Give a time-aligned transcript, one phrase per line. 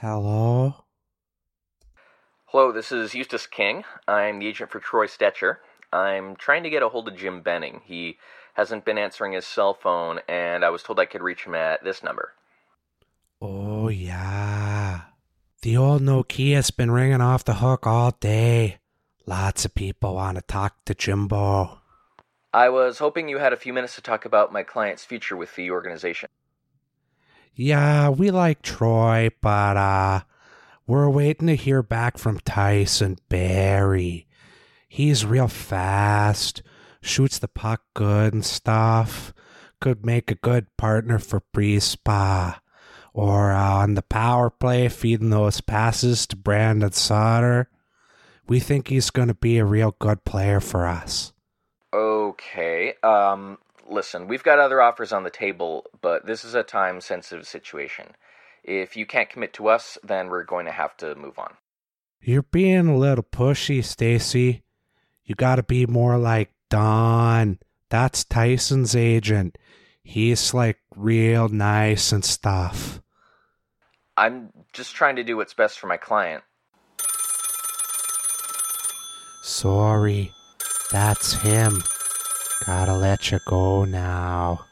[0.00, 0.76] Hello?
[2.46, 3.84] Hello, this is Eustace King.
[4.08, 5.56] I'm the agent for Troy Stecher.
[5.92, 7.82] I'm trying to get a hold of Jim Benning.
[7.84, 8.16] He
[8.54, 11.84] hasn't been answering his cell phone, and I was told I could reach him at
[11.84, 12.32] this number.
[13.42, 15.02] Oh, yeah.
[15.60, 18.78] The old Nokia's been ringing off the hook all day.
[19.26, 21.78] Lots of people want to talk to Jimbo.
[22.54, 25.54] I was hoping you had a few minutes to talk about my client's future with
[25.56, 26.30] the organization.
[27.54, 30.20] Yeah, we like Troy, but uh
[30.86, 34.26] we're waiting to hear back from Tyson Barrie.
[34.88, 36.62] He's real fast,
[37.00, 39.32] shoots the puck good and stuff.
[39.80, 42.58] Could make a good partner for Brispa.
[43.14, 47.70] Or uh, on the power play, feeding those passes to Brandon Sutter.
[48.48, 51.32] We think he's going to be a real good player for us.
[51.94, 52.94] Okay.
[53.04, 53.58] Um,
[53.90, 58.06] listen, we've got other offers on the table, but this is a time sensitive situation.
[58.62, 61.54] If you can't commit to us, then we're going to have to move on.
[62.20, 64.62] You're being a little pushy, Stacy.
[65.24, 67.58] You got to be more like Don.
[67.88, 69.56] That's Tyson's agent.
[70.02, 73.00] He's like real nice and stuff.
[74.16, 76.44] I'm just trying to do what's best for my client.
[79.42, 80.30] Sorry.
[80.90, 81.82] That's him.
[82.66, 84.66] Gotta let you go now.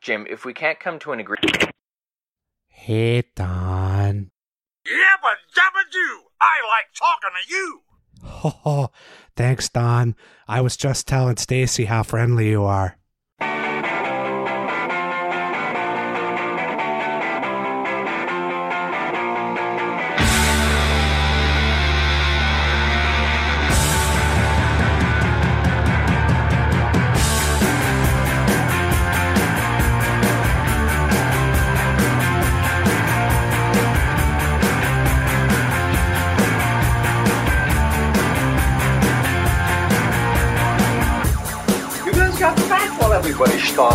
[0.00, 1.70] Jim, if we can't come to an agreement.
[2.68, 4.30] Hey, Don.
[4.86, 6.20] Yabba dabba doo!
[6.40, 7.82] I like talking to you!
[8.64, 8.90] Oh,
[9.36, 10.16] thanks, Don.
[10.48, 12.98] I was just telling Stacy how friendly you are.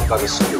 [0.09, 0.56] Everybody's starved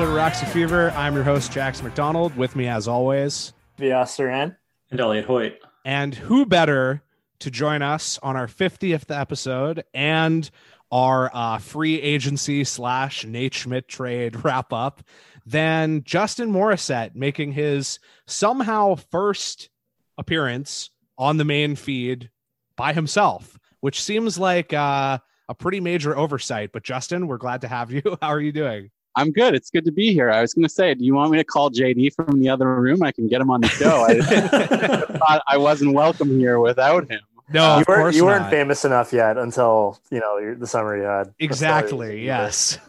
[0.00, 0.90] episode of Roxy Fever.
[0.92, 2.34] I'm your host, Jax McDonald.
[2.34, 4.56] With me, as always, Via Saran.
[4.90, 5.58] And Elliot Hoyt.
[5.84, 7.02] and who better
[7.40, 10.50] to join us on our 50th episode and
[10.90, 15.02] our uh, free agency slash Nate Schmidt trade wrap up
[15.44, 19.68] than Justin Morissette making his somehow first
[20.16, 20.88] appearance
[21.18, 22.30] on the main feed
[22.74, 25.18] by himself, which seems like uh,
[25.50, 26.70] a pretty major oversight.
[26.72, 28.00] But Justin, we're glad to have you.
[28.22, 28.90] How are you doing?
[29.16, 29.54] I'm good.
[29.54, 30.30] It's good to be here.
[30.30, 32.80] I was going to say, do you want me to call JD from the other
[32.80, 33.02] room?
[33.02, 34.04] I can get him on the show.
[34.08, 37.20] I thought I wasn't welcome here without him.
[37.52, 38.50] No, you of weren't course you weren't not.
[38.50, 41.34] famous enough yet until you know the summer you had.
[41.38, 42.24] Exactly.
[42.24, 42.78] Yes.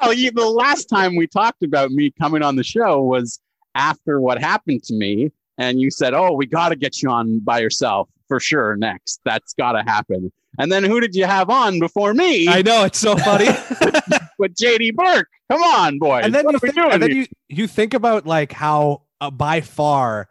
[0.00, 3.40] Well, you, the last time we talked about me coming on the show was
[3.74, 7.40] after what happened to me, and you said, "Oh, we got to get you on
[7.40, 9.20] by yourself for sure next.
[9.24, 12.46] That's got to happen." And then who did you have on before me?
[12.46, 13.48] I know it's so funny.
[14.38, 15.28] With JD Burke.
[15.50, 16.24] Come on, boys.
[16.24, 19.60] and then what you think, and then you you think about like how uh, by
[19.60, 20.28] far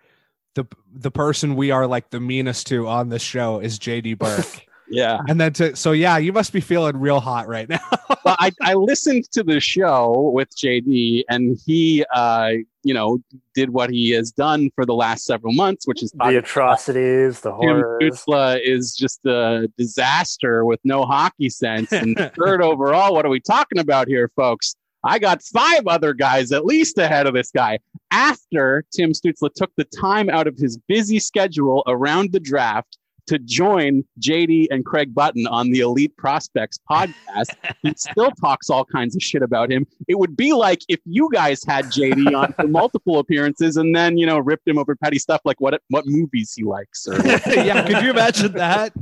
[0.55, 4.66] the the person we are like the meanest to on this show is JD Burke.
[4.89, 5.19] yeah.
[5.27, 7.79] and then to so yeah, you must be feeling real hot right now.
[8.25, 12.51] well, I, I listened to the show with JD, and he, uh,
[12.85, 13.17] you know,
[13.55, 17.49] did what he has done for the last several months, which is The atrocities, the
[17.49, 18.23] Tim horrors.
[18.28, 21.91] Stützle is just a disaster with no hockey sense.
[21.91, 24.76] And third overall, what are we talking about here, folks?
[25.03, 27.79] I got five other guys at least ahead of this guy.
[28.11, 33.39] After Tim Stützle took the time out of his busy schedule around the draft to
[33.39, 37.47] join JD and Craig Button on the Elite Prospects podcast,
[37.81, 39.87] he still talks all kinds of shit about him.
[40.07, 44.17] It would be like if you guys had JD on for multiple appearances and then,
[44.17, 47.16] you know, ripped him over petty stuff like what what movies he likes or
[47.47, 48.93] yeah, could you imagine that?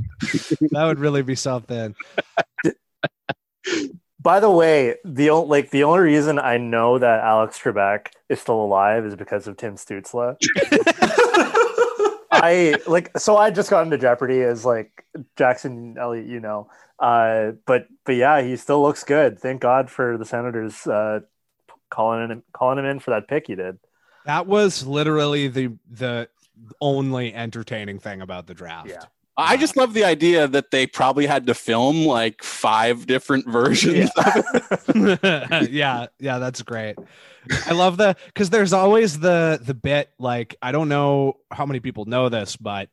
[0.70, 1.94] That would really be something.
[4.20, 8.40] By the way, the o- like the only reason I know that Alex Trebek is
[8.40, 10.36] still alive is because of Tim Stützle.
[12.34, 15.04] I like so I just got into Jeopardy as like
[15.36, 16.68] Jackson Elliott, you know.
[16.98, 19.38] Uh, but but yeah, he still looks good.
[19.38, 21.20] Thank God for the Senators uh,
[21.90, 23.78] calling him calling him in for that pick he did.
[24.26, 26.28] That was literally the the
[26.80, 28.88] only entertaining thing about the draft.
[28.88, 29.04] Yeah.
[29.36, 34.10] I just love the idea that they probably had to film like five different versions.
[34.16, 34.42] Yeah.
[35.70, 36.96] yeah, yeah, that's great.
[37.66, 41.80] I love the because there's always the the bit like I don't know how many
[41.80, 42.88] people know this, but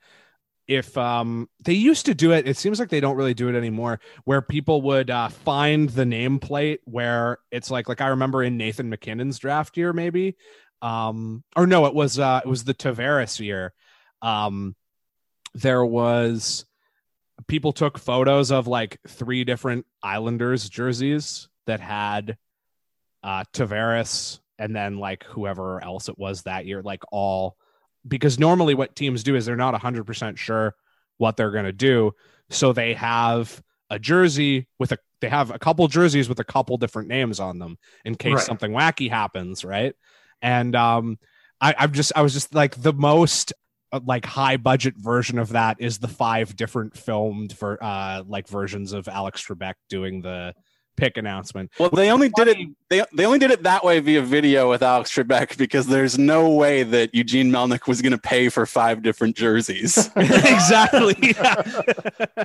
[0.67, 3.55] if um they used to do it, it seems like they don't really do it
[3.55, 3.99] anymore.
[4.25, 8.89] Where people would uh, find the nameplate where it's like like I remember in Nathan
[8.89, 10.37] MacKinnon's draft year, maybe,
[10.81, 13.73] um or no, it was uh it was the Tavares year.
[14.21, 14.75] Um,
[15.53, 16.65] there was
[17.47, 22.37] people took photos of like three different Islanders jerseys that had
[23.23, 27.55] uh Tavares and then like whoever else it was that year, like all
[28.07, 30.75] because normally what teams do is they're not 100% sure
[31.17, 32.13] what they're going to do.
[32.49, 36.77] So they have a jersey with a they have a couple jerseys with a couple
[36.77, 38.45] different names on them in case Right.
[38.45, 39.93] something wacky happens, right?
[40.41, 41.19] And um
[41.59, 43.53] I, I'm just I was just like the most
[44.05, 48.93] like high budget version of that is the five different filmed for uh like versions
[48.93, 50.53] of Alex Trebek doing the
[50.97, 51.71] pick announcement.
[51.79, 52.57] Well, they only did it.
[52.89, 56.49] They, they only did it that way via video with Alex Trebek because there's no
[56.49, 60.09] way that Eugene Melnyk was going to pay for five different jerseys.
[60.15, 61.15] exactly.
[61.21, 62.43] Yeah.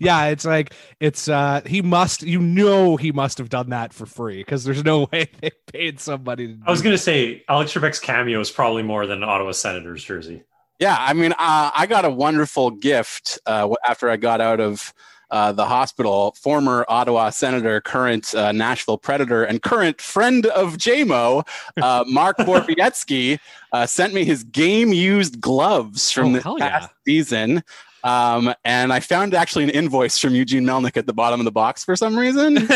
[0.00, 4.06] yeah, it's like it's uh he must you know he must have done that for
[4.06, 7.72] free because there's no way they paid somebody to I was going to say Alex
[7.72, 10.42] Trebek's cameo is probably more than Ottawa Senators jersey.
[10.78, 14.92] Yeah, I mean, uh, I got a wonderful gift uh, after I got out of
[15.30, 16.34] uh, the hospital.
[16.40, 21.46] Former Ottawa Senator, current uh, Nashville Predator, and current friend of JMO,
[21.82, 23.38] uh, Mark Borowiecki,
[23.72, 26.86] uh, sent me his game-used gloves from Oh, this past yeah.
[27.04, 27.64] season.
[28.04, 31.50] Um, and I found actually an invoice from Eugene Melnyk at the bottom of the
[31.50, 32.54] box for some reason.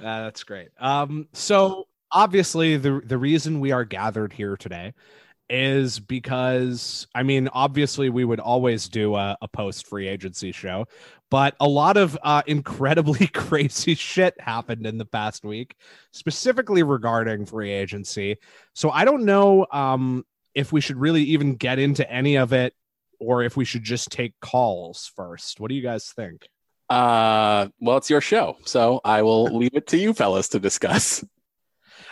[0.00, 0.68] That's great.
[0.78, 4.94] Um, so obviously the the reason we are gathered here today
[5.50, 10.86] is because I mean, obviously we would always do a, a post free agency show,
[11.30, 15.76] but a lot of uh, incredibly crazy shit happened in the past week,
[16.12, 18.36] specifically regarding free agency.
[18.74, 20.24] So I don't know um,
[20.54, 22.74] if we should really even get into any of it
[23.20, 25.60] or if we should just take calls first.
[25.60, 26.48] What do you guys think?
[26.90, 31.24] Uh, well, it's your show, so I will leave it to you fellas to discuss.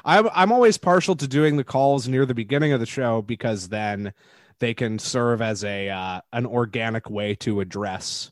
[0.04, 3.68] I'm I'm always partial to doing the calls near the beginning of the show because
[3.68, 4.12] then
[4.58, 8.30] they can serve as a uh, an organic way to address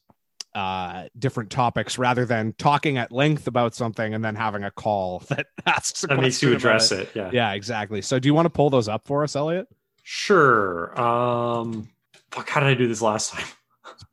[0.54, 5.20] uh, different topics rather than talking at length about something and then having a call
[5.28, 7.10] that asks a That makes you question about address it.
[7.14, 7.30] Yeah.
[7.32, 8.02] Yeah, exactly.
[8.02, 9.68] So, do you want to pull those up for us, Elliot?
[10.02, 11.00] Sure.
[11.00, 11.88] Um,
[12.32, 13.46] fuck, how did I do this last time?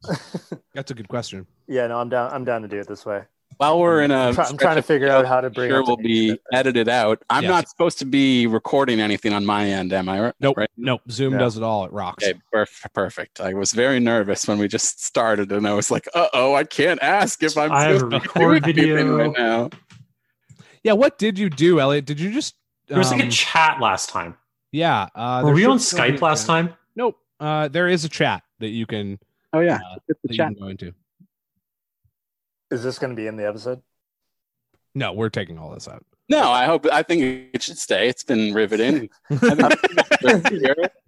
[0.73, 1.47] That's a good question.
[1.67, 2.31] yeah, no, I'm down.
[2.31, 3.23] I'm down to do it this way.
[3.57, 5.69] While we're in a, I'm, trying to figure out how to bring.
[5.71, 7.23] sure up will be edited out.
[7.29, 7.49] I'm Yes.
[7.49, 10.31] not supposed to be recording anything on my end, am I?
[10.39, 10.69] Nope, Right?
[10.77, 11.01] nope.
[11.09, 11.39] Zoom Yeah.
[11.39, 11.85] does it all.
[11.85, 12.23] It rocks.
[12.23, 13.41] Okay, perf- perfect.
[13.41, 16.65] I was very nervous when we just started, and I was like, "Uh oh, I
[16.65, 19.17] can't ask if I'm I have supposed to be record video.
[19.17, 19.69] right now."
[20.83, 20.93] Yeah.
[20.93, 22.05] What did you do, Elliot?
[22.05, 22.55] Did you just?
[22.87, 24.35] There was like um, a chat last time.
[24.71, 25.09] yeah.
[25.15, 26.73] Uh, Were there we on still be a Skype last time?
[26.95, 27.17] Nope.
[27.39, 29.19] Uh, there is a chat that you can
[29.53, 30.93] Oh yeah, Uh, Hit the that you can go into.
[32.71, 33.81] Is this going to be in the episode?
[34.93, 36.03] No, we're taking all this out.
[36.29, 36.85] No, I hope.
[36.91, 38.09] I think it should stay.
[38.09, 39.09] It's been riveting.
[39.29, 39.75] I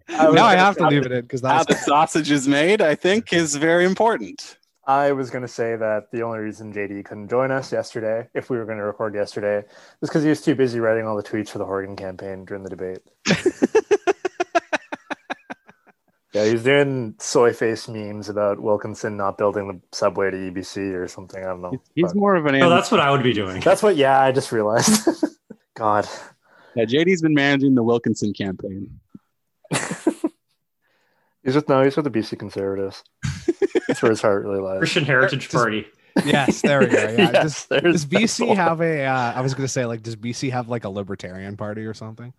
[0.09, 2.81] I now I have to say- leave it in because how the sausage is made,
[2.81, 4.57] I think, is very important.
[4.85, 8.49] I was going to say that the only reason JD couldn't join us yesterday, if
[8.49, 9.63] we were going to record yesterday,
[10.01, 12.63] was because he was too busy writing all the tweets for the Horgan campaign during
[12.63, 12.97] the debate.
[16.33, 21.07] yeah, he's doing soy face memes about Wilkinson not building the subway to UBC or
[21.07, 21.43] something.
[21.43, 21.73] I don't know.
[21.95, 22.59] He's But more of an.
[22.59, 23.61] No, that's what I would be doing.
[23.61, 23.95] that's what.
[23.95, 25.07] Yeah, I just realized.
[25.75, 26.07] God,
[26.75, 28.99] yeah, JD's been managing the Wilkinson campaign.
[31.43, 33.03] he's with no, he's with the BC Conservatives.
[33.87, 34.79] That's where his heart really lies.
[34.79, 35.87] Christian Heritage Just- Party.
[36.25, 36.97] yes, there we go.
[37.17, 37.31] Yeah.
[37.33, 39.05] Yes, does, does BC have a?
[39.05, 42.33] Uh, I was gonna say like, does BC have like a libertarian party or something?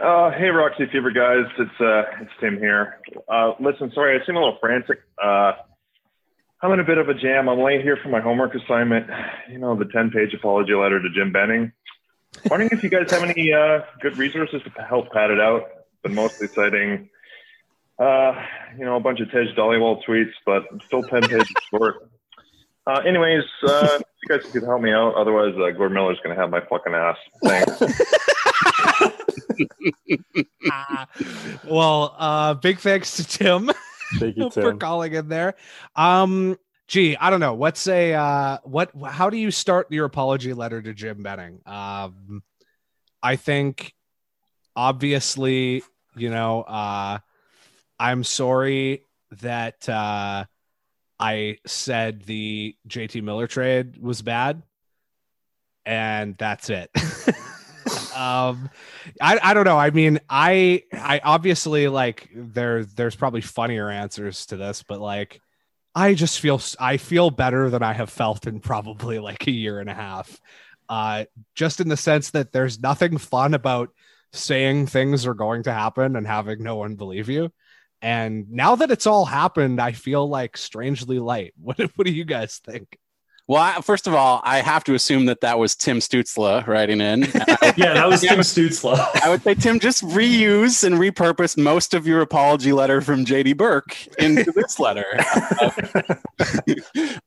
[0.00, 3.00] Uh, hey, Roxy Fever guys, it's uh, it's Tim here.
[3.28, 5.00] Uh, listen, sorry, I seem a little frantic.
[5.22, 5.52] Uh,
[6.62, 7.50] I'm in a bit of a jam.
[7.50, 9.10] I'm late here for my homework assignment.
[9.50, 11.72] You know, the 10-page apology letter to Jim Benning.
[12.48, 15.64] Wondering if you guys have any uh, good resources to help pad it out.
[16.02, 17.10] Been mostly citing,
[17.98, 18.32] uh,
[18.78, 22.10] you know, a bunch of Tej Dollywall tweets, but still 10 pages short.
[22.86, 25.14] Uh, anyways, uh, if you guys could help me out.
[25.14, 27.16] Otherwise, uh, Gord Miller's going to have my fucking ass.
[27.44, 28.26] Thanks.
[30.70, 31.08] Ah.
[31.64, 33.70] well, uh, big thanks to Tim.
[34.18, 35.54] Thank you, for calling in there.
[35.96, 37.54] Um, gee, I don't know.
[37.54, 38.90] What's a uh, what?
[39.08, 41.60] How do you start your apology letter to Jim Benning?
[41.66, 42.42] Um,
[43.22, 43.94] I think
[44.74, 45.82] obviously,
[46.16, 47.18] you know, uh,
[47.98, 49.06] I'm sorry
[49.42, 50.44] that uh,
[51.18, 54.62] I said the JT Miller trade was bad,
[55.84, 56.90] and that's it.
[58.14, 58.70] um
[59.20, 59.78] I, I don't know.
[59.78, 65.40] I mean i i obviously like there there's probably funnier answers to this but like
[65.94, 69.80] i just feel I feel better than i have felt in probably like a year
[69.80, 70.40] and a half.
[70.88, 71.24] Uh
[71.54, 73.90] just in the sense that there's nothing fun about
[74.32, 77.50] saying things are going to happen and having no one believe you.
[78.02, 81.54] And now that it's all happened i feel like strangely light.
[81.60, 82.99] What, what do you guys think
[83.50, 87.00] Well, I, first of all, I have to assume that that was Tim Stützle writing
[87.00, 87.26] in.
[87.76, 88.98] Yeah, that was Tim Stützle.
[89.22, 93.56] I would say, Tim, just reuse and repurpose most of your apology letter from JD
[93.56, 95.04] Burke into this letter.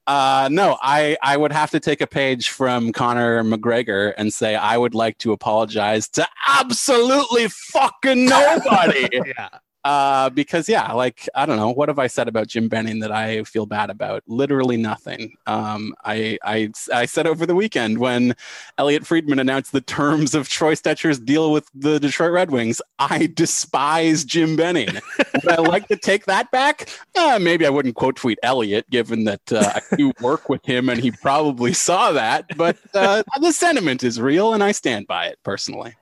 [0.08, 4.56] uh, no, I, I would have to take a page from Conor McGregor and say,
[4.56, 9.08] I would like to apologize to absolutely fucking nobody.
[9.38, 9.50] yeah
[9.84, 13.12] Uh, because yeah, like I don't know, what have I said about Jim Benning that
[13.12, 14.24] I feel bad about?
[14.28, 15.36] Literally nothing.
[15.46, 18.36] Um, I I I said over the weekend when
[18.78, 23.28] Elliot Friedman announced the terms of Troy Stecher's deal with the Detroit Red Wings, I
[23.34, 25.02] despise Jim Benning.
[25.18, 26.90] Would I like to take that back?
[27.16, 30.88] Uh, maybe I wouldn't quote tweet Elliot, given that uh, I do work with him
[30.88, 32.46] and he probably saw that.
[32.56, 35.96] But uh, the sentiment is real, and I stand by it personally.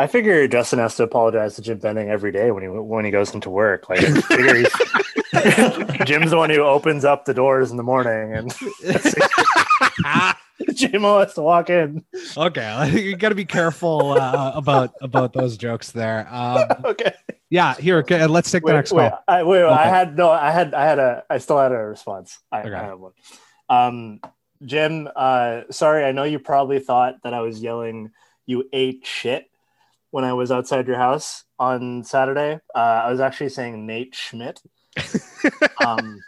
[0.00, 3.10] I figure Justin has to apologize to Jim Benning every day when he when he
[3.10, 3.90] goes into work.
[3.90, 4.72] Like, I figure he's,
[6.06, 8.50] Jim's the one who opens up the doors in the morning, and
[10.74, 12.02] Jim has to walk in.
[12.34, 17.12] okay you got to be careful uh, about about those jokes there um, okay.
[17.50, 20.30] yeah here okay, let's take the next wait, call I, wait, wait, I had no,
[20.30, 22.38] I had, I had a, I still had a response.
[22.50, 22.74] I, Okay.
[22.74, 23.12] I have one.
[23.68, 24.20] Um,
[24.64, 28.10] Jim, uh, sorry, I know you probably thought that I was yelling
[28.46, 29.49] "you ate shit"
[30.10, 32.60] when I was outside your house on Saturday.
[32.74, 34.60] Uh, I was actually saying Nate Schmidt.
[35.86, 36.18] um,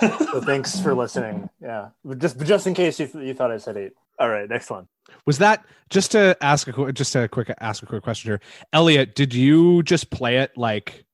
[0.00, 1.50] so thanks for listening.
[1.60, 3.92] Yeah, But just just in case you, th- you thought I said eight.
[4.18, 4.86] All right, next one.
[5.26, 8.40] was that just to ask a just a quick ask a quick question here
[8.72, 11.04] elliot did you just play it like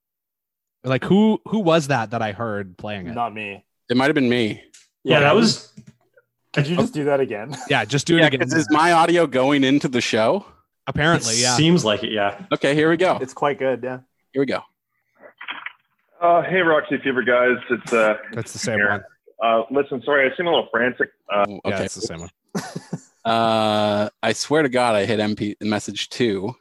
[0.85, 3.65] like who who was that that i heard playing it Not me.
[3.91, 4.63] It might have been me.
[5.03, 5.73] Yeah, that was.
[6.53, 7.57] Could you just do that again?
[7.71, 10.45] yeah just do it Yeah, again 'cause is my audio going into the show?
[10.88, 12.11] Apparently it yeah Seems like it.
[12.12, 12.45] Yeah.
[12.52, 13.18] Okay, here we go.
[13.21, 13.80] It's quite good.
[13.85, 14.00] Yeah.
[14.33, 14.61] Here we go.
[16.21, 17.57] Uh, hey, Roxy Fever guys.
[17.71, 18.88] It's uh, that's the same here.
[18.90, 19.04] one
[19.40, 21.11] Uh, listen, sorry, I seem a little frantic.
[21.33, 21.85] Uh, yeah Okay.
[21.85, 22.30] it's the same one
[23.25, 26.54] Uh, I swear to God, I hit MP message two.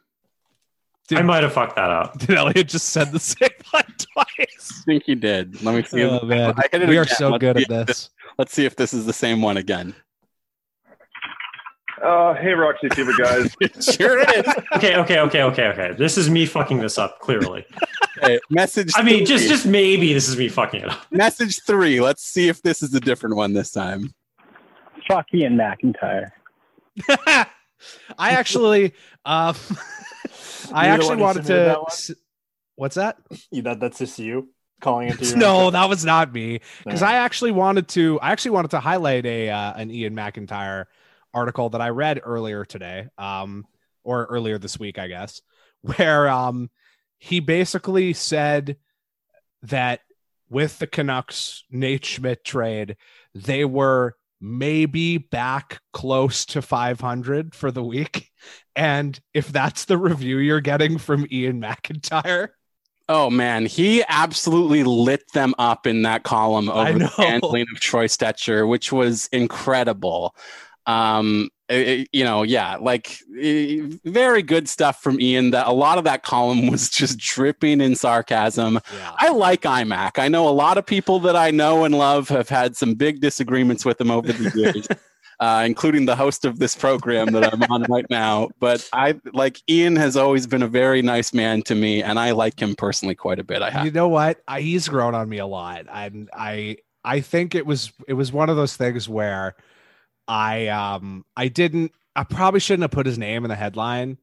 [1.07, 1.19] Dude.
[1.19, 2.17] I might have fucked that up.
[2.19, 4.73] did elliot just said the same one twice?
[4.81, 5.63] I think he did.
[5.63, 6.03] Let me see.
[6.03, 8.65] oh man I hit it we are so Let's good at if this Let's see
[8.65, 9.95] if this is the same one again.
[12.03, 13.55] Uh, hey, Roxy Fever guys.
[13.95, 14.53] sure it is.
[14.75, 15.93] Okay, okay, okay, okay, okay.
[15.97, 17.19] This is me fucking this up.
[17.19, 17.65] Clearly.
[18.17, 18.91] Okay, message.
[18.95, 19.49] I mean, just three.
[19.49, 21.05] just maybe this is me fucking it up.
[21.11, 21.99] message three.
[22.01, 24.13] Let's see if this is a different one this time.
[25.07, 26.31] Fuck Ian McIntyre.
[28.17, 28.91] i actually
[29.23, 29.55] um
[30.73, 32.11] i actually wanted to that s-
[32.75, 33.17] what's that
[33.51, 34.49] You, that that's just you
[34.81, 35.21] calling it.
[35.29, 36.59] your no, that was not me.
[36.83, 37.07] Because No.
[37.07, 38.19] I actually wanted to.
[38.19, 40.85] I actually wanted to highlight a uh, an Ian McIntyre
[41.33, 43.65] article that I read earlier today, um,
[44.03, 45.41] or earlier this week, I guess,
[45.81, 46.69] where um,
[47.17, 48.77] he basically said
[49.63, 50.01] that
[50.49, 52.95] with the Canucks Nate Schmidt trade,
[53.33, 58.31] they were maybe back close to 500 for the week.
[58.75, 62.49] And if that's the review you're getting from Ian McIntyre,
[63.09, 68.07] Oh man, he absolutely lit them up in that column over the handling of Troy
[68.07, 70.35] Stecher, which was incredible.
[70.87, 73.17] Um, it- you know, yeah, like
[74.05, 75.51] very good stuff from Ian.
[75.51, 78.79] That a lot of that column was just dripping in sarcasm.
[78.93, 79.11] yeah.
[79.19, 80.17] I like iMac.
[80.17, 83.19] I know a lot of people that I know and love have had some big
[83.19, 84.87] disagreements with him over the years,
[85.41, 88.47] uh, including the host of this program that I'm on right now.
[88.59, 92.31] But I like Ian has always been a very nice man to me, and I
[92.31, 93.61] like him personally quite a bit.
[93.61, 93.83] I have.
[93.85, 97.65] you know what I, he's grown on me a lot and i i think it
[97.65, 99.55] was it was one of those things where
[100.27, 104.17] i um i didn't i probably shouldn't have put his name in the headline.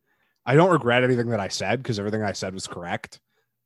[0.47, 3.21] I don't regret anything that i said because everything i said was correct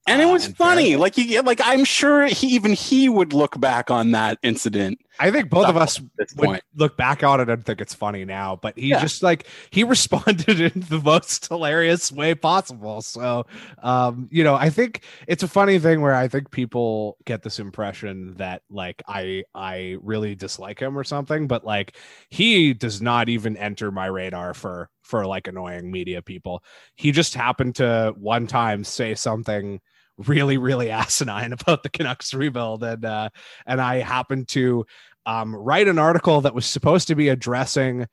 [0.08, 0.92] and it was in funny.
[0.92, 1.00] fairness.
[1.00, 4.98] Like he, like I'm sure he even he would look back on that incident.
[5.20, 6.00] I think both of us
[6.36, 6.62] would point.
[6.76, 9.00] look back on it and think it's funny now, but he Yeah.
[9.00, 13.02] just like he responded in the most hilarious way possible.
[13.02, 13.46] So,
[13.82, 17.58] um, you know, I think it's a funny thing where I think people get this
[17.58, 21.96] impression that like I I really dislike him or something, but like
[22.30, 26.62] he does not even enter my radar for for like annoying media people.
[26.94, 29.80] He just happened to one time say something
[30.26, 33.28] really really asinine about the Canucks rebuild and uh
[33.66, 34.84] and I happened to
[35.28, 38.06] um, write an article that was supposed to be addressing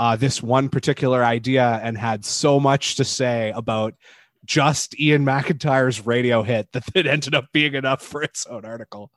[0.00, 3.94] uh, this one particular idea and had so much to say about
[4.44, 9.10] just Ian McIntyre's radio hit that it ended up being enough for its own article.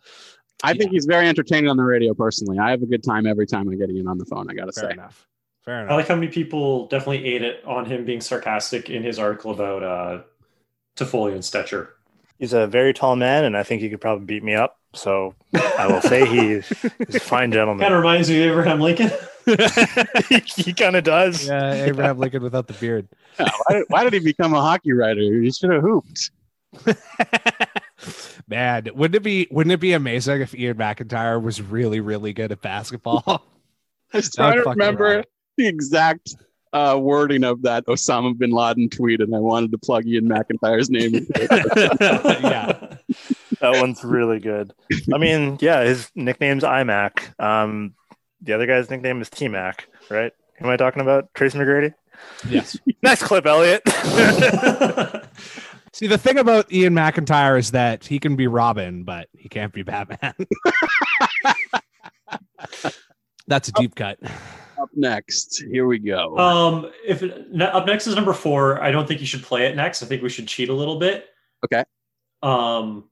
[0.64, 2.14] I think he's very entertaining on the radio.
[2.14, 4.50] Personally, I have a good time every time I get Ian on the phone.
[4.50, 4.92] I gotta Fair say.
[4.92, 5.26] enough.
[5.64, 5.92] Fair enough.
[5.92, 9.52] I like how many people definitely ate it on him being sarcastic in his article
[9.52, 10.22] about uh,
[10.98, 11.90] Toffoli and Stecher.
[12.40, 14.78] He's a very tall man, and I think he could probably beat me up.
[14.94, 17.80] So I will say he, he's a fine gentleman.
[17.86, 17.94] Kind gentleman.
[17.94, 19.12] of reminds me of Abraham Lincoln.
[20.56, 21.48] he kind of does.
[21.48, 23.08] Yeah, Abraham Lincoln without the beard.
[23.40, 25.22] Yeah, why, did, why did he become a hockey writer?
[25.22, 26.32] He should have hooped.
[28.48, 32.52] Man, wouldn't it be wouldn't it be amazing if Ian McIntyre was really really good
[32.52, 33.24] at basketball?
[34.14, 35.26] I was That trying to remember rock.
[35.58, 36.36] the exact
[36.74, 40.90] uh, wording of that Osama bin Laden tweet, and I wanted to plug Ian McIntyre's
[40.90, 41.14] name.
[42.44, 42.98] yeah.
[43.60, 44.74] That one's really good.
[45.14, 47.40] I mean, yeah, his nickname's iMac.
[47.42, 47.96] Um,
[48.42, 50.32] the other guy's nickname is T Mac, right?
[50.58, 51.34] Who am I talking about?
[51.34, 51.94] Tracy McGrady?
[52.48, 52.78] Yes.
[53.02, 53.82] Nice clip, Elliot.
[55.94, 59.72] See, the thing about Ian McIntyre is that he can be Robin, but he can't
[59.72, 60.34] be Batman.
[63.50, 64.20] That's a deep cut.
[64.80, 66.38] Up next, here we go.
[66.38, 69.76] Um, if ne- up next is number four, I don't think you should play it
[69.76, 70.02] next.
[70.02, 71.26] I think we should cheat a little bit.
[71.66, 71.84] Okay.
[72.44, 73.10] Um,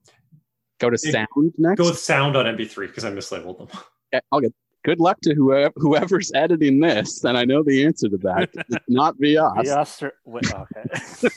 [0.79, 1.27] go to it- sound
[1.57, 1.77] next.
[1.79, 3.67] go with sound on MP3 because I mislabeled them.
[4.13, 4.53] Okay, I'll get.
[4.87, 8.49] Good luck to whoever, whoever's editing this, and I know the answer to that.
[8.69, 9.51] It's not be us.
[9.61, 10.85] The Oster- wait, okay.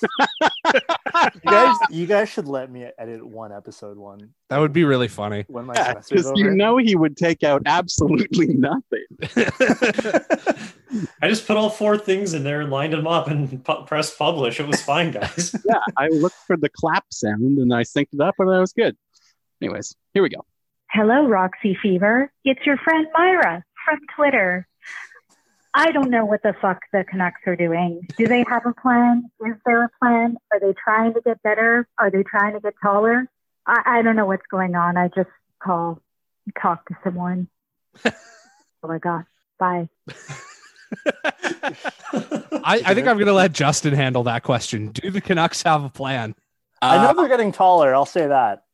[1.35, 5.09] you guys, you guys should let me edit one episode one That would be really
[5.09, 5.47] funny.
[5.49, 9.05] when my Yeah, semester's because you know he would take out absolutely nothing.
[11.21, 14.17] I just put all four things in there and lined them up and pu- pressed
[14.17, 14.61] publish.
[14.61, 15.57] It was fine, guys.
[15.65, 18.73] yeah, I looked for the clap sound and I synced it up, and that was
[18.73, 18.97] good.
[19.61, 20.45] Anyways, here we go.
[20.93, 22.33] Hello, Roxy Fever.
[22.45, 24.67] It's your friend Myra from Twitter.
[25.73, 28.09] I don't know what the fuck the Canucks are doing.
[28.19, 29.31] Do they have a plan?
[29.47, 30.37] Is there a plan?
[30.53, 31.87] Are they trying to get better?
[31.99, 33.29] Are they trying to get taller?
[33.67, 34.97] I, I don't know what's going on.
[34.97, 35.29] I just
[35.63, 36.01] call,
[36.61, 37.47] talk to someone.
[38.05, 38.13] oh
[38.83, 39.27] my God.
[39.61, 39.89] Bye.
[42.65, 44.89] I, I think I'm going to let Justin handle that question.
[44.89, 46.35] Do the Canucks have a plan?
[46.83, 47.95] I Uh, know they're getting taller.
[47.95, 48.65] I'll say that.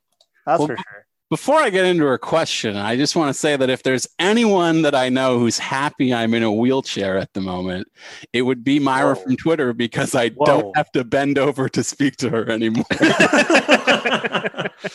[0.46, 1.06] That's Well, for sure.
[1.29, 4.83] Before I get into her question, I just want to say that if there's anyone
[4.83, 7.89] that I know who's happy I'm in a wheelchair at the moment,
[8.33, 9.23] it would be Myra Whoa.
[9.25, 10.47] from Twitter because I Whoa.
[10.47, 12.85] don't have to bend over to speak to her anymore.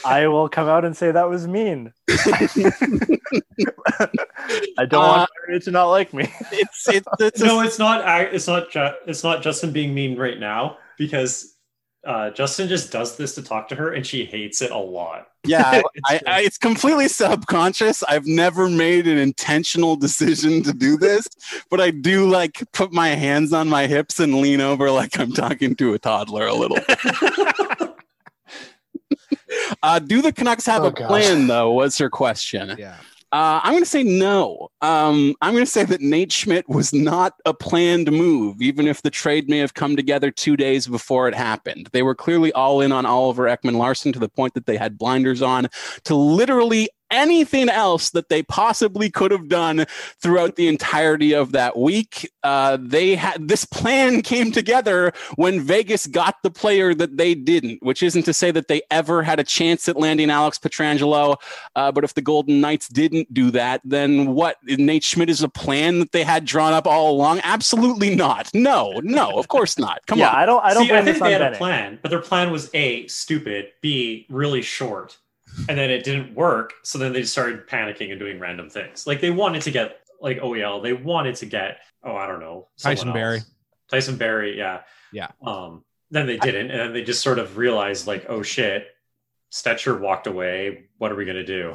[0.06, 1.92] I will come out and say that was mean.
[4.78, 6.32] I don't Uh, want her to not like me.
[6.54, 8.08] it's it's, it's no, it's not.
[8.34, 8.72] It's not.
[8.72, 11.58] Ju- It's not Justin being mean right now because
[12.06, 15.28] uh, Justin just does this to talk to her, and she hates it a lot.
[15.46, 18.04] Yeah, I, I, it's completely subconscious.
[18.04, 21.28] I've never made an intentional decision to do this,
[21.70, 25.32] but I do like put my hands on my hips and lean over like I'm
[25.34, 26.78] talking to a toddler a little.
[29.84, 31.08] uh, do the Canucks have Oh, a gosh.
[31.08, 31.72] plan, though?
[31.72, 32.76] Was her question.
[32.78, 32.98] Yeah.
[33.32, 34.61] Uh, I'm going to say no.
[34.82, 39.04] Um, I'm going to say that Nate Schmidt was not a planned move, even if
[39.04, 41.90] the trade may have come together two days before it happened.
[41.92, 44.98] They were clearly all in on Oliver Ekman Larsson to the point that they had
[44.98, 45.68] blinders on
[46.06, 49.86] to literally anything else that they possibly could have done
[50.20, 52.32] throughout the entirety of that week.
[52.44, 57.84] Uh, they had this plan came together when Vegas got the player that they didn't,
[57.84, 61.36] which isn't to say that they ever had a chance at landing Alex Pietrangelo.
[61.76, 64.58] Uh, but if the Golden Knights didn't do that, then what?
[64.64, 67.42] Nate Schmidt is a plan that they had drawn up all along?
[67.44, 68.50] Absolutely not.
[68.54, 70.06] No, no, of course not.
[70.08, 70.36] Come on yeah, on.
[70.36, 70.64] I don't.
[70.64, 73.70] I don't See, I think they had a plan, but their plan was a stupid,
[73.82, 75.18] b really short,
[75.70, 76.74] and then it didn't work.
[76.84, 79.08] So then they started panicking and doing random things.
[79.08, 82.68] Like they wanted to get like OEL, they wanted to get oh I don't know
[82.76, 83.16] someone Tyson else.
[83.16, 83.42] Barrie.
[83.90, 85.28] Tyson Barrie, yeah, Yeah.
[85.46, 88.88] Um, then they didn't, and then they just sort of realized like oh shit,
[89.52, 90.86] Stecher walked away.
[90.98, 91.74] What are we gonna do?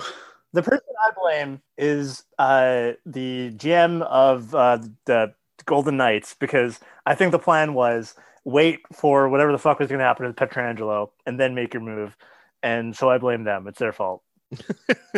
[0.53, 5.35] The person I blame is uh, the GM of uh, the
[5.67, 8.15] Golden Knights because I think the plan was
[8.47, 11.83] wait for whatever the fuck was going to happen with Pietrangelo and then make your
[11.83, 12.17] move.
[12.63, 13.67] And so I blame them.
[13.67, 14.23] It's their fault.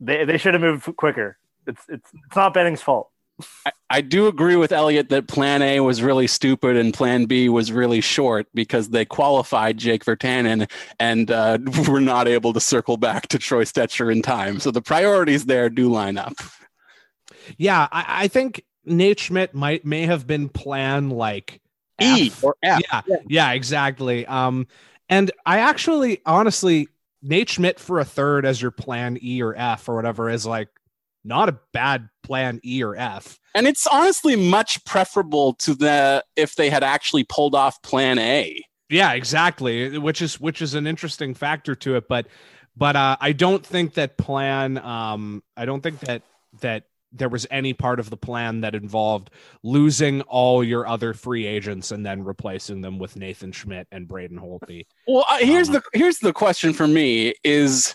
[0.00, 1.38] they they should have moved quicker.
[1.66, 3.08] It's it's it's not Benning's fault.
[3.66, 7.48] I, I do agree with Elliot that plan A was really stupid and plan B
[7.48, 12.96] was really short because they qualified Jake Virtanen and uh, were not able to circle
[12.96, 14.60] back to Troy Stecher in time.
[14.60, 16.34] So the priorities there do line up.
[17.56, 21.60] Yeah, I, I think Nate Schmidt might may have been plan like
[22.00, 22.44] E F.
[22.44, 22.82] or F.
[22.90, 24.26] Yeah, yeah, exactly.
[24.26, 24.66] Um,
[25.08, 26.88] and I actually, honestly,
[27.22, 30.68] Nate Schmidt for a third as your plan E or F or whatever is like
[31.24, 33.38] not a bad plan E or F.
[33.54, 38.62] And it's honestly much preferable to the if they had actually pulled off plan A.
[38.88, 39.98] Yeah, exactly.
[39.98, 42.26] Which is which is an interesting factor to it, but
[42.76, 44.78] but uh, I don't think that plan.
[44.78, 46.22] Um, I don't think that
[46.60, 49.30] that there was any part of the plan that involved
[49.62, 54.38] losing all your other free agents and then replacing them with Nathan Schmidt and Braden
[54.38, 54.86] Holtby.
[55.06, 57.94] Well, uh, here's the here's the question for me is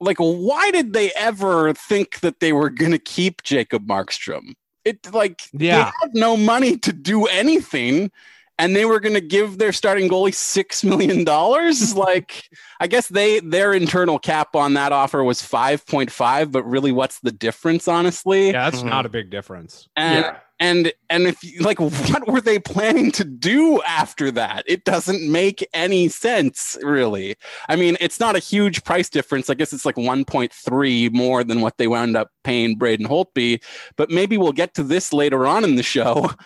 [0.00, 4.54] like why did they ever think that they were going to keep Jacob Markstrom?
[4.84, 5.76] It like Yeah.
[5.76, 8.10] they had no money to do anything
[8.58, 12.48] and they were going to give their starting goalie 6 million dollars like
[12.80, 17.32] I guess they their internal cap on that offer was 5.5 but really what's the
[17.32, 18.46] difference honestly?
[18.46, 18.88] Yeah, that's mm-hmm.
[18.88, 19.88] not a big difference.
[19.96, 20.36] And Yeah.
[20.60, 24.64] and and if you- like what were they planning to do after that?
[24.66, 27.36] It doesn't make any sense really.
[27.68, 29.50] I mean, it's not a huge price difference.
[29.50, 33.62] I guess it's like 1.3 more than what they wound up paying Braden Holtby,
[33.96, 36.30] but maybe we'll get to this later on in the show.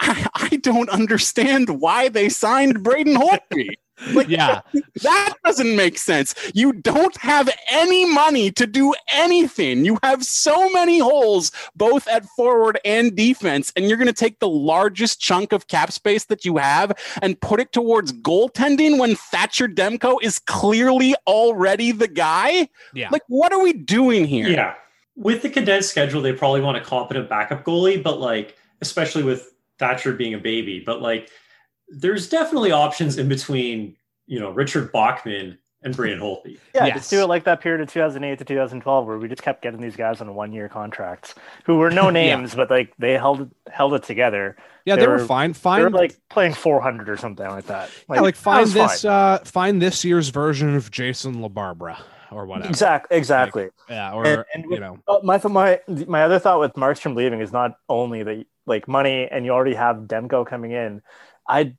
[0.00, 3.68] I, I don't understand why they signed Braden Holtby.
[4.14, 4.62] Like, Yeah.
[5.02, 6.34] that doesn't make sense.
[6.54, 9.84] You don't have any money to do anything.
[9.84, 14.40] You have so many holes, both at forward and defense, and you're going to take
[14.40, 19.14] the largest chunk of cap space that you have and put it towards goaltending when
[19.14, 22.68] Thatcher Demko is clearly already the guy?
[22.94, 23.08] Yeah.
[23.12, 24.48] Like, what are we doing here?
[24.48, 24.74] Yeah.
[25.14, 29.51] With the condensed schedule, they probably want a competent backup goalie, but like, especially with
[29.82, 31.28] Thatcher being a baby, but like,
[31.88, 36.58] there's definitely options in between, you know, Richard Bachman and Brian Holtby.
[36.74, 36.96] Yeah, Yes.
[36.98, 39.80] just do it like that period of 2008 to 2012 where we just kept getting
[39.80, 43.94] these guys on one year contracts who were no names, but like they held held
[43.94, 44.56] it together.
[44.84, 45.50] Yeah, they, were, fine.
[45.52, 45.82] They Fine.
[45.82, 47.90] were like playing 400 or something like that.
[48.08, 49.10] yeah, like find this fine.
[49.12, 51.98] uh find this year's version of Jason LaBarbera
[52.30, 52.68] or whatever.
[52.70, 53.68] Exactly, exactly.
[53.90, 54.98] Yeah, or And- and you know.
[55.24, 59.44] My my my other thought with Markstrom leaving is not only the like money, and
[59.44, 61.02] you already have Demko coming in.
[61.48, 61.74] I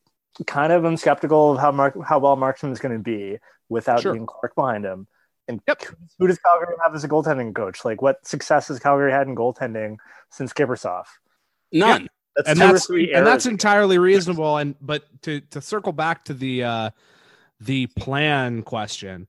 [0.47, 3.37] kind of am skeptical of how Mark how well Markstrom is going to be
[3.69, 4.15] without Sure.
[4.15, 5.07] Ian Clark behind him.
[5.47, 5.83] And Yep.
[6.17, 7.83] who does Calgary have as a goaltending coach?
[7.83, 9.97] Like, what success has Calgary had in goaltending
[10.31, 11.05] since Kiprusoff?
[11.71, 12.07] None.
[12.35, 16.63] That's and that's and that's entirely reasonable and but to to circle back to the
[16.63, 16.89] uh
[17.59, 19.27] the plan question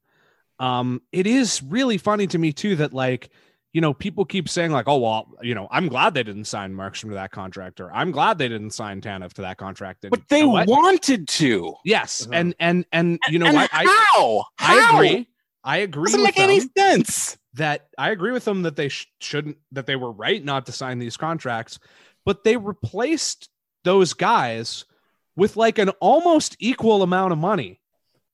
[0.58, 3.28] um it is really funny to me too that like
[3.74, 6.72] you know people keep saying like oh well you know i'm glad they didn't sign
[6.74, 10.10] markstrom to that contract or i'm glad they didn't sign tanev to that contract and
[10.10, 11.74] But they you know wanted to.
[11.84, 12.34] yes Mhm.
[12.34, 14.44] and and and you know and what i how?
[14.58, 15.28] i agree
[15.64, 17.36] i agree Doesn't with make any sense.
[17.54, 20.72] that I agree with them that they sh- shouldn't that they were right not to
[20.72, 21.78] sign these contracts,
[22.24, 23.48] but they replaced
[23.84, 24.84] those guys
[25.36, 27.80] with like an almost equal amount of money,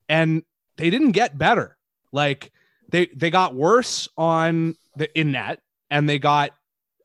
[0.08, 0.42] and
[0.78, 1.76] they didn't get better.
[2.12, 2.50] Like
[2.88, 4.79] they they got worse on the
[5.14, 6.50] in net, and they got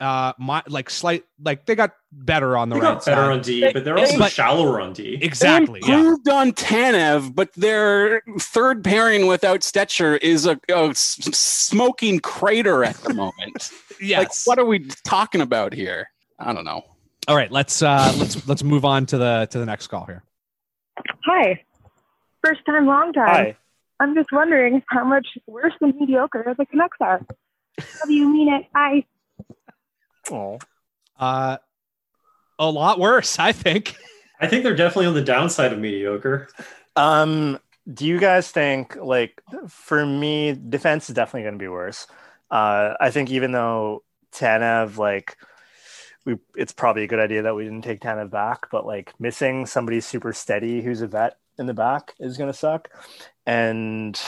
[0.01, 3.31] uh my like slight like they got better on the They right got better side.
[3.31, 5.17] on D, but they're also But- shallower on D.
[5.21, 5.79] exactly.
[5.81, 5.99] They Yeah.
[5.99, 10.59] improved on Tanev, but their third pairing without Stecher is a
[10.93, 13.71] smoking crater at the moment.
[14.01, 14.45] Yes.
[14.45, 16.09] Like, what are we talking about here?
[16.37, 16.83] I don't know.
[17.29, 17.49] All right.
[17.49, 20.21] Let's uh let's let's move on to the to the next call here.
[21.25, 21.63] Hi.
[22.43, 23.27] First time, long time.
[23.27, 23.57] Hi.
[24.01, 27.21] I'm just wondering how much worse than mediocre the Canucks are.
[27.79, 28.65] How do you mean it?
[28.73, 29.05] I
[30.31, 30.59] Oh.
[31.19, 31.57] Uh,
[32.57, 33.95] a lot worse, I think.
[34.39, 36.49] I think they're definitely on the downside of mediocre.
[36.95, 37.59] Um,
[37.91, 42.07] do you guys think like for me, defense is definitely going to be worse.
[42.49, 45.37] Uh, I think even though Tanev like
[46.25, 49.65] we, it's probably a good idea that we didn't take Tanev back, but like missing
[49.65, 52.89] somebody super steady who's a vet in the back is going to suck.
[53.45, 54.19] And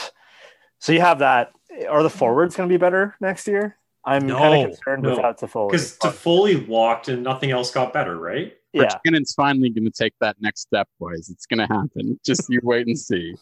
[0.78, 1.52] so you have that.
[1.86, 3.76] Are the forwards going to be better next year?
[4.04, 5.10] I'm kind of concerned No.
[5.10, 5.70] without Toffoli.
[5.70, 8.54] Because Toffoli walked and nothing else got better, right?
[8.72, 11.28] Yeah, Brennan's finally going to take that next step, boys.
[11.30, 12.18] It's going to happen.
[12.24, 13.34] Just you wait and see.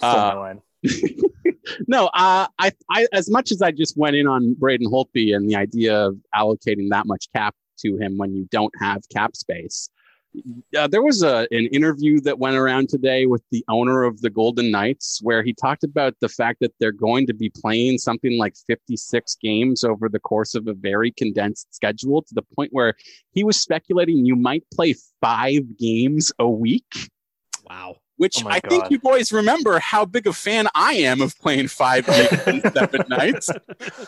[0.00, 0.54] Uh,
[1.86, 5.48] no, uh, I, I, as much as I just went in on Braden Holtby and
[5.48, 9.90] the idea of allocating that much cap to him when you don't have cap space,
[10.76, 14.30] Uh, there was a, an interview that went around today with the owner of the
[14.30, 18.38] Golden Knights where he talked about the fact that they're going to be playing something
[18.38, 22.94] like 56 games over the course of a very condensed schedule to the point where
[23.32, 27.10] he was speculating you might play five games a week.
[27.68, 27.96] Wow.
[28.16, 31.68] Which Oh I think you boys remember how big a fan I am of playing
[31.68, 32.06] five
[32.46, 33.50] in seven nights.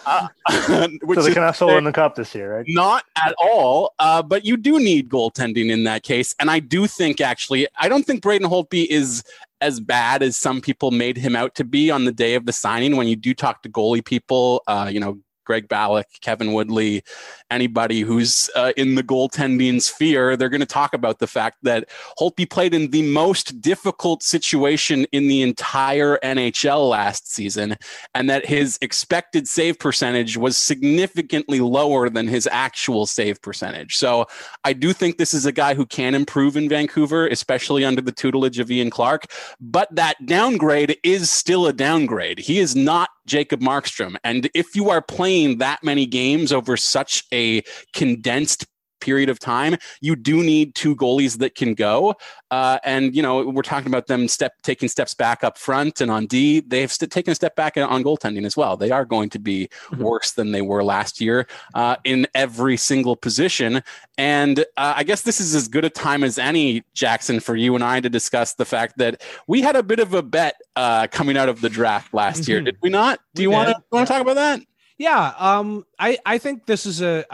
[0.06, 0.28] Uh,
[1.02, 2.64] which so the is Canucks will win the cup this year, right?
[2.68, 3.94] not at all.
[3.98, 6.34] Uh, but you do need goaltending in that case.
[6.38, 9.24] And I do think, actually, I don't think Braden Holtby is
[9.60, 12.52] as bad as some people made him out to be on the day of the
[12.52, 12.96] signing.
[12.96, 17.02] When you do talk to goalie people, uh, you know, Greg Balloch, Kevin Woodley,
[17.50, 21.88] anybody who's uh, in the goaltending sphere, they're going to talk about the fact that
[22.18, 27.76] Holtby played in the most difficult situation in the entire NHL last season,
[28.14, 33.96] and that his expected save percentage was significantly lower than his actual save percentage.
[33.96, 34.26] So
[34.64, 38.12] I do think this is a guy who can improve in Vancouver, especially under the
[38.12, 39.26] tutelage of Ian Clark.
[39.60, 42.38] But that downgrade is still a downgrade.
[42.38, 44.16] He is not Jacob Markstrom.
[44.24, 48.66] And if you are playing that many games over such a condensed
[49.04, 52.14] period of time, you do need two goalies that can go.
[52.50, 56.10] Uh, and you know, we're talking about them step taking steps back up front and
[56.10, 56.60] on D.
[56.60, 58.76] They've st- taken a step back on goaltending as well.
[58.76, 63.16] They are going to be worse than they were last year uh, in every single
[63.16, 63.82] position.
[64.16, 67.74] And uh, I guess this is as good a time as any, Jackson, for you
[67.74, 71.08] and I to discuss the fact that we had a bit of a bet uh,
[71.10, 72.64] coming out of the draft last year, Mhm.
[72.66, 73.18] did we not?
[73.34, 74.60] Do We you want to want to talk about that?
[74.96, 77.24] Yeah, um, I I think this is a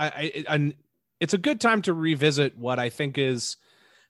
[0.48, 0.72] an
[1.20, 3.56] it's a good time to revisit what I think is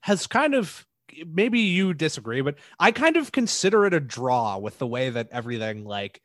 [0.03, 0.87] has kind of
[1.27, 5.29] maybe you disagree, but I kind of consider it a draw with the way that
[5.33, 6.23] everything like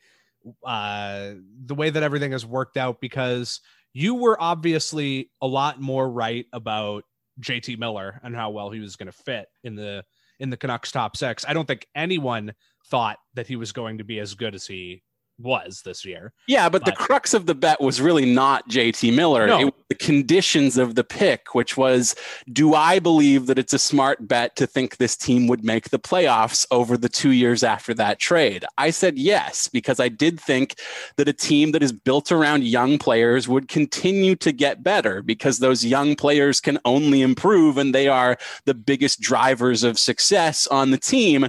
[0.64, 1.32] uh
[1.64, 3.60] the way that everything has worked out because
[3.92, 7.02] you were obviously a lot more right about
[7.40, 10.04] JT Miller and how well he was going to fit in the
[10.38, 11.44] in the Canucks top 6.
[11.48, 12.54] I don't think anyone
[12.88, 15.02] thought that he was going to be as good as he
[15.38, 16.32] was this year.
[16.48, 19.46] Yeah, but, the crux of the bet was really not JT Miller.
[19.46, 19.60] No.
[19.60, 22.14] It was the conditions of the pick, which was
[22.52, 25.98] do I believe that it's a smart bet to think this team would make the
[25.98, 28.64] playoffs over the two years after that trade?
[28.78, 30.76] I said yes, because I did think
[31.16, 35.58] that a team that is built around young players would continue to get better because
[35.58, 40.90] those young players can only improve and they are the biggest drivers of success on
[40.90, 41.48] the team.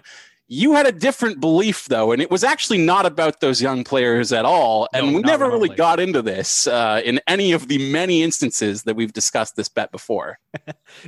[0.50, 4.32] You had a different belief, though, and it was actually not about those young players
[4.32, 4.88] at all.
[4.94, 8.24] And No, we not never really got into this uh, in any of the many
[8.24, 10.40] instances that we've discussed this bet before.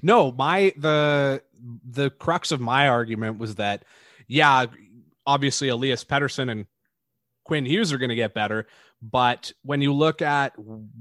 [0.03, 1.41] No, my the
[1.89, 3.83] the crux of my argument was that
[4.27, 4.65] yeah,
[5.25, 6.65] obviously Elias Pettersson and
[7.45, 8.67] Quinn Hughes are going to get better,
[9.01, 10.53] but when you look at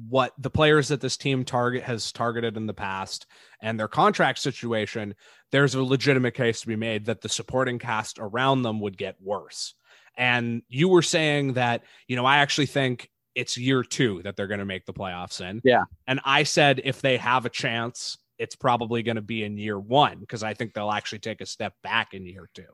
[0.08, 3.26] what the players that this team target has targeted in the past
[3.60, 5.14] and their contract situation,
[5.50, 9.16] there's a legitimate case to be made that the supporting cast around them would get
[9.20, 9.74] worse.
[10.16, 14.46] And you were saying that, you know, I actually think it's year 2 that they're
[14.46, 15.60] going to make the playoffs in.
[15.64, 15.84] Yeah.
[16.06, 19.78] And I said if they have a chance, it's probably going to be in year
[19.78, 22.64] one because I think they'll actually take a step back in year two.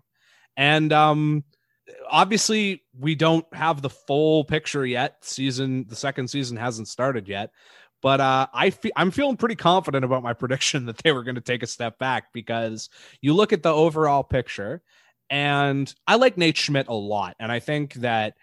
[0.57, 1.45] And um,
[2.11, 5.17] obviously, we don't have the full picture yet.
[5.23, 7.51] Season the second season hasn't started yet,
[8.03, 11.35] but uh, I fe- I'm feeling pretty confident about my prediction that they were going
[11.37, 12.89] to take a step back because
[13.21, 14.83] you look at the overall picture,
[15.31, 18.35] and I like Nate Schmidt a lot, and I think that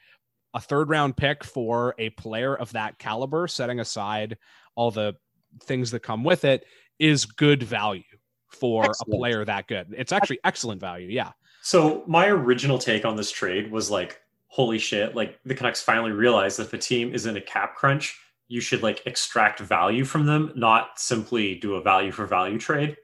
[0.54, 4.38] a third round pick for a player of that caliber, setting aside
[4.76, 5.16] all the
[5.64, 6.66] things that come with it,
[7.00, 8.04] is good value
[8.50, 9.16] for Excellent.
[9.16, 9.94] a player that good.
[9.98, 11.08] It's actually excellent value.
[11.08, 11.32] Yeah.
[11.62, 15.16] So my original take on this trade was like, holy shit!
[15.16, 18.60] Like the Canucks finally realized that if a team is in a cap crunch, you
[18.60, 22.98] should like extract value from them, not simply do a value for value trade.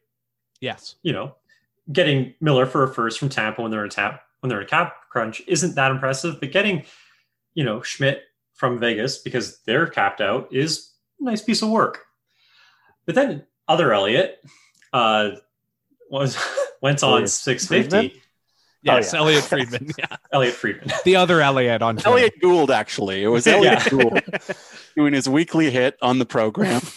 [0.59, 0.95] Yes.
[1.03, 1.35] You know,
[1.91, 4.65] getting Miller for a first from Tampa when they're in a tap when they're in
[4.65, 6.83] a cap crunch isn't that impressive, but getting
[7.53, 12.05] you know Schmidt from Vegas because they're capped out is a nice piece of work.
[13.05, 14.39] But then other Elliot
[14.91, 15.31] uh,
[16.09, 16.37] was
[16.81, 18.21] went on six fifty.
[18.95, 19.91] Yes, Elliot Friedman.
[19.97, 20.17] Yeah.
[20.31, 20.89] Elliot Friedman.
[21.05, 22.09] The other Elliot on Twitter.
[22.09, 23.23] Elliot Gould, actually.
[23.23, 23.53] It was Yeah.
[23.53, 24.21] Elliot Gould
[24.95, 26.81] doing his weekly hit on the program.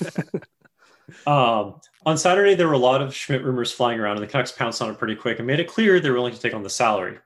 [1.26, 4.52] Um, on Saturday, there were a lot of Schmidt rumors flying around, and the Canucks
[4.52, 6.70] pounced on it pretty quick and made it clear they're willing to take on the
[6.70, 7.18] salary.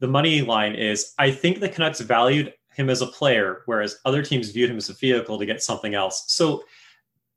[0.00, 4.22] The money line is I think the Canucks valued him as a player, whereas other
[4.22, 6.24] teams viewed him as a vehicle to get something else.
[6.28, 6.64] So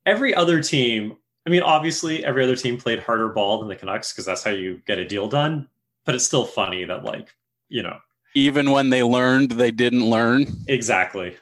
[0.05, 4.11] every other team, I mean, obviously, every other team played harder ball than the Canucks
[4.11, 5.67] because that's how you get a deal done.
[6.05, 7.33] But it's still funny that, like,
[7.69, 7.97] you know,
[8.35, 10.45] Even when they learned, they didn't learn.
[10.67, 11.35] exactly.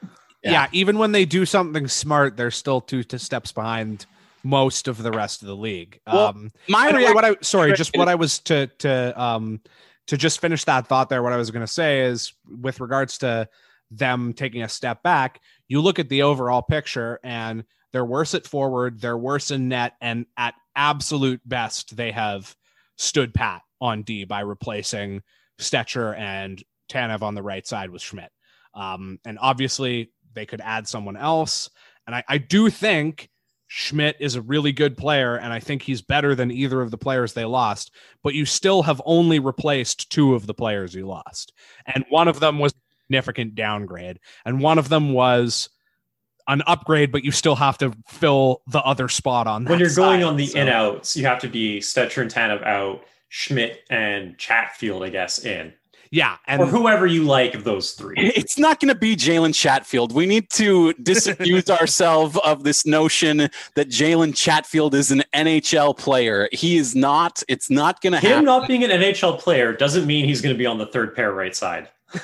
[0.43, 0.67] Yeah.
[0.73, 4.05] even when they do something smart, they're still two, two steps behind
[4.43, 5.99] most of the rest of the league.
[6.05, 9.61] Well, um, my anyway, reaction- what I sorry, just what I was to to um
[10.07, 11.23] to just finish that thought there.
[11.23, 13.47] What I was going to say is with regards to
[13.89, 18.45] them taking a step back, you look at the overall picture and they're worse at
[18.45, 22.53] forward, they're worse in net, and at absolute best, they have
[22.97, 25.21] stood pat on D by replacing
[25.59, 28.31] Stecher and Tanev on the right side with Schmidt.
[28.73, 31.69] Um, and obviously, they could add someone else.
[32.07, 33.29] And I, I do think
[33.67, 36.97] Schmidt is a really good player, and I think he's better than either of the
[36.97, 37.91] players they lost.
[38.23, 41.53] But you still have only replaced two of the players you lost,
[41.85, 45.69] and one of them was a significant downgrade, and one of them was
[46.47, 49.69] an upgrade, but you still have to fill the other spot on that.
[49.69, 52.63] when you're going on the So- in outs, you have to be Stecher and Tanev
[52.65, 53.03] out,
[53.35, 55.73] Schmidt and Chatfield, I guess, in.
[56.11, 58.13] Yeah, and or whoever you like of those three.
[58.35, 60.13] It's not going to be Jalen Chatfield.
[60.13, 66.47] We need to disabuse ourselves of this notion that Jalen Chatfield is an NHL player.
[66.51, 67.41] He is not.
[67.47, 70.59] It's not going to Him not being an NHL player doesn't mean he's going to
[70.59, 71.89] be on the third pair right side.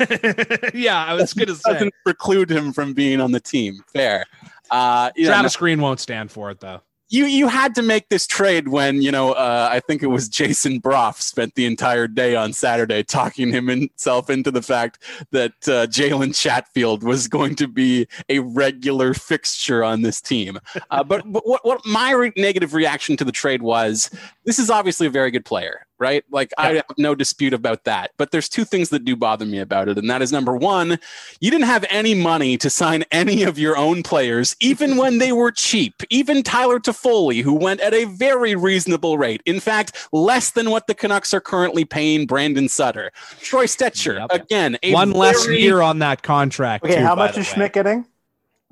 [0.76, 3.84] yeah, I was going to say doesn't preclude him from being on the team.
[3.91, 4.28] Fair.
[4.69, 6.82] Uh, yeah, Travis Green won't stand for it though.
[7.10, 10.30] You you had to make this trade when you know uh, I think it was
[10.30, 15.88] Jason Brough spent the entire day on Saturday talking himself into the fact that uh,
[15.88, 20.60] Jalen Chatfield was going to be a regular fixture on this team.
[20.91, 24.10] Uh, but, but what, what my re- negative reaction to the trade was
[24.45, 26.23] this is obviously a very good player, right?
[26.31, 28.12] Like I have no dispute about that.
[28.17, 30.99] But there's two things that do bother me about it, and that is number one,
[31.39, 35.31] you didn't have any money to sign any of your own players, even when they
[35.31, 36.01] were cheap.
[36.09, 39.41] Even Tyler Toffoli, who went at a very reasonable rate.
[39.45, 43.12] In fact, less than what the Canucks are currently paying Brandon Sutter.
[43.41, 46.85] Troy Stecher, again, a One less year on that contract.
[46.85, 47.43] Okay, too, how much is way.
[47.43, 48.05] Schmidt getting?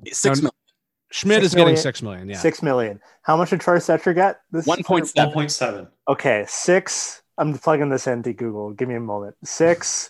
[0.05, 0.51] Six No, million.
[1.09, 2.29] Schmidt Six is getting million- six million.
[2.29, 2.99] Yeah, Six million.
[3.21, 4.41] How much did Troy Stecher get?
[4.51, 5.13] This 1.7.
[5.13, 5.87] 1.7.
[6.07, 7.21] Okay, six.
[7.37, 8.71] I'm plugging this into Google.
[8.73, 9.35] Give me a moment.
[9.43, 10.09] Six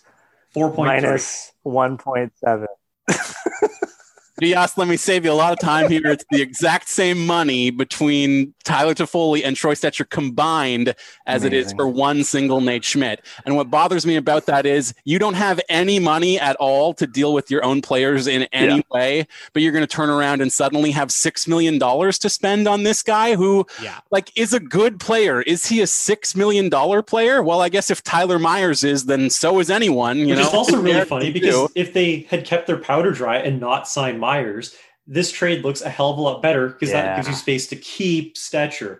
[0.54, 2.68] Four minus one point seven.
[4.40, 6.06] Diaz, let me save you a lot of time here.
[6.06, 10.94] It's the exact same money between Tyler Toffoli and Troy Stecher combined
[11.26, 13.26] as it is for one single Nate Schmidt.
[13.46, 17.08] And what bothers me about that is you don't have any money at all to
[17.08, 18.82] deal with your own players in any Yeah.
[18.92, 22.84] way, but you're going to turn around and suddenly have $6 million to spend on
[22.84, 24.00] this guy who yeah.
[24.12, 25.42] like is a good player.
[25.42, 26.70] Is he a $6 million
[27.04, 27.42] player?
[27.42, 30.20] Well, I guess if Tyler Myers is, then so is anyone.
[30.20, 33.38] You Which know, is also really funny because if they had kept their powder dry
[33.38, 37.16] and not signed Myers, this trade looks a hell of a lot better because that
[37.16, 39.00] gives you space to keep Stecher.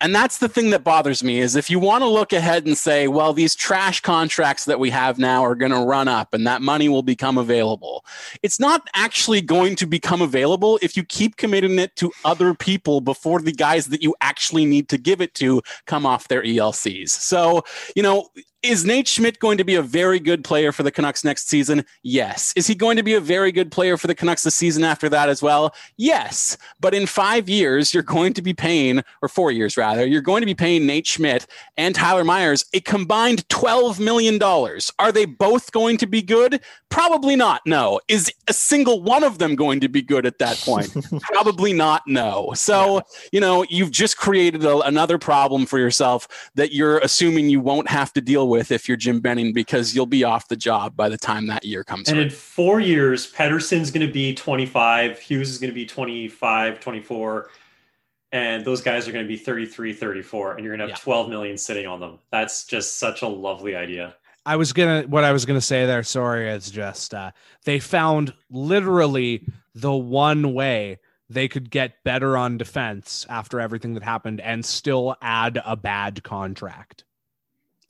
[0.00, 2.78] And that's the thing that bothers me is if you want to look ahead and
[2.78, 6.46] say, well, these trash contracts that we have now are going to run up and
[6.46, 8.04] that money will become available.
[8.42, 13.02] It's not actually going to become available if you keep committing it to other people
[13.02, 17.10] before the guys that you actually need to give it to come off their ELCs.
[17.10, 17.62] So,
[17.94, 18.28] you know,
[18.62, 21.84] is Nate Schmidt going to be a very good player for the Canucks next season?
[22.02, 22.52] Yes.
[22.56, 25.08] Is he going to be a very good player for the Canucks the season after
[25.08, 25.74] that as well?
[25.96, 26.58] Yes.
[26.78, 30.42] But in five years, you're going to be paying, or four years rather, you're going
[30.42, 31.46] to be paying Nate Schmidt
[31.78, 34.40] and Tyler Myers a combined $12 million.
[34.98, 36.60] Are they both going to be good?
[36.90, 37.62] Probably not.
[37.64, 38.00] No.
[38.08, 40.94] Is a single one of them going to be good at that point?
[41.22, 42.02] Probably not.
[42.06, 42.52] No.
[42.54, 47.60] So, you know, you've just created a, another problem for yourself that you're assuming you
[47.60, 50.96] won't have to deal with if you're Jim Benning because you'll be off the job
[50.96, 52.26] by the time that year comes And around.
[52.26, 57.50] in four years, Pettersson's going to be 25, Hughes is going to be 25, 24,
[58.32, 61.28] and those guys are going to be 33, 34, and you're going to have 12
[61.28, 62.18] million sitting on them.
[62.30, 64.14] That's just such a lovely idea.
[64.46, 66.02] I was gonna what I was gonna say there.
[66.02, 67.30] Sorry, is just uh,
[67.66, 74.02] they found literally the one way they could get better on defense after everything that
[74.02, 77.04] happened and still add a bad contract.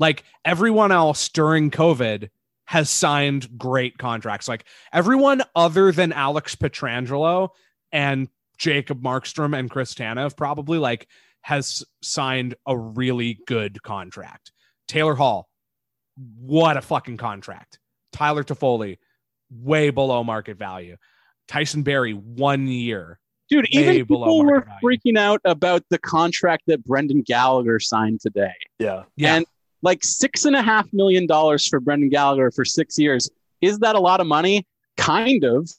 [0.00, 2.30] Like everyone else during COVID
[2.64, 4.48] has signed great contracts.
[4.48, 7.50] Like everyone other than Alex Pietrangelo
[7.92, 11.06] and Jacob Markstrom and Chris Tanev probably like
[11.42, 14.52] has signed a really good contract.
[14.88, 15.48] Taylor Hall,
[16.38, 17.78] what a fucking contract.
[18.12, 18.98] Tyler Toffoli,
[19.50, 20.96] way below market value.
[21.48, 23.18] Tyson Barrie, one year.
[23.48, 24.80] Dude, way even below people were value.
[24.82, 28.54] freaking out about the contract that Brendan Gallagher signed today.
[28.78, 29.04] Yeah.
[29.16, 29.36] Yeah.
[29.36, 29.46] And
[29.82, 33.28] like six and a half million dollars for Brendan Gallagher for six years.
[33.60, 34.66] Is that a lot of money?
[34.96, 35.70] Kind of.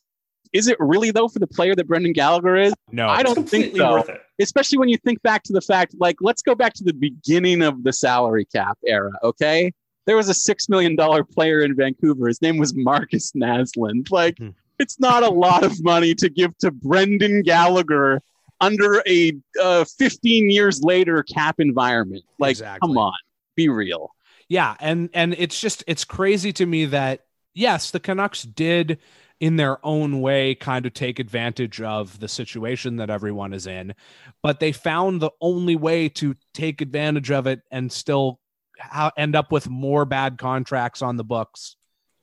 [0.53, 2.73] Is it really though for the player that Brendan Gallagher is?
[2.91, 3.91] No, I don't think so.
[3.93, 4.21] worth it.
[4.39, 7.61] Especially when you think back to the fact, like, let's go back to the beginning
[7.61, 9.11] of the salary cap era.
[9.23, 9.71] Okay,
[10.07, 12.27] there was a six million dollar player in Vancouver.
[12.27, 14.11] His name was Marcus Naslund.
[14.11, 14.49] Like, Hmm.
[14.79, 18.19] it's not a lot of money to give to Brendan Gallagher
[18.59, 19.31] under a
[19.61, 22.23] uh, 15 years later cap environment.
[22.39, 22.87] Like, Exactly.
[22.89, 23.13] come on,
[23.61, 24.15] be real.
[24.49, 27.21] Yeah, and and it's just it's crazy to me that
[27.53, 28.99] yes, the Canucks did
[29.39, 33.95] in their own way kind of take advantage of the situation that everyone is in,
[34.43, 38.39] but they found the only way to take advantage of it and still
[38.79, 41.75] ha- end up with more bad contracts on the books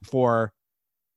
[0.05, 0.53] for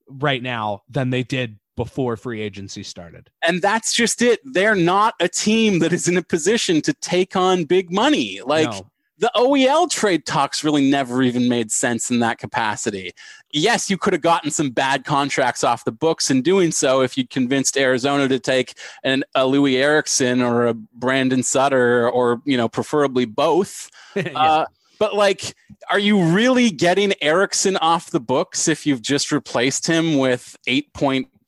[0.07, 3.29] right now than they did before free agency started.
[3.45, 4.39] And that's just it.
[4.43, 8.41] They're not a team that is in a position to take on big money.
[8.43, 8.90] Like No.
[9.21, 13.11] The OEL trade talks really never even made sense in that capacity.
[13.51, 17.15] Yes, you could have gotten some bad contracts off the books in doing so if
[17.15, 22.57] you'd convinced Arizona to take an, a Loui Eriksson or a Brandon Sutter or, you
[22.57, 23.91] know, preferably both.
[24.35, 24.65] uh,
[24.97, 25.53] but like,
[25.91, 30.57] are you really getting Eriksson off the books if you've just replaced him with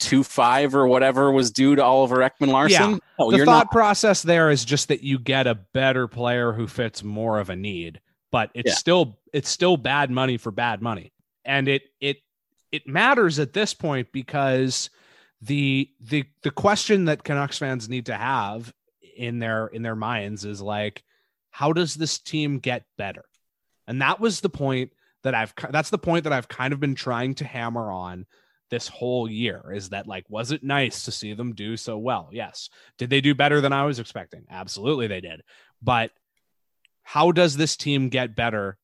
[0.08, 2.91] 8.25 or whatever was due to Oliver Ekman Larsson?
[2.91, 2.97] Yeah.
[3.20, 3.72] No, the you're thought not.
[3.72, 7.56] process there is just that you get a better player who fits more of a
[7.56, 7.99] need,
[8.32, 8.76] but it's Yeah.
[8.76, 11.12] still it's still bad money for bad money.
[11.45, 12.18] And it it
[12.72, 14.89] it matters at this point because
[15.41, 18.74] the the the question that Canucks fans need to have
[19.18, 21.04] in their in their minds is like
[21.51, 23.26] how does this team get better?
[23.88, 24.91] And that was the point
[25.24, 28.26] that I've that's the point that I've kind of been trying to hammer on
[28.74, 32.30] this whole year is that like was it nice to see them do so well?
[32.32, 32.71] Yes.
[32.97, 34.45] Did they do better than I was expecting?
[34.49, 35.43] Absolutely they did.
[35.80, 36.09] But
[37.03, 38.80] how does this team get better?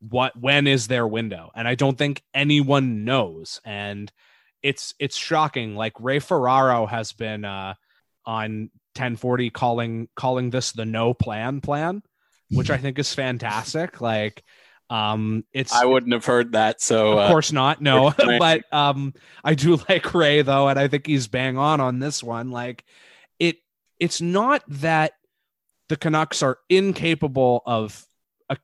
[0.00, 1.52] What when is their window?
[1.54, 3.60] And I don't think anyone knows.
[3.64, 4.10] And
[4.60, 5.76] it's it's shocking.
[5.76, 7.74] Like Ray Ferraro has been uh
[8.26, 12.02] on 1040 calling calling this the no plan plan,
[12.50, 14.00] which I think is fantastic.
[14.00, 14.42] Like
[14.92, 16.82] um it's I wouldn't have heard that.
[16.82, 20.86] So, of uh, course not no but um i do like ray though and i
[20.86, 22.50] think he's bang on on this one.
[22.50, 22.84] Like
[23.38, 23.56] it
[23.98, 25.14] it's not that
[25.88, 28.04] the canucks are incapable of
[28.50, 28.58] a,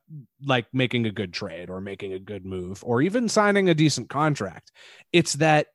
[0.45, 4.07] like making a good trade or making a good move or even signing a decent
[4.09, 4.71] contract.
[5.11, 5.67] It's that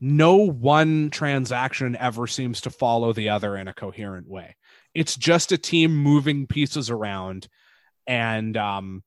[0.00, 4.56] no one transaction ever seems to follow the other in a coherent way.
[4.94, 7.46] It's just a team moving pieces around
[8.06, 9.02] and um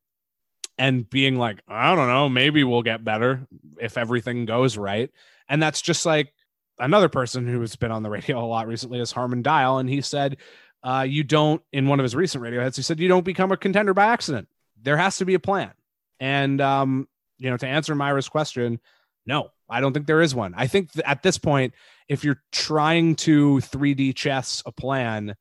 [0.77, 3.47] and being like, I don't know, maybe we'll get better
[3.79, 5.09] if everything goes right.
[5.47, 6.33] And that's just like
[6.79, 9.79] another person who's been on the radio a lot recently is Harman Dayal.
[9.79, 10.37] And he said,
[10.83, 13.51] uh, you don't, in one of his recent radio hits, he said, you don't become
[13.51, 14.47] a contender by accident.
[14.81, 15.71] There has to be a plan.
[16.19, 17.07] And, um,
[17.37, 18.79] you know, to answer Myra's question,
[19.25, 20.53] no, I don't think there is one.
[20.55, 21.73] I think at this point,
[22.07, 25.35] if you're trying to 3D chess a plan,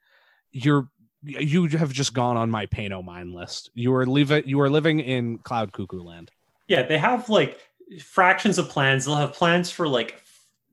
[0.51, 0.89] you're
[1.25, 3.71] you have just gone on my pay no mind list.
[3.75, 6.31] You are leaving you are living in cloud cuckoo land.
[6.69, 7.59] Yeah, they have like
[8.03, 9.05] fractions of plans.
[9.05, 10.21] They'll have plans for like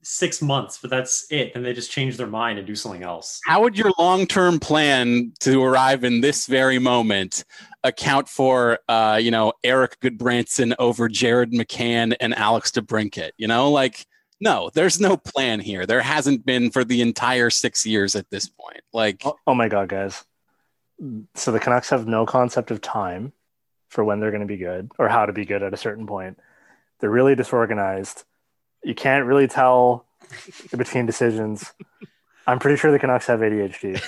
[0.04, 1.54] six months, but that's it.
[1.54, 3.40] Then they just change their mind and do something else.
[3.46, 7.44] How would your long term plan to arrive in this very moment
[7.84, 13.32] account for, uh, you know, Erik Gudbranson over Jared McCann and Alex DeBrincat?
[13.38, 14.06] You know, like,
[14.40, 15.86] no, there's no plan here.
[15.86, 18.82] There hasn't been for the entire six years at this point.
[18.92, 20.24] Like, Oh, oh my god, guys!
[21.36, 23.34] So the Canucks have no concept of time
[23.90, 26.06] for when they're going to be good or how to be good at a certain
[26.08, 26.38] point.
[27.00, 28.24] They're really disorganized.
[28.84, 30.06] You can't really tell
[30.76, 31.74] between decisions.
[32.48, 34.00] I'm pretty sure the Canucks have ADHD.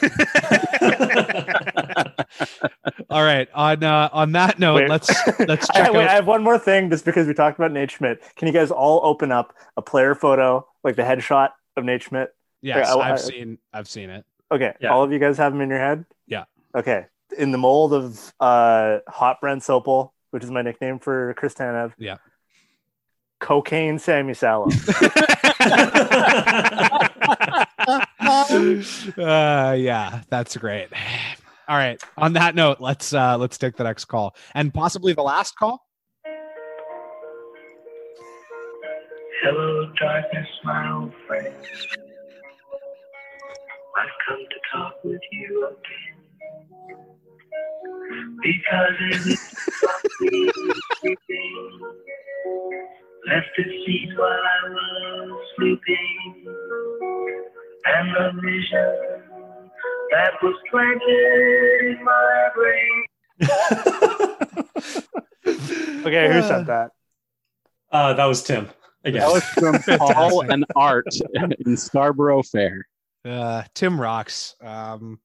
[3.09, 3.47] All right.
[3.53, 4.89] On uh, on that note, Wait.
[4.89, 6.09] let's let's I, check wait, out.
[6.09, 8.21] I have one more thing just because we talked about Nate Schmidt.
[8.35, 12.33] Can you guys all open up a player photo, like the headshot of Nate Schmidt?
[12.61, 14.25] yes, I- I- I've seen I've seen it.
[14.51, 14.89] Okay, Yeah.
[14.93, 16.05] all of you guys have them in your head?
[16.73, 16.79] Yeah.
[16.79, 17.05] Okay.
[17.37, 21.93] In the mold of uh, Hot Brent Sopel, which is my nickname for Chris Tanev.
[21.97, 22.17] Yeah.
[23.39, 24.65] Cocaine Sami Salo.
[29.17, 30.87] uh, yeah, that's great.
[31.67, 32.01] All right.
[32.17, 35.85] On that note, let's uh let's take the next call and possibly the last call.
[39.43, 41.53] Hello, darkness, my old friend.
[43.97, 46.22] I've come to talk with you again.
[48.41, 49.39] Because it
[50.55, 51.79] was sleeping.
[53.27, 56.45] Left his seat while I was sleeping.
[57.85, 59.21] And the vision
[60.11, 63.05] that was planted in my brain.
[66.05, 66.91] okay, who said that?
[67.91, 68.69] Uh, that was Tim.
[69.05, 69.21] Again.
[69.21, 71.07] that was from Paul and Art
[71.65, 72.87] in Scarborough Fair.
[73.25, 74.55] Uh Tim rocks.
[74.61, 75.19] Um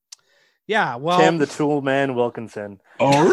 [0.69, 2.81] yeah, well Tim the Tool Man Wilkinson.
[3.01, 3.25] Oh,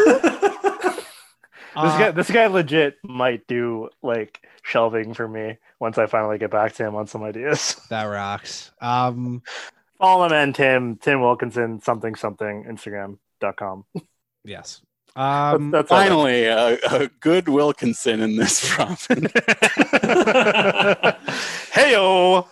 [1.75, 6.37] This uh, guy, this guy legit might do like shelving for me once I finally
[6.37, 7.75] get back to him on some ideas.
[7.89, 8.71] that rocks.
[8.79, 9.43] Um
[9.99, 13.85] Follow him and Tim, Tim Wilkinson, something something, Instagram.com.
[14.45, 14.81] Yes.
[15.15, 15.97] Um, that's all.
[15.97, 19.07] Finally, a, a good Wilkinson in this province.
[21.71, 22.47] Heyo.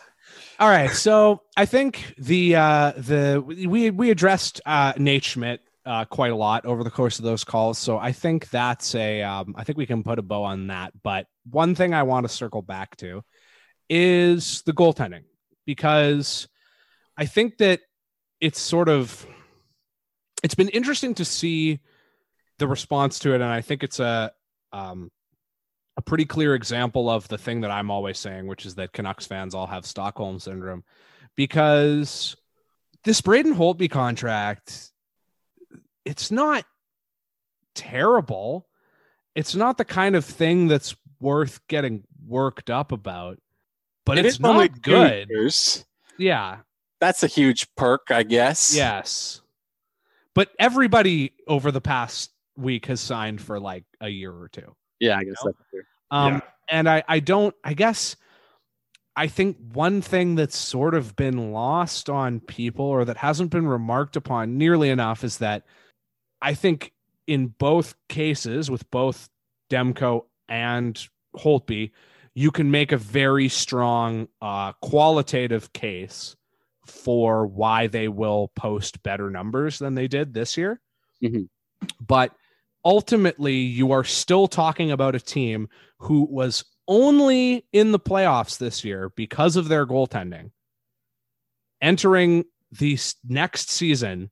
[0.60, 6.06] All right, so I think the uh, the we we addressed uh, Nate Schmidt uh,
[6.06, 9.56] quite a lot over the course of those calls, so I think that's a um,
[9.58, 10.94] I think we can put a bow on that.
[11.02, 13.24] But one thing I want to circle back to
[13.90, 15.24] is the goaltending
[15.66, 16.48] because
[17.18, 17.82] I think that
[18.40, 19.26] it's sort of
[20.44, 21.80] it's been interesting to see
[22.60, 24.32] the response to it, and I think it's a
[24.72, 25.10] um,
[26.06, 29.56] pretty clear example of the thing that I'm always saying, which is that Canucks fans
[29.56, 30.84] all have Stockholm syndrome,
[31.36, 32.36] because
[33.04, 34.92] this Braden Holtby contract,
[36.06, 36.66] it's not
[37.76, 38.68] terrible.
[39.36, 43.40] It's not the kind of thing that's worth getting worked up about,
[44.06, 45.28] but It it's not good.
[45.30, 45.86] years.
[46.18, 46.58] Yeah.
[47.00, 48.76] That's a huge perk, I guess.
[48.76, 49.42] Yes.
[50.36, 54.76] But everybody over the past week has signed for like a year or two.
[55.00, 55.84] Yeah, I guess that's true.
[56.14, 56.40] Um, Yeah.
[56.70, 58.16] and I, I don't, I guess,
[59.16, 63.68] I think one thing that's sort of been lost on people or that hasn't been
[63.68, 65.64] remarked upon nearly enough is that
[66.42, 66.94] I think
[67.28, 69.30] in both cases, with both
[69.70, 71.00] Demko and
[71.38, 71.92] Holtby,
[72.36, 76.36] you can make a very strong uh, qualitative case
[76.86, 80.82] for why they will post better numbers than they did this year.
[82.06, 82.36] But
[82.86, 85.70] ultimately, you are still talking about a team
[86.00, 90.52] who was only in the playoffs this year because of their goaltending,
[91.82, 94.30] entering the next season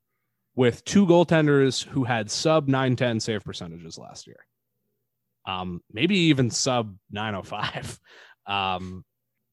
[0.54, 4.44] with two goaltenders who had sub 910 save percentages last year.
[5.46, 7.98] Um, maybe even sub 905.
[8.44, 9.04] Um,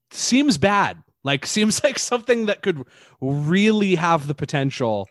[0.09, 0.97] seems bad.
[1.23, 2.83] Like seems like something that could
[3.21, 5.07] really have the potential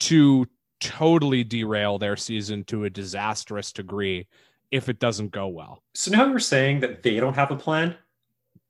[0.00, 0.48] to
[0.80, 4.26] totally derail their season to a disastrous degree
[4.70, 5.82] if it doesn't go well.
[5.94, 7.96] So now you're saying that they don't have a plan?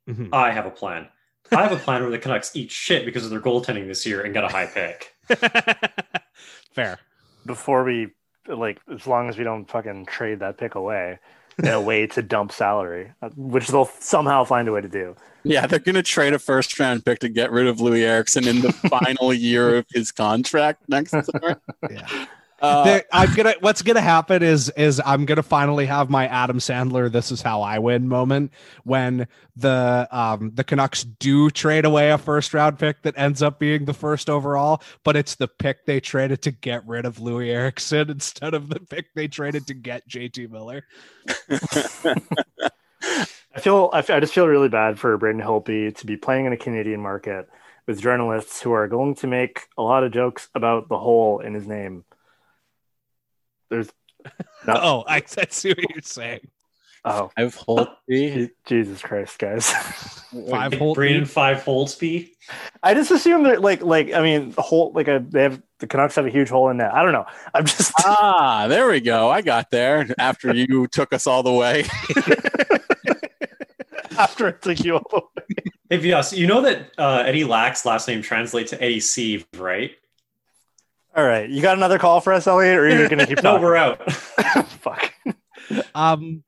[0.09, 0.31] Mhm.
[0.33, 1.09] I have a plan.
[1.51, 4.23] I have a plan where the Canucks eat shit because of their goaltending this year
[4.23, 5.15] and get a high pick.
[6.73, 6.99] Fair.
[7.47, 8.09] Before we
[8.47, 11.19] like, as long as we don't fucking trade that pick away
[11.59, 15.17] in a way to dump salary, uh, which they'll somehow find a way to do.
[15.45, 18.47] Yeah, they're going to trade a first round pick to get rid of Loui Eriksson
[18.47, 21.61] in the final year of his contract next summer.
[21.91, 22.27] Yeah.
[22.61, 23.55] Uh, I'm gonna.
[23.61, 27.11] What's gonna happen is is I'm gonna finally have my Adam Sandler.
[27.11, 28.53] This is how I win moment
[28.83, 33.61] when the um the Canucks do trade away a first round pick that ends up
[33.61, 37.49] being the first overall, but it's the pick they traded to get rid of Loui
[37.49, 40.85] Eriksson instead of the pick they traded to get JT Miller.
[43.55, 46.47] I feel I, f- I just feel really bad for Braden Holtby to be playing
[46.47, 47.49] in a Canadian market
[47.87, 51.55] with journalists who are going to make a lot of jokes about the hole in
[51.55, 52.05] his name.
[53.71, 53.89] There's
[54.69, 56.41] oh, I, I see what you're saying.
[57.05, 58.51] Oh, I've Holtby.
[58.67, 59.71] Jesus Christ, guys!
[59.71, 60.95] Five Wait, Holtby?
[60.95, 62.31] Braden five Holtby.
[62.83, 65.87] I just assume that like like I mean the hole like a they have the
[65.87, 66.93] Canucks have a huge hole in that.
[66.93, 67.27] I don't know.
[67.55, 69.31] I'm just ah, there we go.
[69.31, 71.85] I got there after you took us all the way.
[74.19, 75.73] after it took you all the way.
[75.89, 79.93] Hey, Vias, you know that uh, Eddie Lack's last name translates to Eddie Sieve, right?
[81.19, 83.61] All right, you got another call for us, Elliot, or are you gonna keep no,
[83.61, 84.13] we're out.
[84.69, 85.13] Fuck.
[85.93, 86.45] Um,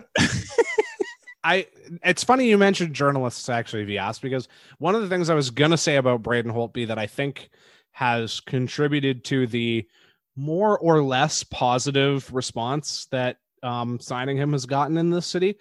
[1.43, 1.66] I
[2.05, 4.47] it's funny you mentioned journalists actually, Vias, because
[4.79, 7.51] one of the things I was gonna say about Braden Holtby that I think
[7.91, 9.89] has contributed to the
[10.37, 15.57] more or less positive response that um, signing him has gotten in this city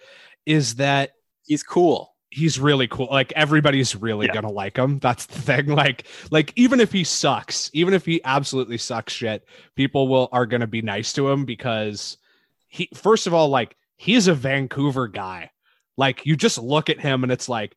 [0.46, 1.14] is that
[1.46, 2.14] he's cool.
[2.30, 3.08] He's really cool.
[3.10, 4.98] Like everybody's really gonna like him.
[5.00, 5.66] That's the thing.
[5.74, 10.46] Like, like even if he sucks, even if he absolutely sucks shit, people will are
[10.46, 12.18] gonna be nice to him because
[12.68, 15.50] he first of all, like he's a Vancouver guy.
[15.96, 17.76] Like you just look at him and it's like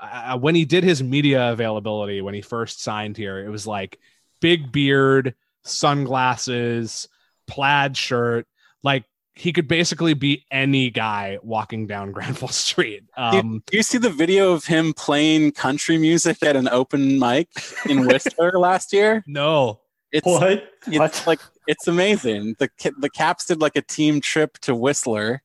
[0.00, 3.98] uh, when he did his media availability when he first signed here, it was like
[4.40, 7.08] big beard, sunglasses,
[7.46, 8.46] plaid shirt.
[8.82, 9.04] Like
[9.34, 13.04] he could basically be any guy walking down Granville Street.
[13.16, 17.48] Um, do you see the video of him playing country music at an open mic
[17.88, 19.24] in Whistler last year?
[19.26, 19.80] No.
[20.12, 20.70] It's what?
[20.86, 22.56] It's like it's amazing.
[22.58, 22.68] The
[22.98, 25.42] the Caps did like a team trip to Whistler,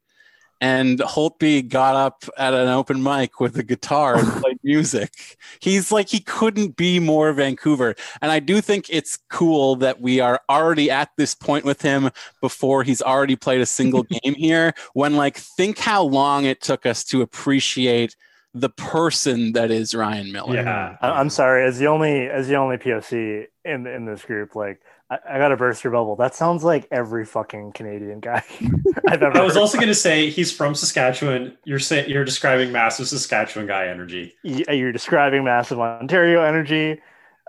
[0.62, 5.38] and Holtby got up at an open mic with a guitar and played music.
[5.60, 10.20] He's like he couldn't be more Vancouver, and I do think it's cool that we
[10.20, 12.10] are already at this point with him
[12.42, 14.74] before he's already played a single game here.
[14.94, 18.16] When like think how long it took us to appreciate
[18.56, 20.56] the person that is Ryan Miller.
[20.56, 20.96] Yeah.
[21.02, 25.18] I'm sorry, as the only as the only POC in in this group, like I,
[25.30, 26.16] I got to burst your bubble.
[26.16, 28.44] That sounds like every fucking Canadian guy
[29.08, 29.38] I've ever.
[29.38, 29.60] I was heard.
[29.62, 31.58] also going to say he's from Saskatchewan.
[31.64, 34.34] You're saying you're describing massive Saskatchewan guy energy.
[34.44, 37.00] Y- You're describing massive Ontario energy,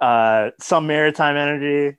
[0.02, 1.96] uh, some maritime energy.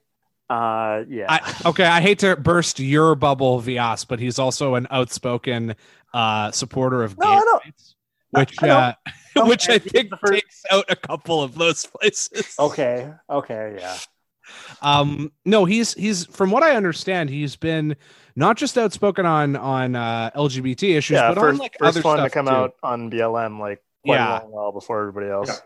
[0.50, 1.26] Uh, yeah.
[1.28, 5.74] I, okay, I hate to burst your bubble, Vias, but he's also an outspoken
[6.14, 7.94] uh, supporter of No, gay I don't- rights,
[8.30, 8.94] which I uh,
[9.46, 12.54] which I I- think takes out a couple of those places.
[12.58, 13.10] okay.
[13.28, 13.76] Okay.
[13.78, 13.96] Yeah.
[14.82, 17.96] Um, no, he's he's from what I understand, he's been
[18.36, 21.34] not just outspoken on on uh, LGBT issues, yeah.
[21.34, 22.52] but First, on like first other one stuff to come too.
[22.52, 24.38] out on BLM like quite Yeah.
[24.38, 25.60] a long while before everybody else.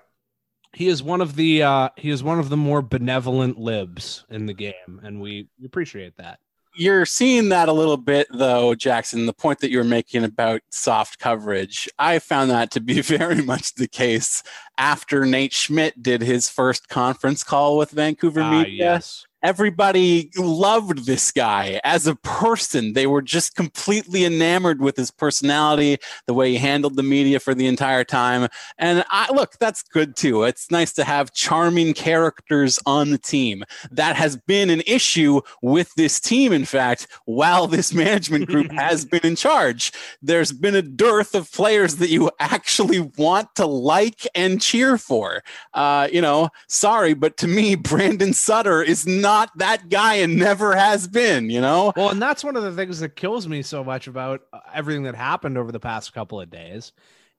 [0.75, 4.47] He is one of the uh, he is one of the more benevolent libs in
[4.47, 6.39] the game, and we appreciate that.
[6.75, 9.27] You're seeing that a little bit, though, Jackson.
[9.27, 13.43] The point that you were making about soft coverage, I found that to be very
[13.43, 14.43] much the case
[14.79, 18.75] after Nate Schmidt did his first conference call with Vancouver Ah, Media.
[18.95, 19.27] yes.
[19.45, 22.93] Everybody loved this guy as a person.
[22.93, 25.99] They were just completely enamored with his personality,
[26.29, 28.47] the way he handled the media for the entire time.
[28.79, 30.45] And I look, that's good too.
[30.45, 33.65] It's nice to have charming characters on the team.
[33.91, 39.05] That has been an issue with this team, in fact, while this management group has
[39.05, 39.91] been in charge.
[40.23, 45.43] There's been a dearth of players that you actually want to like and cheer for.
[45.75, 50.75] Uh, you know, sorry, but to me, Brandon Sutter is not that guy and never
[50.75, 51.93] has been, you know?
[51.97, 55.05] Well, and that's one of the things that kills me so much about uh, everything
[55.05, 56.93] that happened over the past couple of days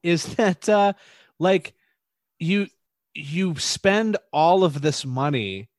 [0.03, 0.93] is that uh
[1.39, 1.73] like
[2.39, 2.67] you
[3.13, 5.69] you spend all of this money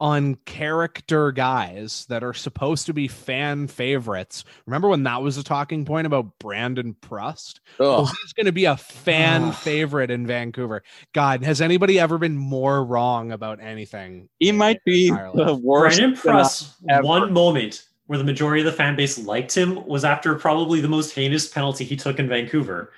[0.00, 4.44] on character guys that are supposed to be fan favorites.
[4.66, 7.60] Remember when that was a talking point about Brandon Prust?
[7.78, 8.08] Oh, Ugh.
[8.22, 9.54] he's going to be a fan Ugh.
[9.54, 10.82] favorite in Vancouver.
[11.12, 14.28] God, has anybody ever been more wrong about anything?
[14.38, 15.98] He might be the worst.
[15.98, 17.02] Brandon Prust, ever.
[17.02, 20.88] one moment where the majority of the fan base liked him was after probably the
[20.88, 22.92] most heinous penalty he took in Vancouver.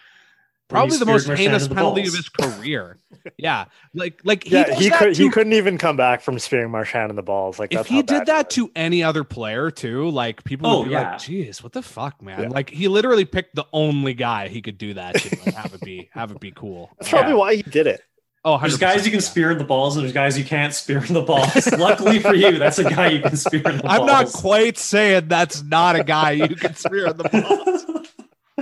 [0.72, 2.14] Where he Probably the most Marchand heinous the penalty balls.
[2.14, 2.96] of his career.
[3.36, 6.38] yeah, like like he yeah, he that could he to- couldn't even come back from
[6.38, 7.58] spearing Marchand in the balls.
[7.58, 10.90] Like If he did that to any other player too, like people would Oh, be
[10.90, 11.12] yeah.
[11.12, 12.48] like, "Geez, what the fuck, man!" Yeah.
[12.48, 15.38] Like he literally picked the only guy he could do that to.
[15.44, 16.90] and have it be have it be cool.
[16.98, 18.00] That's probably why he did it.
[18.44, 19.26] Oh, There's guys you can yeah.
[19.26, 21.64] spear in the balls, and there's guys you can't spear in the balls.
[21.78, 24.00] Luckily for you, that's a guy you can spear in the balls.
[24.00, 27.84] I'm not quite saying that's not a guy you can spear in the balls.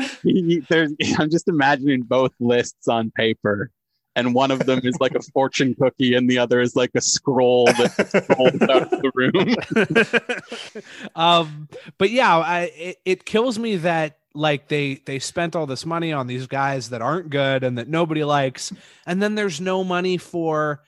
[0.22, 3.70] He- he- there's, I'm just imagining both lists on paper.
[4.16, 7.00] And one of them is like a fortune cookie, and the other is like a
[7.00, 11.10] scroll that rolls out of the room.
[11.14, 15.86] um, but yeah, I, it, it kills me that like they they spent all this
[15.86, 18.72] money on these guys that aren't good and that nobody likes,
[19.06, 20.82] and then there's no money for.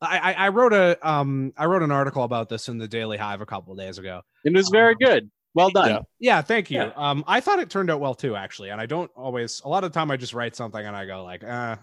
[0.00, 3.16] I, I I wrote a um I wrote an article about this in the Daily
[3.18, 4.22] Hive a couple of days ago.
[4.44, 5.30] It was very good.
[5.58, 5.90] Well done.
[5.90, 6.00] Yeah.
[6.20, 6.78] Yeah, thank you.
[6.78, 6.92] Yeah.
[6.94, 8.70] Um, I thought it turned out well too, actually.
[8.70, 9.60] And I don't always.
[9.64, 11.76] A lot of the time, I just write something and I go like, uh,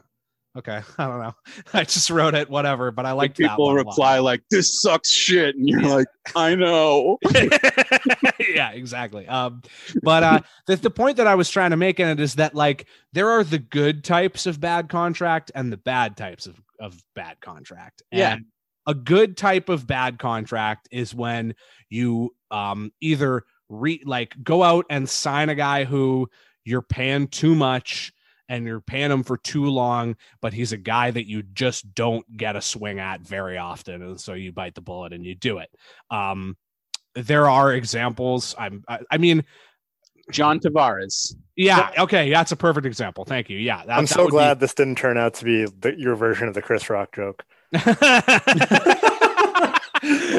[0.57, 1.33] okay, I don't know.
[1.73, 2.91] I just wrote it, whatever.
[2.91, 7.17] But I Like people reply like, "This sucks shit," and you're like, "I know."
[8.39, 9.27] yeah, exactly.
[9.27, 9.61] Um,
[10.03, 12.55] but uh, the the point that I was trying to make in it is that
[12.55, 17.01] like there are the good types of bad contract and the bad types of of
[17.13, 18.03] bad contract.
[18.11, 18.37] Yeah.
[18.87, 21.55] A good type of bad contract is when
[21.89, 26.29] you um either re like go out and sign a guy who
[26.63, 28.11] you're paying too much
[28.47, 32.25] and you're paying him for too long, but he's a guy that you just don't
[32.37, 35.57] get a swing at very often, and so you bite the bullet and you do
[35.57, 35.69] it.
[36.11, 36.55] Um,
[37.15, 38.53] there are examples.
[38.57, 39.43] I'm, I, I mean,
[40.31, 41.35] John Tavares.
[41.55, 43.25] yeah, okay, that's a perfect example.
[43.25, 43.57] Thank you.
[43.57, 46.15] Yeah, that, I'm so would be- glad this didn't turn out to be the, your
[46.15, 47.45] version of the Chris Rock joke.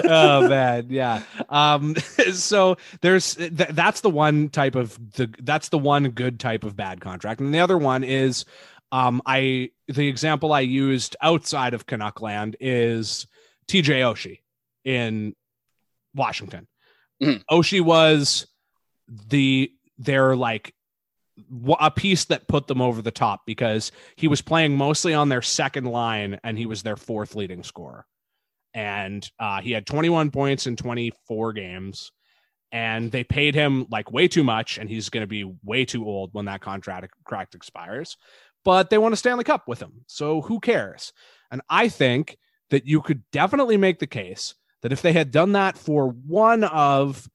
[0.09, 0.87] oh man.
[0.91, 1.23] Yeah.
[1.49, 1.95] Um
[2.33, 6.77] so there's th- that's the one type of the that's the one good type of
[6.77, 7.41] bad contract.
[7.41, 8.45] And the other one is
[8.93, 13.27] um i the example i used outside of canuckland is
[13.67, 14.39] tj oshie
[14.85, 15.35] in
[16.14, 16.69] washington.
[17.21, 17.43] Mhm.
[17.51, 18.47] oshie was
[19.29, 20.73] the their like
[21.81, 25.43] a piece that put them over the top because he was playing mostly on their
[25.43, 28.07] second line and he was their fourth leading scorer
[28.77, 32.12] and uh, he had 21 points in 24 games
[32.70, 36.05] and they paid him like way too much and he's going to be way too
[36.05, 38.16] old when that contract contract expires
[38.64, 41.12] but they want a stanley cup with him so who cares
[41.51, 42.37] and i think
[42.70, 46.64] that you could definitely make the case that if they had done that for one
[46.64, 47.29] of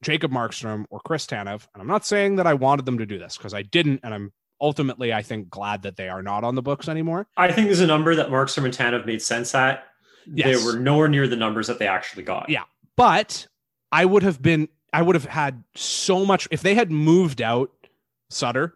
[0.00, 3.18] Jacob Markstrom or Chris Tanev, and I'm not saying that I wanted them to do
[3.18, 6.54] this because I didn't, and I'm ultimately, I think glad that they are not on
[6.54, 7.26] the books anymore.
[7.36, 9.87] I think there's a number that Markstrom and Tanev made sense at.
[10.32, 10.58] Yes.
[10.58, 12.48] They were nowhere near the numbers that they actually got.
[12.48, 12.64] Yeah.
[12.96, 13.46] But
[13.92, 17.70] I would have been, I would have had so much if they had moved out
[18.30, 18.74] Sutter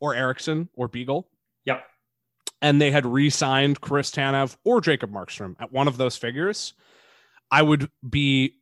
[0.00, 1.28] or Eriksson or Beagle.
[1.64, 1.84] Yep.
[2.62, 6.74] And they had re signed Chris Tanev or Jacob Markstrom at one of those figures.
[7.50, 8.54] I would be,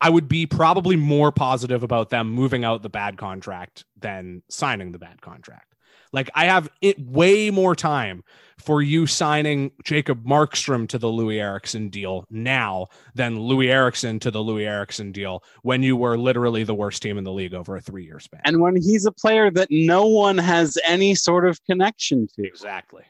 [0.00, 4.92] I would be probably more positive about them moving out the bad contract than signing
[4.92, 5.67] the bad contract.
[6.12, 8.22] Like I have it way more time
[8.58, 14.30] for you signing Jacob Markstrom to the Loui Eriksson deal now than Loui Eriksson to
[14.30, 17.76] the Loui Eriksson deal when you were literally the worst team in the league over
[17.76, 18.40] a three year span.
[18.44, 22.46] And when he's a player that no one has any sort of connection to.
[22.46, 23.04] Exactly.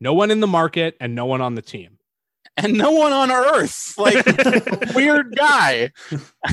[0.00, 1.98] No one in the market and no one on the team.
[2.56, 3.94] And no one on earth.
[3.98, 4.24] Like
[4.94, 5.92] weird guy.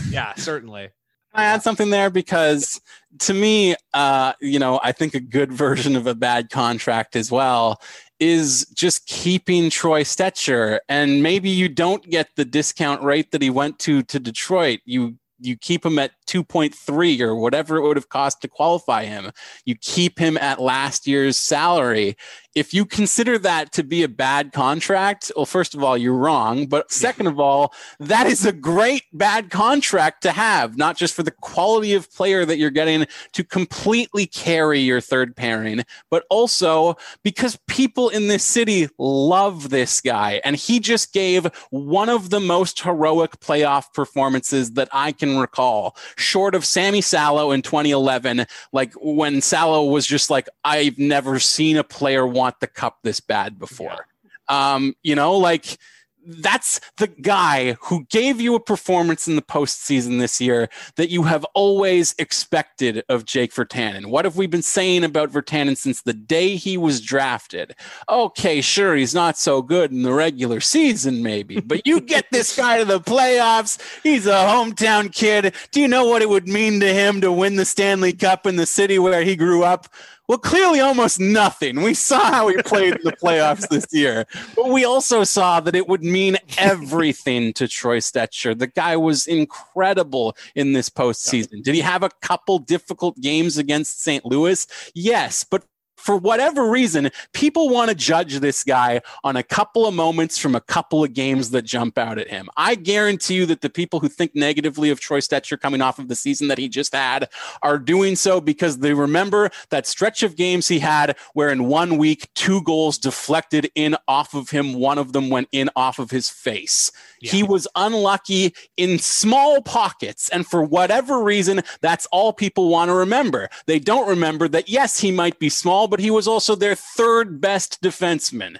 [0.10, 0.90] Yeah, certainly.
[1.36, 2.80] I add something there because
[3.20, 7.32] to me, uh, you know, I think a good version of a bad contract as
[7.32, 7.82] well
[8.20, 10.80] is just keeping Troy Stecher.
[10.88, 14.80] And maybe you don't get the discount rate that he went to to Detroit.
[14.86, 19.32] You you keep him at 2.3 or whatever it would have cost to qualify him.
[19.66, 22.16] You keep him at last year's salary.
[22.56, 26.68] If you consider that to be a bad contract, well, first of all, you're wrong.
[26.68, 31.22] But second of all, that is a great bad contract to have, not just for
[31.22, 36.96] the quality of player that you're getting to completely carry your third pairing, but also
[37.24, 40.40] because people in this city love this guy.
[40.46, 45.98] And he just gave one of the most heroic playoff performances that I can recall,
[46.16, 51.76] short of Sami Salo in 2011, like when Sallow was just like, I've never seen
[51.76, 54.08] a player want the cup this bad before.
[54.48, 55.80] Um, you know, like
[56.28, 61.24] that's the guy who gave you a performance in the postseason this year that you
[61.24, 64.08] have always expected of Jake Virtanen.
[64.08, 67.76] What have we been saying about Virtanen since the day he was drafted?
[68.10, 72.56] Okay, sure, he's not so good in the regular season, maybe, but you get this
[72.56, 73.80] guy to the playoffs.
[74.04, 75.54] He's a hometown kid.
[75.72, 78.56] Do you know what it would mean to him to win the Stanley Cup in
[78.56, 79.88] the city where he grew up?
[80.28, 81.82] Well, clearly almost nothing.
[81.82, 85.76] We saw how he played in the playoffs this year, but we also saw that
[85.76, 88.58] it would mean everything to Troy Stecher.
[88.58, 91.62] The guy was incredible in this postseason.
[91.62, 94.26] Did he have a couple difficult games against St.
[94.26, 94.66] Louis?
[94.96, 95.64] Yes, but
[95.96, 100.56] for whatever reason, people want to judge this guy on a couple of moments from
[100.56, 102.50] a couple of games that jump out at him.
[102.58, 106.08] I guarantee you that the people who think negatively of Troy Stecher coming off of
[106.08, 107.30] the season that he just had
[107.62, 111.98] are doing so because they remember that stretch of games he had where in one
[111.98, 116.12] week, two goals deflected in off of him, one of them went in off of
[116.12, 116.92] his face.
[117.32, 120.30] He was unlucky in small pockets.
[120.30, 123.50] And for whatever reason, that's all people want to remember.
[123.68, 127.42] They don't remember that, yes, he might be small, but he was also their third
[127.42, 128.58] best defenseman.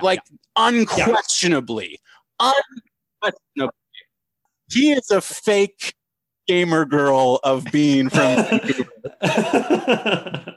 [0.00, 0.20] like
[0.56, 1.98] unquestionably.
[2.40, 3.76] Unquestionably.
[4.70, 5.94] He is a fake
[6.46, 8.36] gamer girl of being from
[9.20, 10.56] Vancouver.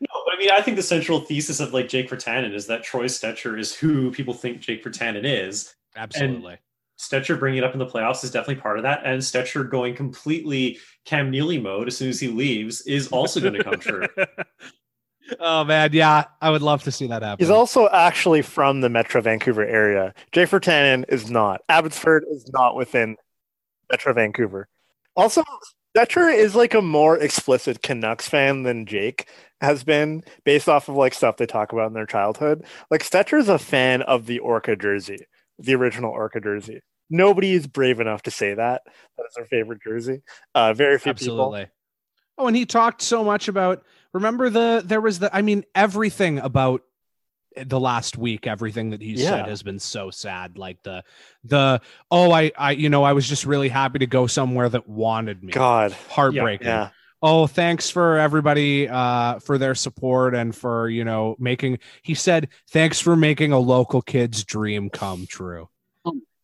[0.00, 2.82] No, but I mean, I think the central thesis of like Jake Virtanen is that
[2.82, 5.74] Troy Stecher is who people think Jake Virtanen is.
[5.96, 6.52] Absolutely.
[6.52, 6.58] And
[6.98, 9.02] Stecher bringing it up in the playoffs is definitely part of that.
[9.04, 13.54] And Stecher going completely Cam Neely mode as soon as he leaves is also going
[13.54, 14.06] to come true.
[15.38, 17.44] Oh man, yeah, I would love to see that happen.
[17.44, 20.14] He's also actually from the Metro Vancouver area.
[20.32, 21.60] Jake Virtanen is not.
[21.68, 23.16] Abbotsford is not within
[23.90, 24.66] Metro Vancouver.
[25.16, 25.44] Also,
[25.96, 29.28] Stecher is like a more explicit Canucks fan than Jake
[29.60, 32.64] has been, based off of like stuff they talk about in their childhood.
[32.90, 35.26] Like Stecher's a fan of the Orca jersey,
[35.60, 36.80] the original Orca jersey.
[37.08, 38.82] Nobody is brave enough to say that.
[39.16, 40.22] That is their favorite jersey.
[40.54, 41.60] Uh, very few Absolutely.
[41.62, 41.74] people.
[42.38, 43.82] Oh, and he talked so much about.
[44.12, 45.34] Remember the there was the.
[45.34, 46.82] I mean, everything about
[47.56, 49.30] the last week, everything that he Yeah.
[49.30, 50.56] said has been so sad.
[50.56, 51.02] Like the
[51.44, 51.80] the
[52.10, 55.42] oh, I I you know I was just really happy to go somewhere that wanted
[55.42, 55.52] me.
[55.52, 56.66] God, heartbreaking.
[56.68, 56.90] Yeah.
[57.22, 61.78] Oh, thanks for everybody uh, for their support and for you know making.
[62.02, 65.68] He said, "Thanks for making a local kid's dream come true."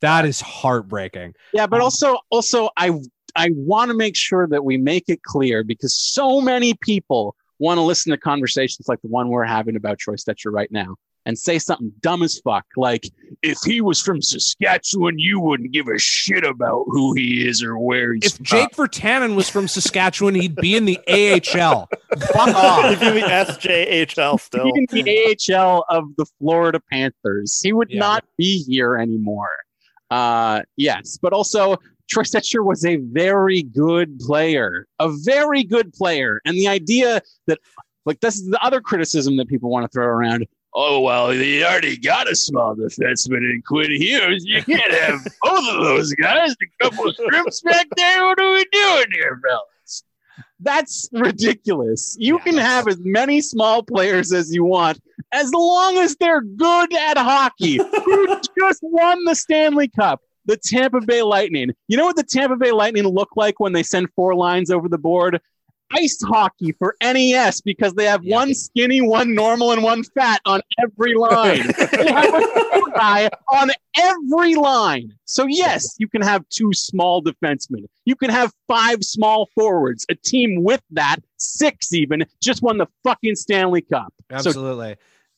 [0.02, 1.34] That is heartbreaking.
[1.54, 3.00] Yeah, but also also I
[3.34, 7.78] I want to make sure that we make it clear because so many people want
[7.78, 10.96] to listen to conversations like the one we're having about choice that you're right now
[11.26, 13.04] and say something dumb as fuck like
[13.42, 17.78] if he was from Saskatchewan you wouldn't give a shit about who he is or
[17.78, 18.44] where he's from.
[18.44, 21.88] If Jake Virtanen was from Saskatchewan, he'd be in the AHL.
[22.32, 22.88] Fuck off.
[22.90, 24.72] He'd be in the SJHL still.
[24.74, 27.60] in the AHL of the Florida Panthers.
[27.60, 29.50] He would not be here anymore.
[30.10, 31.76] Uh, yes, but also
[32.08, 37.58] Troy Stecher was a very good player, a very good player, and the idea that
[38.04, 40.46] Like this is the other criticism that people want to throw around.
[40.74, 44.44] Oh well, you already got a small defenseman in Quinn Hughes.
[44.44, 46.52] You can't have both of those guys.
[46.52, 48.26] A couple of shrimps back there.
[48.26, 50.04] What are we doing here, fellas?
[50.60, 52.16] That's ridiculous.
[52.18, 55.00] You can have as many small players as you want,
[55.32, 57.76] as long as they're good at hockey.
[58.04, 60.20] Who just won the Stanley Cup?
[60.46, 61.70] The Tampa Bay Lightning.
[61.88, 64.88] You know what the Tampa Bay Lightning look like when they send four lines over
[64.88, 65.40] the board?
[65.92, 70.60] Ice hockey for NES because they have one skinny, one normal, and one fat on
[70.82, 71.66] every line.
[71.92, 75.12] they have a guy on every line.
[75.26, 77.86] So yes, you can have two small defensemen.
[78.04, 80.04] You can have five small forwards.
[80.10, 84.12] A team with that, six even, just won the fucking Stanley Cup.
[84.30, 84.96] So Absolutely.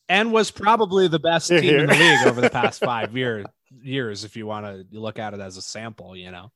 [0.09, 3.45] and was probably the best team in the league over the past five year,
[3.83, 6.51] years, if you want to look at it as a sample, you know?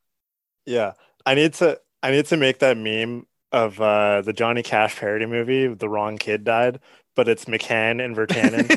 [0.66, 0.93] Yeah,
[1.26, 1.80] I need to.
[2.05, 5.66] I need to make that meme of uh, the Johnny Cash parody movie.
[5.68, 6.80] The wrong kid died,
[7.14, 8.68] but it's McCann and Virtanen.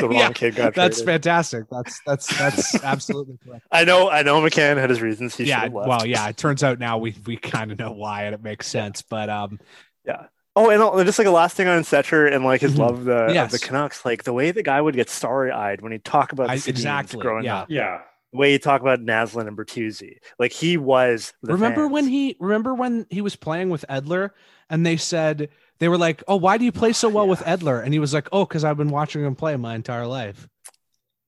[0.08, 1.24] wrong Yeah, kid got That's traded.
[1.24, 1.64] fantastic.
[1.70, 3.66] That's that's that's absolutely correct.
[3.72, 4.08] I know.
[4.10, 4.40] I know.
[4.40, 5.34] McCann had his reasons.
[5.36, 5.88] He should yeah, have left.
[5.88, 6.28] well, yeah.
[6.28, 9.02] It turns out now we we kind of know why, and it makes sense.
[9.02, 9.58] But um,
[10.06, 10.26] Yeah.
[10.54, 12.78] Oh, and just like a last thing on Stecher and like his Mhm.
[12.78, 15.80] love of the, of the Canucks, like the way the guy would get starry eyed
[15.80, 17.60] when he'd talk about the I- Sedins exactly, growing yeah.
[17.60, 17.70] up.
[17.70, 18.02] Yeah.
[18.32, 21.32] The way you talk about Naslund and Bertuzzi, like he was.
[21.42, 21.92] The remember fans.
[21.92, 24.30] when he remember when he was playing with Edler,
[24.70, 27.84] and they said they were like, "Oh, why do you play so well with Edler?"
[27.84, 30.48] And he was like, "Oh, because I've been watching him play my entire life."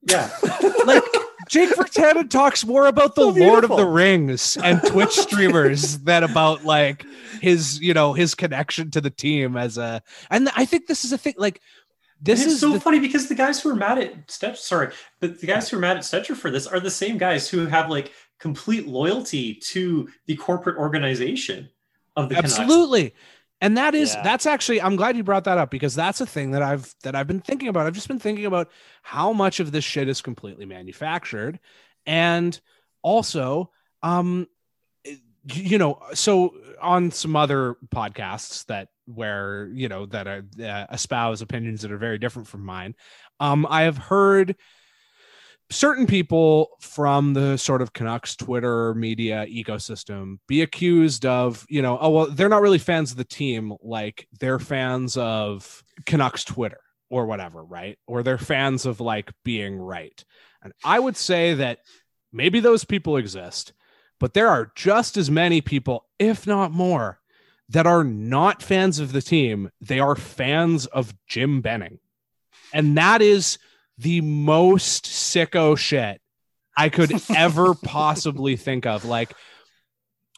[0.09, 0.31] Yeah.
[0.87, 1.03] like
[1.49, 3.87] Jake Virtanen talks more about the So Lord of the.
[3.87, 7.05] Rings and Twitch streamers than about like
[7.41, 10.03] his, you know, his connection to the team as a.
[10.31, 11.35] And I think this is a thing.
[11.37, 11.61] Like
[12.21, 14.93] this it's is so the- funny because the guys who are mad at Stecher, sorry,
[15.21, 17.67] but the guys who are mad at Stecher for this are the same guys who
[17.67, 21.69] have like complete loyalty to the corporate organization
[22.17, 22.59] of the Canucks.
[22.59, 23.15] absolutely
[23.61, 24.23] and that is Yeah.
[24.23, 27.15] that's actually i'm glad you brought that up because that's a thing that i've that
[27.15, 28.69] i've been thinking about i've just been thinking about
[29.03, 31.59] how much of this shit is completely manufactured
[32.07, 32.61] and
[33.03, 33.71] also
[34.03, 34.47] um
[35.53, 41.43] you know so on some other podcasts that where you know that are, uh, espouse
[41.43, 42.95] opinions that are very different from mine
[43.41, 44.57] um i have heard
[45.71, 51.99] certain people from the sort of Canucks Twitter media ecosystem be accused of, you know,
[52.01, 56.81] oh well, they're not really fans of the team, like they're fans of Canucks Twitter
[57.11, 57.99] or whatever, right?
[58.07, 60.25] Or they're fans of like being right.
[60.63, 61.79] And I would say that
[62.33, 63.73] maybe those people exist,
[64.21, 67.21] but there are just as many people, if not more,
[67.71, 69.71] that are not fans of the team.
[69.81, 71.99] They are fans of Jim Benning.
[72.73, 73.59] And that is
[73.99, 76.21] the most sicko shit
[76.77, 79.05] I could ever possibly think of.
[79.05, 79.33] Like,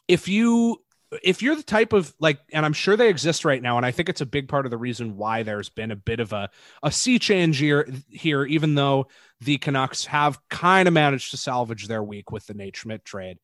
[0.07, 0.81] if you
[1.23, 3.91] if you're the type of like and i'm sure they exist right now and i
[3.91, 6.49] think it's a big part of the reason why there's been a bit of a
[6.83, 9.07] a sea change here here even though
[9.39, 13.37] the canucks have kind of managed to salvage their week with the nate schmidt trade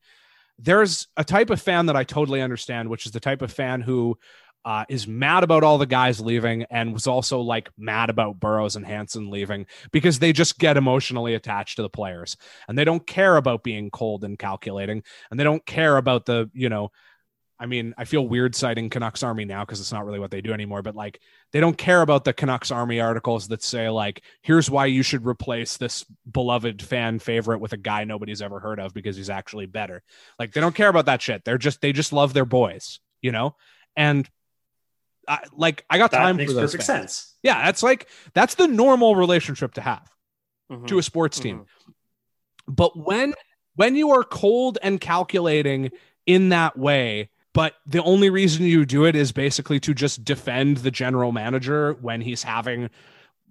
[0.58, 3.80] there's a type of fan that i totally understand which is the type of fan
[3.80, 4.16] who
[4.64, 8.76] uh, is mad about all the guys leaving and was also like mad about Burrows
[8.76, 12.36] and Hansen leaving because they just get emotionally attached to the players
[12.66, 16.50] and they don't care about being cold and calculating and they don't care about the
[16.54, 16.90] you know
[17.64, 20.42] I mean, I feel weird citing Canucks Army now because it's not really what they
[20.42, 21.18] do anymore, but like
[21.50, 25.24] they don't care about the Canucks Army articles that say, like, here's why you should
[25.24, 29.64] replace this beloved fan favorite with a guy nobody's ever heard of because he's actually
[29.64, 30.02] better.
[30.38, 31.42] Like, they don't care about that shit.
[31.42, 33.56] They're just, they just love their boys, you know?
[33.96, 34.28] And
[35.26, 37.00] I, like, I got That time makes for those perfect fans.
[37.14, 37.34] sense.
[37.42, 40.06] Yeah, that's like, that's the normal relationship to have
[40.70, 40.86] Mhm.
[40.88, 41.64] to a sports team.
[42.68, 43.32] But when
[43.76, 45.92] when you are cold and calculating
[46.26, 50.78] in that way, but the only reason you do it is basically to just defend
[50.78, 52.90] the general manager when he's having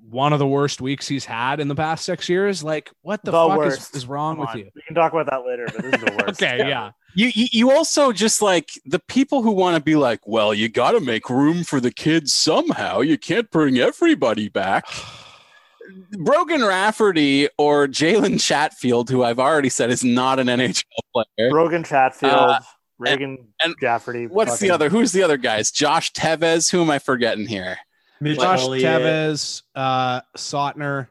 [0.10, 3.32] one of the worst weeks he's had in the past six years, like what the,
[3.32, 4.58] The fuck is, is wrong Come with on.
[4.60, 4.70] you?
[4.76, 6.43] We can talk about that later, but this is the worst.
[6.43, 6.91] Okay, yeah.
[7.16, 10.68] You, you you also just like the people who want to be like, well, you
[10.68, 12.99] got to make room for the kids somehow.
[13.01, 14.86] You can't bring everybody back.
[16.12, 20.84] Brogan Rafferty or Jalen Chatfield, who I've already said is not an NHL
[21.14, 21.49] player.
[21.49, 22.60] Brogan Chatfield, Uh,
[23.04, 24.28] Reagan and Jafferty.
[24.28, 24.89] What's the other?
[24.89, 25.72] Who's the other guys?
[25.72, 26.72] Josh Teves.
[26.72, 27.78] Who am I forgetting here?
[28.22, 29.01] Mitch Josh Elliott.
[29.01, 31.08] Teves, uh, Sautner,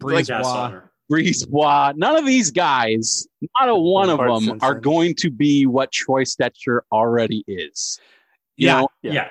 [0.00, 0.44] Like- Yeah, Brisebois.
[0.44, 0.82] Sonner.
[1.10, 1.92] Brees Bois.
[1.96, 3.26] None of these guys,
[3.58, 4.58] not a one of them, Simpson.
[4.62, 7.98] are going to be what Troy Stecher already is.
[8.56, 8.80] You Yeah.
[8.82, 9.12] know, Yeah.
[9.12, 9.28] Yeah.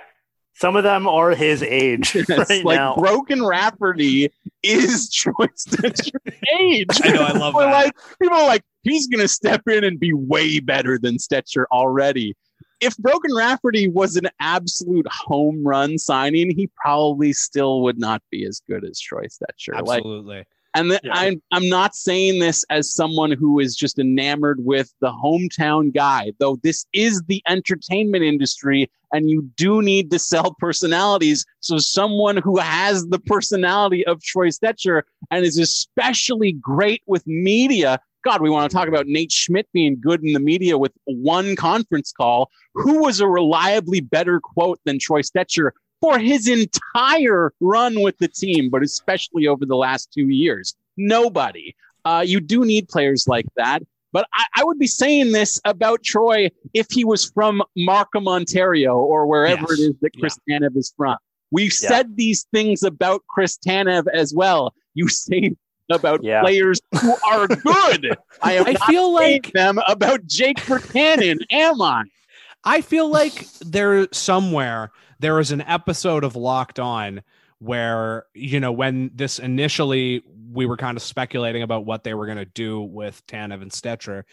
[0.55, 2.95] Some of them are his age It's right like now.
[2.97, 4.29] Broken Rafferty
[4.61, 6.11] is Troy Stecher's
[6.59, 6.87] age.
[7.01, 7.71] I know, I love We're that.
[7.71, 7.91] like
[8.21, 12.35] people are like he's gonna step in and be way better than Stecher already.
[12.81, 18.45] if Brogan Rafferty was an absolute home run signing, he probably still would not be
[18.45, 19.73] as good as Troy Stecher.
[19.85, 20.45] Like, Absolutely.
[20.75, 25.11] and the, I'm I'm not saying this as someone who is just enamored with the
[25.11, 31.45] hometown guy, though this is the entertainment industry, and you do need to sell personalities.
[31.59, 35.01] So someone who has the personality of Troy Stecher
[35.31, 37.99] and is especially great with media.
[38.23, 41.55] God, we want to talk about Nate Schmidt being good in the media with one
[41.55, 42.49] conference call.
[42.73, 48.27] Who was a reliably better quote than Troy Stecher for his entire run with the
[48.27, 50.75] team, but especially over the last two years.
[50.97, 51.75] Nobody.
[52.05, 53.83] Uh, you do need players like that.
[54.11, 58.97] But I, I would be saying this about Troy if he was from Markham, Ontario,
[58.97, 59.79] or wherever Yes.
[59.79, 61.17] it is that Chris Tanev is from.
[61.51, 61.89] We've Yeah.
[61.89, 64.73] said these things about Chris Tanev as well.
[64.93, 65.55] You say
[65.89, 66.41] about Yeah.
[66.41, 68.15] players who are good.
[68.41, 72.03] I am I not feel like- them about Jake Buchanan, am I?
[72.63, 77.21] I feel like there somewhere there is an episode of Locked On
[77.59, 80.21] where you know when this initially
[80.51, 83.71] we were kind of speculating about what they were going to do with Tanev and
[83.71, 84.23] Stecher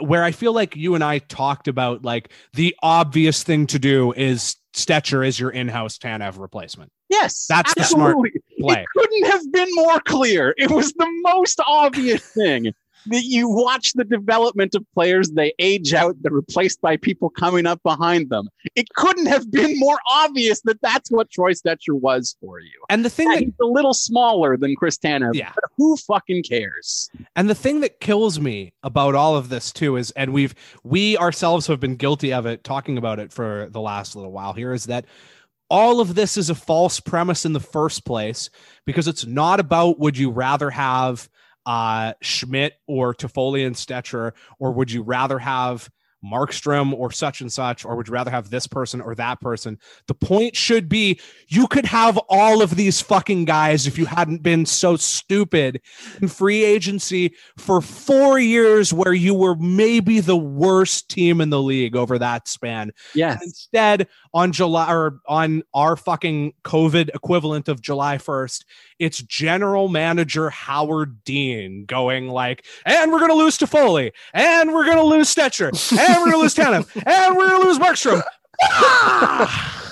[0.00, 4.12] where I feel like you and I talked about like the obvious thing to do
[4.12, 6.90] is Stecher is your in-house Tanev replacement.
[7.10, 8.40] Yes, That's the smart absolutely.
[8.62, 8.80] Play.
[8.82, 10.54] It couldn't have been more clear.
[10.56, 12.72] It was the most obvious thing
[13.06, 17.66] that you watch the development of players, they age out, they're replaced by people coming
[17.66, 18.48] up behind them.
[18.76, 22.70] It couldn't have been more obvious that that's what Troy Stecher was for you.
[22.90, 25.50] And the thing Yeah, that he's a little smaller than Chris Tanev, Yeah.
[25.52, 27.10] but who fucking cares?
[27.34, 30.54] And the thing that kills me about all of this too is, and we've
[30.84, 34.52] we ourselves have been guilty of it, talking about it for the last little while
[34.52, 35.06] here, is that
[35.72, 38.50] all of this is a false premise in the first place
[38.84, 41.30] because it's not about would you rather have
[41.64, 45.88] uh Schmidt or Toffoli and Stecher, or would you rather have
[46.24, 49.78] Markstrom or such and such, or would you rather have this person or that person?
[50.06, 54.42] The point should be you could have all of these fucking guys if you hadn't
[54.42, 55.80] been so stupid
[56.20, 61.62] in free agency for four years where you were maybe the worst team in the
[61.62, 62.92] league over that span.
[63.14, 63.42] Yes.
[63.42, 68.64] Instead, on July or on our fucking COVID equivalent of July 1st,
[68.98, 75.02] it's general manager Howard Dean going like, and we're gonna lose Toffoli, and we're gonna
[75.02, 75.70] lose Stecher,
[76.12, 78.22] and we're gonna lose Tanev, and we're gonna lose Markstrom.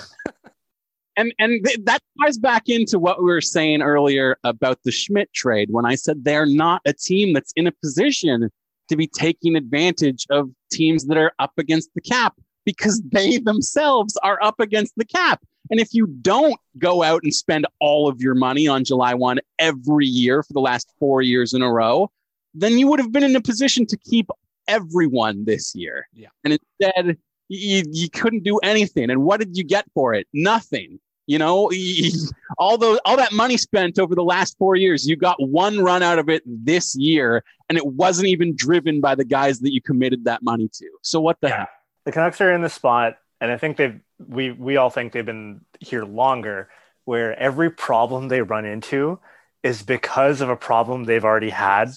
[1.16, 5.32] and and th- that ties back into what we were saying earlier about the Schmidt
[5.32, 8.50] trade when I said they're not a team that's in a position
[8.88, 14.16] to be taking advantage of teams that are up against the cap because they themselves
[14.22, 15.40] are up against the cap.
[15.70, 19.38] And if you don't go out and spend all of your money on July 1
[19.58, 22.10] every year for the last 4 years in a row,
[22.54, 24.28] then you would have been in a position to keep
[24.70, 26.08] everyone this year.
[26.14, 26.28] Yeah.
[26.44, 27.18] And instead
[27.48, 29.10] you, you couldn't do anything.
[29.10, 30.26] And what did you get for it?
[30.32, 31.00] Nothing.
[31.26, 31.70] You know,
[32.58, 36.02] all those all that money spent over the last four years, you got one run
[36.02, 39.80] out of it this year, and it wasn't even driven by the guys that you
[39.80, 40.86] committed that money to.
[41.02, 41.58] So what the Yeah.
[41.58, 41.70] heck?
[42.06, 45.24] the Canucks are in the spot, and I think they've we we all think they've
[45.24, 46.68] been here longer,
[47.04, 49.18] where every problem they run into
[49.62, 51.90] is because of a problem they've already had.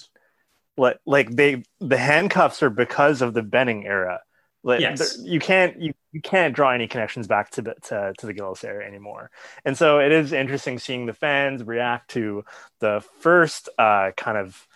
[0.76, 4.20] Like like they the handcuffs are because of the Benning era.
[4.62, 5.18] Like Yes.
[5.22, 8.64] you can't you, you can't draw any connections back to the to, to the Gillis
[8.64, 9.30] era anymore.
[9.64, 12.44] And so it is interesting seeing the fans react to
[12.80, 14.66] the first uh, kind of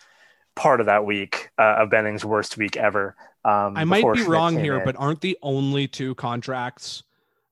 [0.54, 3.16] part of that week uh, of Benning's worst week ever.
[3.44, 4.84] Um, I might be wrong here, in.
[4.84, 7.04] but aren't the only two contracts,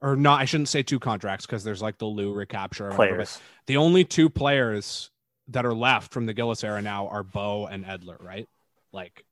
[0.02, 0.40] or not?
[0.40, 2.88] I shouldn't say two contracts because there's like the Lou recapture.
[2.88, 3.40] or whatever, but players.
[3.66, 5.10] The only two players
[5.48, 8.48] that are left from the Gillis era now are Bo and Edler, right?
[8.92, 9.24] Like,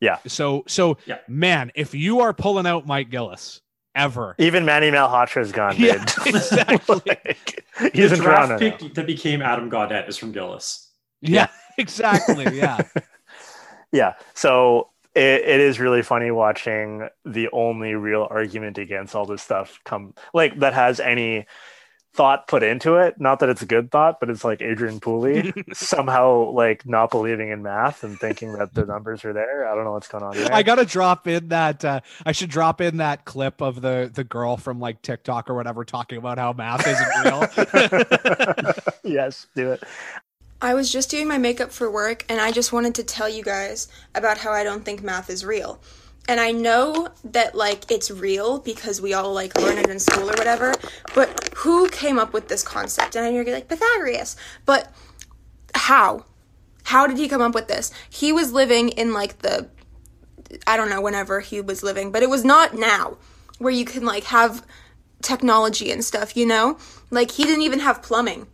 [0.00, 0.18] Yeah.
[0.26, 1.18] So, so Yeah.
[1.28, 3.60] man, if you are pulling out Mike Gillis
[3.94, 6.26] ever, Even Manny Malhotra is gone, Yeah, dude.
[6.34, 7.00] exactly.
[7.06, 8.58] Like, he's the in draft Toronto.
[8.58, 8.88] pick now.
[8.94, 10.90] that became Adam Gaudette is from Gillis.
[11.20, 11.48] yeah,
[11.78, 12.78] exactly, yeah.
[13.92, 14.14] Yeah.
[14.34, 19.80] So it, it is really funny watching the only real argument against all this stuff
[19.84, 21.46] come like that has any
[22.12, 23.20] thought put into it.
[23.20, 27.50] Not that it's a good thought, but it's like Adrian Pooley somehow like not believing
[27.50, 29.68] in math and thinking that the numbers are there.
[29.68, 30.52] I don't know what's going on there.
[30.52, 31.84] I gotta drop in that.
[31.84, 35.54] Uh, I should drop in that clip of the the girl from like TikTok or
[35.54, 38.74] whatever talking about how math isn't real.
[39.04, 39.82] yes, do it.
[40.62, 43.42] I was just doing my makeup for work and I just wanted to tell you
[43.42, 45.80] guys about how I don't think math is real.
[46.28, 50.30] And I know that like it's real because we all like learn it in school
[50.30, 50.74] or whatever,
[51.14, 53.16] but who came up with this concept?
[53.16, 54.36] And you're like Pythagoras.
[54.64, 54.92] But
[55.74, 56.24] how?
[56.84, 57.92] How did he come up with this?
[58.08, 59.68] He was living in like the
[60.66, 63.18] I don't know whenever he was living, but it was not now.
[63.58, 64.66] where you can like have
[65.22, 66.78] technology and stuff, you know?
[67.10, 68.46] Like he didn't even have plumbing.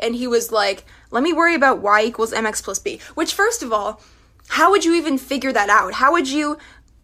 [0.00, 2.98] And he was like, let me worry about y equals mx plus b.
[3.14, 4.00] Which, first of all,
[4.48, 5.94] how would you even figure that out?
[5.94, 6.58] How would you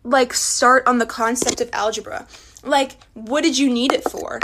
[0.05, 2.27] like start on the concept of algebra?
[2.63, 4.41] Like, what did you need it for?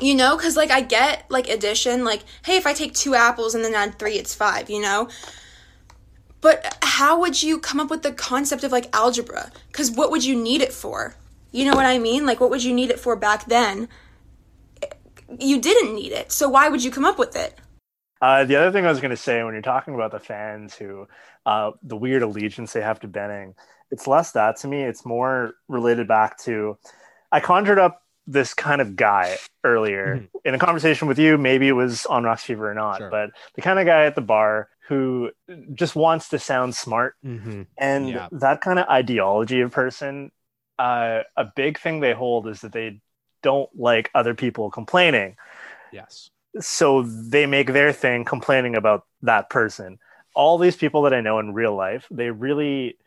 [0.00, 3.54] You know, because like I get like addition, like, hey, if I take two apples
[3.54, 5.08] and then add three, it's five, you know?
[6.40, 9.50] But how would you come up with the concept of like algebra?
[9.68, 11.16] Because what would you need it for?
[11.50, 12.26] You know what I mean?
[12.26, 13.88] Like, what would you need it for back then?
[15.40, 17.58] You didn't need it, so why would you come up with it?
[18.20, 20.74] Uh, the other thing I was going to say when you're talking about the fans
[20.74, 21.06] who,
[21.44, 23.54] uh, the weird allegiance they have to Benning,
[23.90, 24.82] it's less that to me.
[24.82, 26.78] It's more related back to,
[27.30, 30.38] I conjured up this kind of guy earlier Mm-hmm.
[30.48, 31.38] in a conversation with you.
[31.38, 34.20] Maybe it was on Rocks Fever or not, but the kind of guy at the
[34.20, 35.30] bar who
[35.74, 37.14] just wants to sound smart.
[37.24, 37.62] Mm-hmm.
[37.78, 38.28] And Yeah.
[38.32, 40.30] that kind of ideology of person,
[40.78, 43.00] uh, a big thing they hold is that they
[43.42, 45.36] don't like other people complaining
[45.92, 46.30] Yes.
[46.60, 49.98] so they make their thing complaining about that person
[50.34, 52.98] all these people that i know in real life they really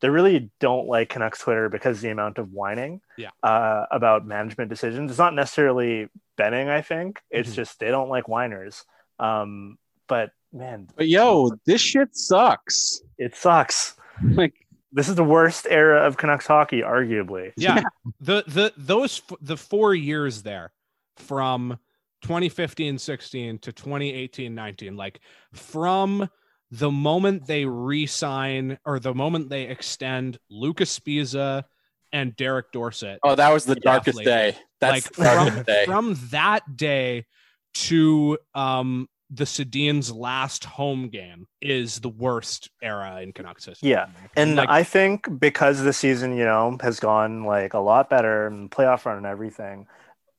[0.00, 3.30] they really don't like canucks twitter because the amount of whining Yeah.
[3.42, 7.54] uh, about management decisions it's not necessarily benning i think it's Mhm.
[7.54, 8.84] just they don't like whiners
[9.18, 9.76] um,
[10.08, 13.00] but man But yo, this shit sucks.
[13.18, 14.54] it sucks Like
[14.92, 17.82] this is the worst era of canucks hockey arguably Yeah.
[18.20, 20.72] the the those f- the 4 years there
[21.16, 21.78] from
[22.22, 25.20] 2015 16 to 2018 19 like
[25.52, 26.28] from
[26.70, 31.64] the moment they re-sign or the moment they extend Luca Sbisa
[32.12, 34.52] and Derek Dorsett Oh, that was the darkest Definitely.
[34.52, 34.58] day.
[34.80, 35.84] That's like the darkest from, day.
[35.86, 37.26] from that day
[37.74, 43.90] to um the Sedin's last home game is the worst era in Canucks history.
[43.90, 44.06] Yeah.
[44.36, 48.48] And Like- I think because the season, you know, has gone like a lot better
[48.48, 49.86] and playoff run and everything,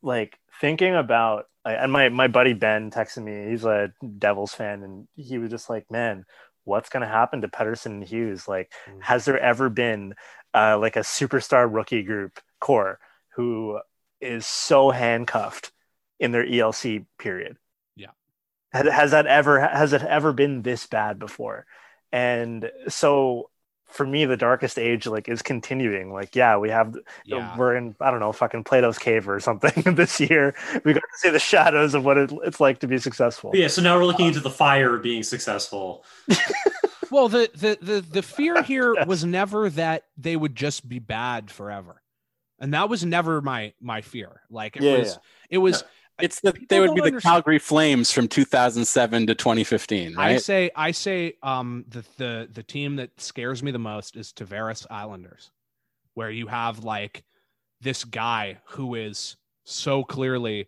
[0.02, 5.08] like thinking about and my my buddy Ben texted me, he's a Devils fan, and
[5.16, 6.26] he was just like, Man,
[6.64, 8.48] what's gonna happen to Pettersson and Hughes?
[8.48, 9.02] Like, Mm.
[9.04, 10.16] has there ever been
[10.54, 13.00] uh like a superstar rookie group core
[13.36, 13.80] who
[14.20, 15.72] is so handcuffed
[16.20, 17.58] in their ELC period?
[17.96, 18.12] Yeah.
[18.74, 21.66] has, has that ever has it ever been this bad before
[22.12, 23.51] and so
[23.92, 27.56] for me the darkest age like is continuing like yeah we have Yeah.
[27.58, 31.18] we're in i don't know fucking plato's cave or something this year we got to
[31.18, 34.06] see the shadows of what it, it's like to be successful yeah, so now we're
[34.06, 36.04] looking um, into the fire of being successful.
[37.12, 41.52] Well, the the the the fear here was never that they would just be bad
[41.52, 42.02] forever,
[42.58, 44.42] and that was never my my fear.
[44.50, 45.18] Like it Yeah, was, yeah.
[45.50, 45.84] it was.
[46.22, 50.72] It's People they would be the understand- Calgary Flames from 2007 to 2015, I say
[50.76, 55.52] I say um the the the team that scares me the most is Tavares Islanders,
[56.14, 57.24] where you have like
[57.82, 60.68] this guy who is so clearly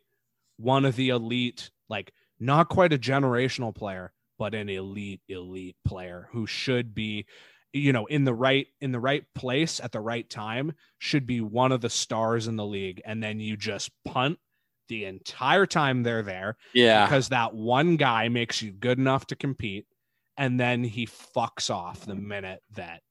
[0.58, 6.30] one of the elite, like not quite a generational player, but an elite elite player
[6.32, 7.26] who should be
[7.72, 11.41] you know in the right in the right place at the right time should be
[11.41, 13.01] one of the stars in the league.
[13.06, 14.39] And then you just punt
[14.90, 17.06] the entire time they're there Yeah.
[17.06, 19.86] because that one guy makes you good enough to compete
[20.38, 23.02] and then he fucks off the minute that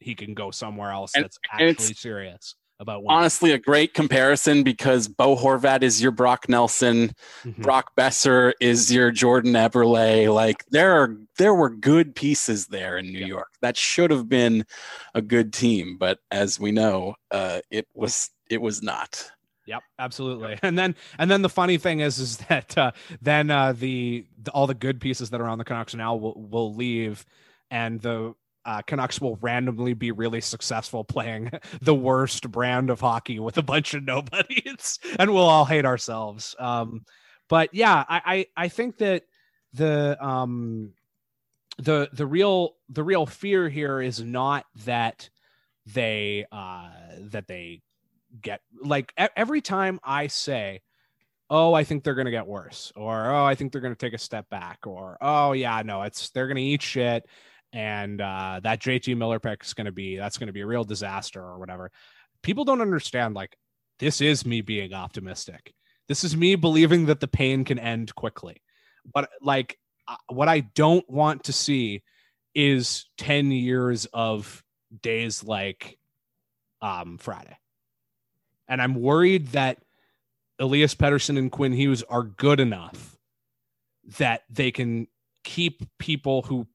[0.00, 3.16] he can go somewhere else And- that's actually serious about winning.
[3.16, 7.12] Honestly, a great comparison because Bo Horvat is your Brock Nelson,
[7.44, 7.62] Mhm.
[7.62, 10.34] Brock Boeser is your Jordan Eberle.
[10.34, 13.50] Like there are there were good pieces there in New York.
[13.60, 14.64] That should have been
[15.14, 19.30] a good team, but as we know, uh, it was it was not.
[19.66, 20.58] Yep, absolutely.
[20.62, 24.50] And then and then the funny thing is is that uh, then uh, the, the
[24.50, 27.24] all the good pieces that are on the Canucks now will will leave,
[27.70, 28.34] and the
[28.64, 33.62] uh, Canucks will randomly be really successful playing the worst brand of hockey with a
[33.62, 36.56] bunch of nobodies, and we'll all hate ourselves.
[36.58, 37.04] Um,
[37.48, 39.24] but yeah, I, I I think that
[39.74, 40.92] the um
[41.78, 45.30] the the real the real fear here is not that
[45.86, 46.90] they uh
[47.30, 47.82] that they
[48.40, 50.82] get like every time I say,
[51.50, 53.98] "Oh, I think they're going to get worse," or "Oh, I think they're going to
[53.98, 57.26] take a step back," or "Oh, yeah, no, it's they're going to eat shit,"
[57.72, 60.66] and uh, that JT Miller pick is going to be that's going to be a
[60.66, 61.90] real disaster or whatever.
[62.42, 63.34] People don't understand.
[63.34, 63.56] Like,
[63.98, 65.74] this is me being optimistic.
[66.08, 68.62] This is me believing that the pain can end quickly.
[69.12, 69.78] But like,
[70.08, 72.02] uh, what I don't want to see
[72.54, 74.62] is ten years of
[75.00, 75.98] days like
[76.82, 77.56] um Friday.
[78.72, 79.82] And I'm worried that
[80.58, 83.18] Elias Pettersson and Quinn Hughes are good enough
[84.16, 85.08] that they can
[85.44, 86.66] keep people who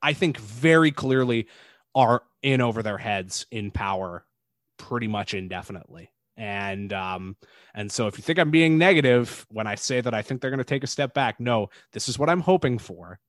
[0.00, 1.48] I think very clearly
[1.94, 4.24] are in over their heads in power
[4.78, 6.10] pretty much indefinitely.
[6.38, 7.36] And um,
[7.74, 10.50] and so if you think I'm being negative when I say that I think they're
[10.50, 13.20] going to take a step back, no, this is what I'm hoping for,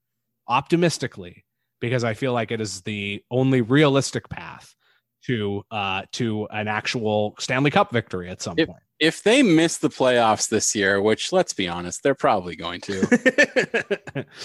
[0.48, 1.44] optimistically,
[1.82, 4.78] because I feel like it is the only realistic path
[5.26, 8.80] to uh to an actual Stanley Cup victory at some If, point.
[9.00, 14.26] if they miss the playoffs this year, which let's be honest, they're probably going to.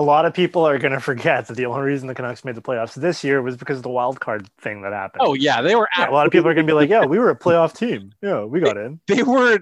[0.00, 2.54] A lot of people are going to forget that the only reason the Canucks made
[2.54, 5.22] the playoffs this year was because of the wild card thing that happened.
[5.24, 5.88] oh yeah, they were.
[5.98, 7.76] Yeah, a lot of people are going to be like, "Yeah, we were a playoff
[7.76, 8.12] team.
[8.22, 9.58] Yeah, we got in." they were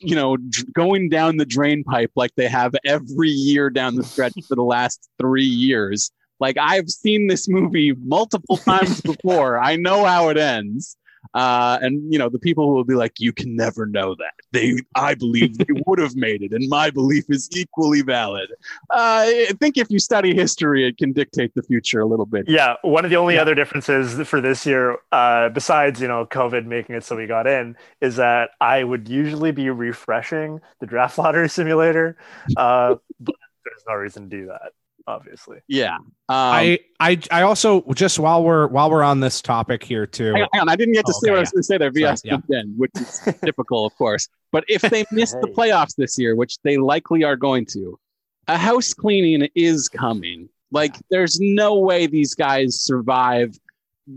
[0.00, 0.36] you know
[0.72, 4.62] going down the drain pipe like they have every year down the stretch for the
[4.62, 6.10] last three years
[6.40, 9.62] like i've seen this movie multiple times before.
[9.62, 10.96] I know how it ends.
[11.32, 14.34] Uh, and you know the people will be like you can never know that.
[14.52, 18.50] They i believe they would have made it and my belief is equally valid.
[18.90, 22.46] Uh, i think if you study history it can dictate the future a little bit.
[22.46, 26.66] Yeah, one of the only other differences for this year, uh, besides you know COVID
[26.66, 31.16] making it so we got in, is that I would usually be refreshing the draft
[31.16, 32.18] lottery simulator,
[32.56, 33.34] uh, but
[33.64, 34.72] there's no reason to do that,
[35.06, 35.58] obviously.
[35.68, 40.06] yeah um, I, I I also just while we're while we're on this topic here
[40.06, 40.32] too.
[40.32, 41.60] Hang on, hang on, I didn't get to Oh, say okay, what I was going
[41.60, 41.90] to say there.
[41.90, 44.28] VS Sorry, jumped in, which is typical, of course.
[44.52, 47.98] But if they miss the playoffs this year, which they likely are going to,
[48.48, 50.48] a house cleaning is coming.
[50.70, 53.56] Like, there's no way these guys survive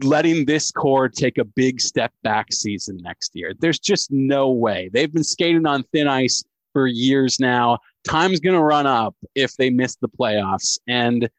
[0.04, 3.54] letting this core take a big step back season next year.
[3.60, 4.90] There's just no way.
[4.92, 6.44] They've been skating on thin ice
[6.74, 7.80] for years now.
[8.08, 10.80] Time's going to run up if they miss the playoffs.
[10.88, 11.30] And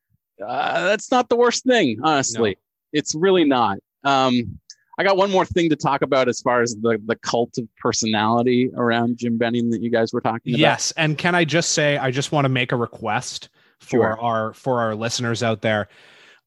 [0.45, 2.59] uh, that's not the worst thing, honestly.
[2.93, 3.78] It's really not.
[4.05, 4.59] Um,
[4.99, 7.69] I got one more thing to talk about as far as the, the cult of
[7.78, 10.61] personality around Jim Benning that you guys were talking about.
[10.61, 13.49] Yes, and can I just say I just want to make a request
[13.81, 14.20] for Sure.
[14.20, 15.89] our for our listeners out there.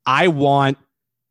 [0.06, 0.78] I want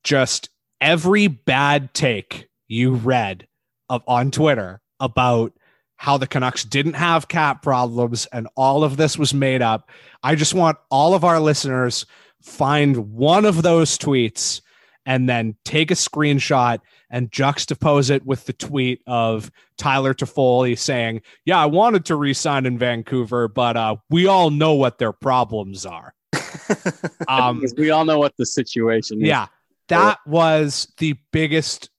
[0.02, 0.48] just
[0.80, 3.46] every bad take you read
[3.90, 5.52] of on Twitter about
[6.00, 9.90] how the Canucks didn't have cap problems and all of this was made up.
[10.22, 12.06] I just want all of our listeners
[12.40, 14.62] find one of those tweets
[15.04, 16.78] and then take a screenshot
[17.10, 22.64] and juxtapose it with the tweet of Tyler Toffoli saying, "Yeah, I wanted to resign
[22.64, 26.14] in Vancouver, but uh, we all know what their problems are."
[27.28, 29.28] um, we all know what the situation is.
[29.28, 29.48] yeah,
[29.88, 31.90] that was the biggest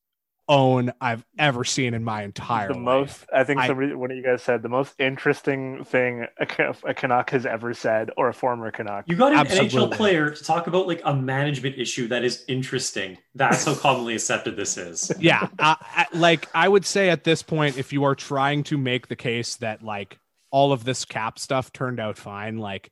[0.52, 2.84] own I've ever seen in my entire The life.
[2.84, 6.76] most, I think, I- somebody, one of you guys said the most interesting thing a,
[6.86, 9.06] a Canuck has ever said, or a former Canuck.
[9.07, 9.80] You got an Absolutely.
[9.80, 13.18] NHL player to talk about like a management issue that is interesting.
[13.34, 15.11] That's how commonly accepted this is.
[15.19, 15.76] yeah uh,
[16.14, 19.56] like i would say at this point if you are trying to make the case
[19.57, 20.19] that like
[20.52, 22.91] all of this cap stuff turned out fine like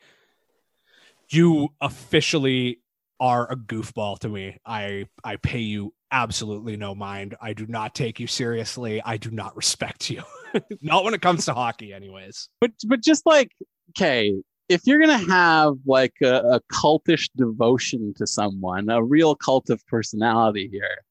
[1.30, 2.80] you officially
[3.19, 7.94] are a goofball to me i i pay you absolutely no mind i do not
[7.94, 10.23] take you seriously i do not respect you
[10.81, 13.52] not when it comes to hockey anyways But but just like
[13.90, 14.34] okay,
[14.68, 19.86] if you're gonna have like a, a cultish devotion to someone, a real cult of
[19.88, 21.03] personality here,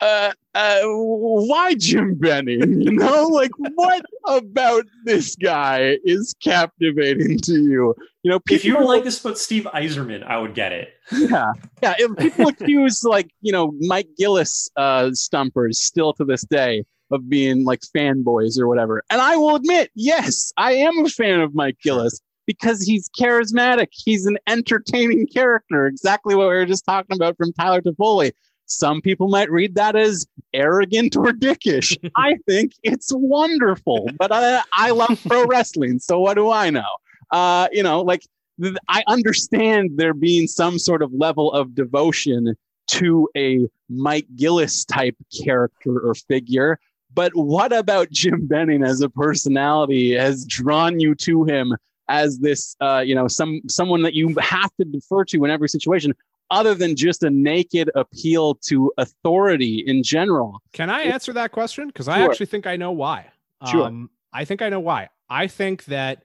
[0.00, 2.80] uh, uh, why Jim Benning?
[2.88, 7.94] You know, like what about this guy is captivating to you?
[8.28, 10.92] You know, If you were like this about Steve Yzerman, I would get it.
[11.12, 11.50] yeah,
[11.82, 11.94] yeah.
[11.98, 17.26] If people accuse like you know Mike Gillis uh, stumpers still to this day of
[17.30, 21.54] being like fanboys or whatever, and I will admit, yes, I am a fan of
[21.54, 23.86] Mike Gillis because he's charismatic.
[23.92, 25.86] He's an entertaining character.
[25.86, 28.32] Exactly what we were just talking about from Tyler Toffoli.
[28.66, 31.96] Some people might read that as arrogant or dickish.
[32.16, 36.84] I think it's wonderful, but I, I love pro wrestling, so what do I know?
[37.30, 38.22] Uh, you know, like
[38.60, 42.56] th- I understand there being some sort of level of devotion
[42.88, 46.78] to a Mike Gillis type character or figure.
[47.14, 51.76] But what about Jim Benning as a personality has drawn you to him
[52.08, 55.68] as this, uh, you know, some someone that you have to defer to in every
[55.68, 56.14] situation,
[56.50, 60.62] other than just a naked appeal to authority in general?
[60.72, 61.88] Can I answer that question?
[61.88, 63.26] Because I actually think I know why.
[63.70, 63.84] Sure.
[63.86, 65.08] Um, I think I know why.
[65.28, 66.22] I think that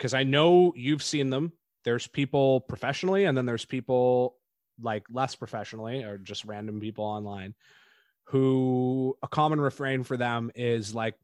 [0.00, 1.52] because I know you've seen them.
[1.84, 4.36] There's people professionally, and then there's people
[4.80, 7.54] like less professionally, or just random people online
[8.24, 11.16] who a common refrain for them is like,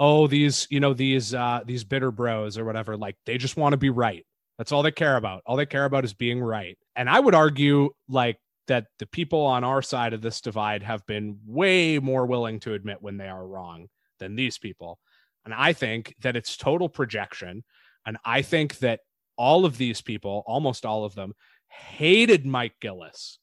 [0.00, 2.96] "Oh, these you know these uh, these bitter bros or whatever.
[2.96, 4.26] Like they just want to be right.
[4.58, 5.42] That's all they care about.
[5.46, 9.42] All they care about is being right." And I would argue like that the people
[9.42, 13.28] on our side of this divide have been way more willing to admit when they
[13.28, 13.86] are wrong
[14.18, 14.98] than these people.
[15.44, 17.62] And I think that it's total projection.
[18.06, 19.00] And I think that
[19.36, 21.34] all of these people, almost all of them,
[21.68, 23.38] hated Mike Gillis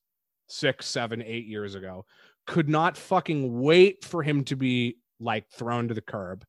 [0.47, 2.05] six, seven, eight years ago,
[2.47, 6.45] could not fucking wait for him to be like thrown to the curb.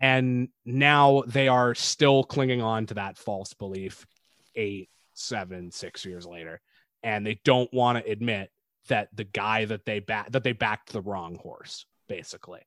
[0.00, 4.06] And now they are still clinging on to that false belief
[4.54, 6.60] eight, seven, six years later.
[7.02, 8.50] And they don't want to admit
[8.88, 12.60] that the guy that they back that they backed the wrong horse, basically.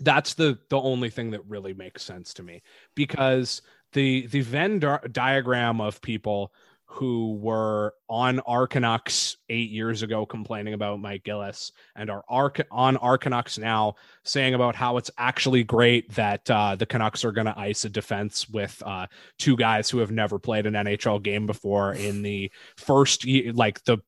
[0.00, 2.62] That's the the only thing that really makes sense to me
[2.94, 3.62] because
[3.94, 6.52] the the Venn di- diagram of people
[6.94, 12.96] who were on Canucks eight years ago complaining about Mike Gillis and are Arc- on
[13.18, 17.58] Canucks now saying about how it's actually great that uh, the Canucks are going to
[17.58, 19.06] ice a defense with uh,
[19.38, 23.82] two guys who have never played an NHL game before in the first year, like
[23.84, 23.98] the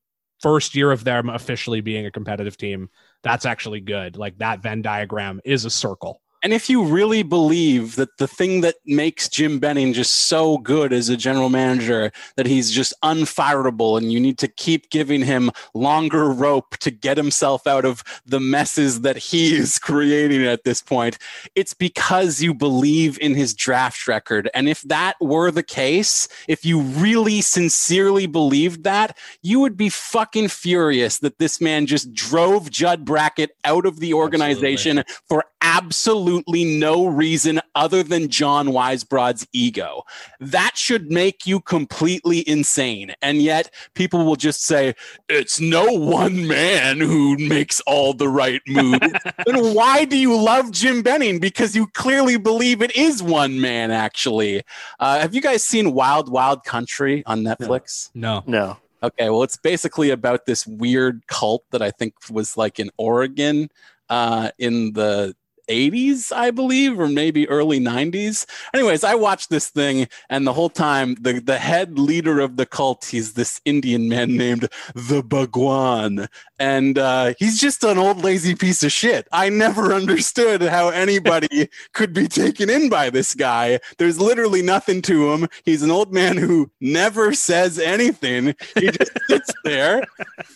[0.41, 2.89] first year of them officially being a competitive team.
[3.21, 4.15] That's actually good.
[4.15, 6.21] Like that Venn diagram is a circle.
[6.43, 10.93] And if you really believe that the thing that makes Jim Benning just so good
[10.93, 15.51] as a general manager, that he's just unfireable and you need to keep giving him
[15.73, 20.81] longer rope to get himself out of the messes that he is creating at this
[20.81, 21.17] point,
[21.55, 24.49] it's because you believe in his draft record.
[24.53, 29.89] And if that were the case, if you really sincerely believed that, you would be
[29.89, 36.63] fucking furious that this man just drove Judd Brackett out of the organization for absolutely
[36.63, 40.03] no reason other than John Weisbrod's ego.
[40.39, 43.13] That should make you completely insane.
[43.21, 44.95] And yet people will just say,
[45.29, 48.99] it's no one man who makes all the right moves.
[49.45, 51.39] then why do you love Jim Benning?
[51.39, 54.63] Because you clearly believe it is one man, actually.
[54.99, 58.09] Uh, have you guys seen Wild Wild Country on Netflix?
[58.13, 58.43] No.
[58.45, 58.77] No.
[59.03, 63.69] Okay, well, it's basically about this weird cult that I think was like in Oregon
[64.09, 65.35] uh, in the
[65.67, 68.45] 80s, I believe, or maybe early 90s.
[68.73, 72.65] Anyways, I watched this thing, and the whole time, the, the head leader of the
[72.65, 76.27] cult, he's this Indian man named the Bhagwan.
[76.59, 79.27] And uh, he's just an old lazy piece of shit.
[79.31, 83.79] I never understood how anybody could be taken in by this guy.
[83.97, 85.47] There's literally nothing to him.
[85.65, 88.55] He's an old man who never says anything.
[88.75, 90.03] He just sits there,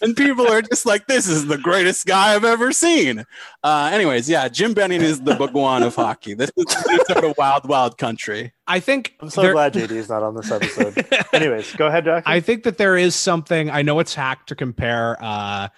[0.02, 3.26] and people are just like, this is the greatest guy I've ever seen.
[3.64, 6.34] Uh, anyways, yeah, Jim Benning is the Bhagwan of hockey.
[6.34, 8.54] This is, this is sort of wild, wild country.
[8.68, 11.06] I think I'm so there- glad JD is not on this episode.
[11.34, 12.24] Anyways, go ahead, Jack.
[12.26, 13.70] I think that there is something.
[13.70, 15.70] I know it's hack to compare uh,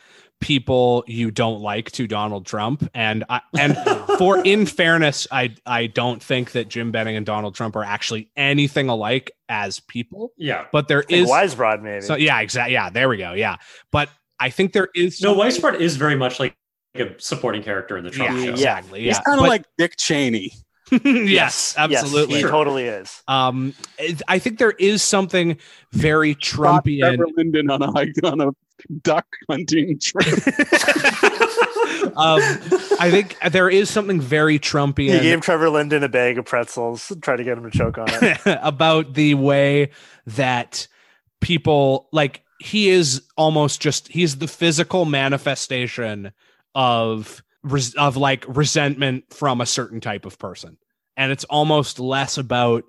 [0.41, 3.77] people you don't like to Donald Trump, and I, and
[4.17, 8.29] for in fairness, I I don't think that Jim Benning and Donald Trump are actually
[8.35, 10.33] anything alike as people.
[10.37, 12.01] Yeah, but there is Think is Weisbrod, maybe.
[12.01, 12.73] So yeah, exactly.
[12.73, 13.33] Yeah, there we go.
[13.33, 13.55] Yeah,
[13.91, 14.09] but
[14.39, 16.55] I think there is No, something- Weisbrod is very much like
[16.95, 18.51] a supporting character in the Trump Yeah, show.
[18.51, 19.03] exactly.
[19.03, 20.53] He's kind of But- like Dick Cheney.
[21.03, 22.37] yes, absolutely.
[22.37, 23.23] he totally is.
[23.27, 23.73] Um,
[24.27, 25.57] I think there is something
[25.91, 27.15] very Brought Trumpian.
[27.15, 28.49] Trevor Linden on a hike on a
[29.01, 30.27] duck hunting trip.
[32.17, 32.41] um,
[32.99, 35.13] I think there is something very Trumpian.
[35.15, 38.07] He gave Trevor Linden a bag of pretzels, try to get him to choke on
[38.11, 38.37] it.
[38.45, 39.89] about the way
[40.27, 40.87] that
[41.41, 46.33] people like he is almost just he's the physical manifestation
[46.75, 50.77] of res- of like resentment from a certain type of person.
[51.15, 52.83] And it's almost less about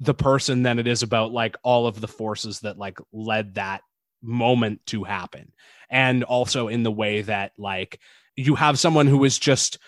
[0.00, 3.82] the person than it is about like all of the forces that like led that
[4.22, 5.52] moment to happen.
[5.90, 8.00] And also in the way that like
[8.36, 9.78] you have someone who is just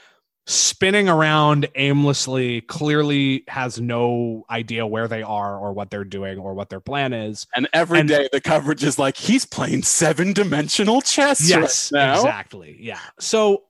[0.46, 6.54] spinning around aimlessly clearly has no idea where they are or what they're doing or
[6.54, 10.32] what their plan is And every And- day the coverage is like, he's playing seven
[10.32, 11.48] dimensional chess.
[11.48, 12.14] yes right now.
[12.14, 13.64] exactly yeah so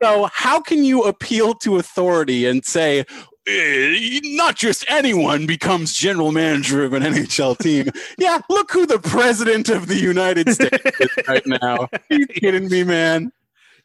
[0.00, 3.04] Also, how can you appeal to authority and say,
[3.46, 7.90] "Eh, not just anyone becomes general manager of an NHL team?
[8.18, 11.88] yeah, look who the president of the United States is right now.
[11.92, 13.30] Are you kidding me, man?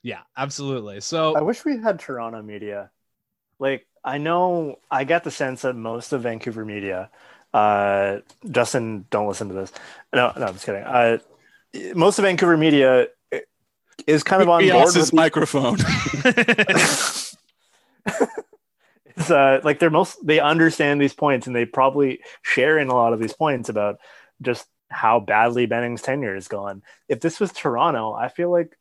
[0.03, 2.91] Yeah absolutely so I wish we had Toronto media.
[3.61, 7.11] Like, I know I get the sense that most of Vancouver media,
[7.53, 8.17] uh,
[8.49, 9.71] Justin, don't listen to this.
[10.11, 10.81] No, no, I'm just kidding.
[10.81, 11.19] Uh,
[11.93, 13.07] most of Vancouver media
[14.07, 15.77] is kind of on He board else his with microphone.
[19.05, 22.95] it's uh like they're most they understand these points and they probably share in a
[22.95, 23.99] lot of these points about
[24.41, 26.81] just how badly Benning's tenure is gone.
[27.07, 28.75] If this was Toronto, I feel like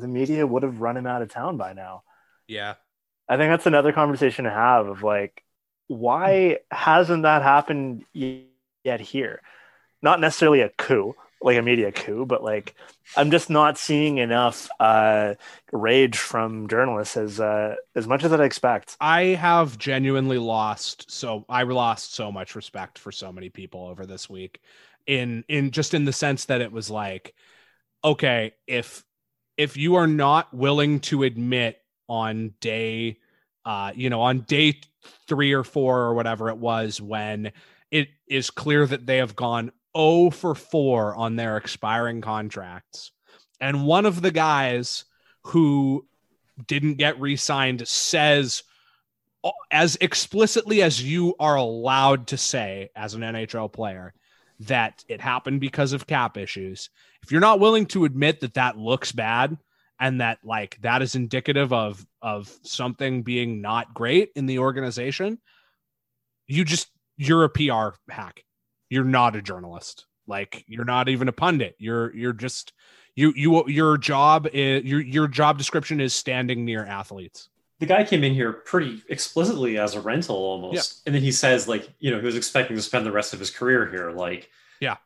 [0.00, 2.02] the media would have run him out of town by now.
[2.46, 2.74] yeah
[3.28, 5.44] I think that's another conversation to have of like,
[5.86, 9.42] why hasn't that happened yet here?
[10.00, 12.74] Not necessarily a coup, like a media coup, but like
[13.16, 15.34] I'm just not seeing enough uh,
[15.72, 18.96] rage from journalists as uh, as much as I'd expect.
[19.00, 24.06] I have genuinely lost so I lost so much respect for so many people over
[24.06, 24.60] this week
[25.06, 27.34] in in just in the sense that it was like
[28.04, 29.04] okay if
[29.58, 31.78] if you are not willing to admit
[32.08, 33.18] on day
[33.66, 34.80] uh you know on day
[35.26, 37.52] 3 or 4 or whatever it was when
[37.90, 43.12] it is clear that they have gone 0 for 4 on their expiring contracts
[43.60, 45.04] and one of the guys
[45.42, 46.06] who
[46.66, 48.62] didn't get re-signed says
[49.70, 54.14] as explicitly as you are allowed to say as an NHL player
[54.60, 56.90] that it happened because of cap issues.
[57.22, 59.58] If you're not willing to admit that that looks bad
[60.00, 65.38] and that like that is indicative of of something being not great in the organization,
[66.46, 68.44] you just you're a PR hack.
[68.90, 70.06] You're not a journalist.
[70.26, 71.74] Like you're not even a pundit.
[71.78, 72.72] You're you're just
[73.16, 77.48] you you your job is your your job description is standing near athletes.
[77.80, 80.82] the guy came in here pretty explicitly as a rental almost Yeah.
[81.06, 83.40] and then he says like you know he was expecting to spend the rest of
[83.40, 84.50] his career here like
[84.80, 84.96] yeah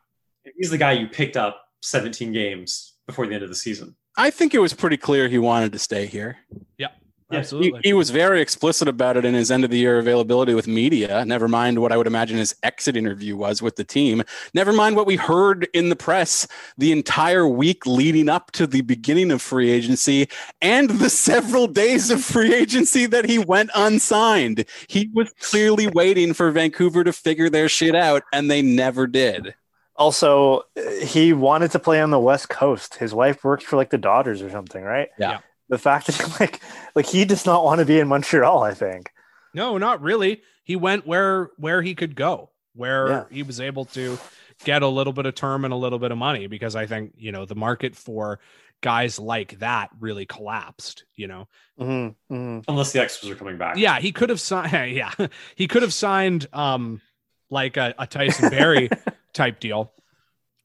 [0.57, 4.29] he's the guy you picked up 17 games before the end of the season I
[4.29, 6.37] think it was pretty clear he wanted to stay here.
[6.77, 6.89] Yeah,
[7.31, 7.81] He, absolutely.
[7.83, 11.25] he was very explicit about it in his end of the year availability with media.
[11.25, 14.21] Never mind what I would imagine his exit interview was with the team.
[14.53, 16.47] Never mind what we heard in the press
[16.77, 20.29] the entire week leading up to the beginning of free agency
[20.61, 24.65] and the several days of free agency that he went unsigned.
[24.89, 29.55] He was clearly waiting for Vancouver to figure their shit out, and they never did.
[29.95, 30.63] Also,
[31.03, 32.95] he wanted to play on the West Coast.
[32.95, 35.09] His wife worked for like the Dodgers or something, right?
[35.19, 35.39] Yeah.
[35.69, 36.61] The fact that like
[36.95, 39.11] like he does not want to be in Montreal, I think.
[39.53, 40.41] No, not really.
[40.63, 43.23] He went where where he could go, where Yeah.
[43.31, 44.17] he was able to
[44.63, 47.13] get a little bit of term and a little bit of money because I think,
[47.17, 48.39] you know, the market for
[48.81, 51.47] guys like that really collapsed, you know.
[51.79, 52.59] Mm-hmm.
[52.67, 55.11] unless the extras are coming back Yeah, he could have signed yeah.
[55.55, 57.01] He could have signed um
[57.49, 58.89] like a, a Tyson Barrie
[59.33, 59.93] type deal.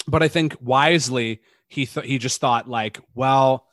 [0.07, 3.67] But I think wisely he th- he just thought like, well,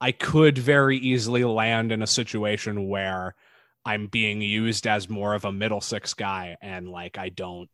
[0.00, 3.34] I could very easily land in a situation where
[3.84, 7.70] I'm being used as more of a middle six guy and like I don't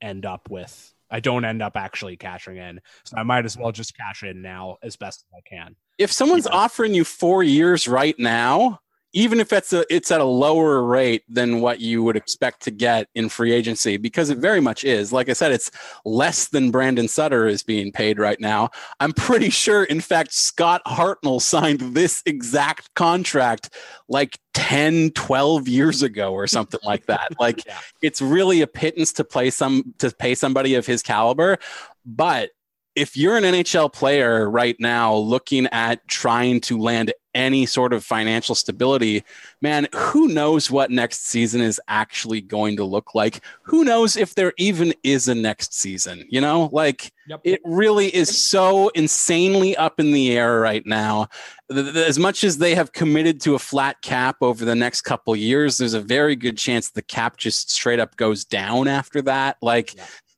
[0.00, 2.80] end up with I don't end up actually cashing in.
[3.04, 5.76] So I might as well just cash in now as best as I can.
[5.98, 8.80] if someone's offering you four years right now,
[9.12, 12.70] even if it's a it's at a lower rate than what you would expect to
[12.70, 15.12] get in free agency, because it very much is.
[15.12, 15.70] Like I said, it's
[16.04, 18.70] less than Brandon Sutter is being paid right now.
[19.00, 23.70] I'm pretty sure, in fact, Scott Hartnell signed this exact contract
[24.08, 27.30] like 10, 12 years ago or something like that.
[27.42, 27.64] Like
[28.02, 31.58] it's really a pittance to play some to pay somebody of his caliber.
[32.06, 32.50] But
[32.94, 38.04] if you're an NHL player right now looking at trying to land any sort of
[38.04, 39.24] financial stability,
[39.60, 43.40] man, who knows what next season is actually going to look like?
[43.62, 46.26] Who knows if there even is a next season?
[46.28, 47.12] You know, like
[47.44, 51.28] it really is so insanely up in the air right now.
[51.70, 55.78] As much as they have committed to a flat cap over the next couple years,
[55.78, 59.56] there's a very good chance the cap just straight up goes down after that.
[59.62, 59.94] Like,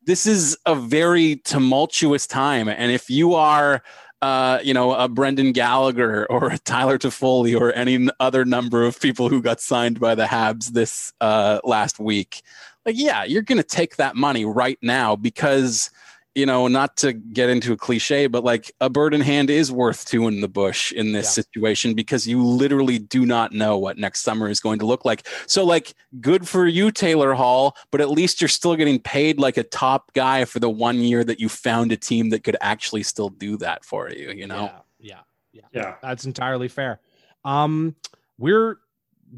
[0.06, 2.68] this is a very tumultuous time.
[2.68, 3.82] And if you are,
[4.22, 9.00] uh, you know, a Brendan Gallagher or a Tyler Toffoli or any other number of
[9.00, 12.42] people who got signed by the Habs this uh, last week,
[12.86, 15.90] like, yeah, you're going to take that money right now because,
[16.34, 19.70] you know, not to get into a cliche, but like a bird in hand is
[19.70, 23.98] worth two in the bush in this situation because you literally do not know what
[23.98, 25.26] next summer is going to look like.
[25.46, 29.56] So, like, good for you, Taylor Hall, but at least you're still getting paid like
[29.56, 33.04] a top guy for the one year that you found a team that could actually
[33.04, 34.72] still do that for you, you know?
[34.98, 35.20] Yeah,
[35.52, 35.94] yeah, yeah.
[36.02, 37.00] That's entirely fair.
[37.44, 37.94] Um,
[38.38, 38.78] we're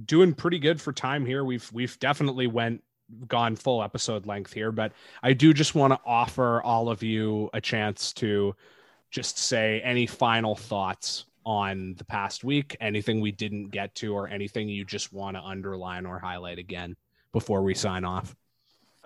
[0.04, 1.44] doing pretty good for time here.
[1.44, 2.82] We've we've definitely went
[3.28, 4.92] gone full episode length here, but
[5.22, 8.54] I do just want to offer all of you a chance to
[9.10, 14.28] just say any final thoughts on the past week, anything we didn't get to, or
[14.28, 16.96] anything you just want to underline or highlight again
[17.32, 18.34] before we sign off.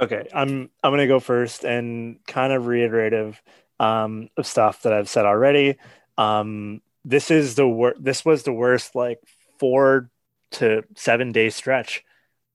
[0.01, 3.41] Okay, I'm I'm gonna go first and kind of reiterative
[3.79, 5.77] um, of stuff that I've said already.
[6.17, 9.21] Um, this is the wor- This was the worst like
[9.59, 10.11] four
[10.53, 12.03] to seven day stretch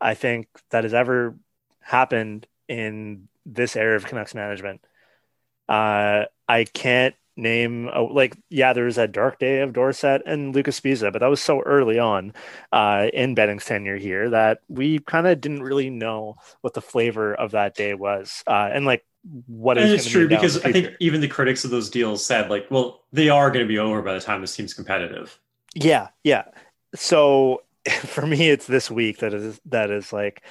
[0.06, 1.36] I think that has ever
[1.82, 4.86] happened in this era of Canucks management.
[5.68, 10.54] Uh, I can't name a, like yeah, there was that dark day of Dorsett and
[10.54, 12.34] Luca Sbisa, but that was so early on
[12.72, 17.34] uh, in Benning's tenure here that we kind of didn't really know what the flavor
[17.34, 19.04] of that day was, uh, and like
[19.48, 22.24] what and is it's true be because I think even the critics of those deals
[22.24, 25.40] said like, well, they are going to be over by the time this team's competitive.
[25.74, 26.44] Yeah, yeah.
[26.94, 27.64] So
[28.06, 30.44] for me, it's this week that is that is like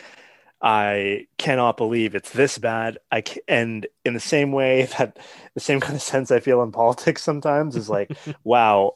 [0.63, 2.99] I cannot believe it's this bad.
[3.13, 5.19] I ca- and in the same way that
[5.55, 8.95] the same kind of sense I feel in politics sometimes is like, wow,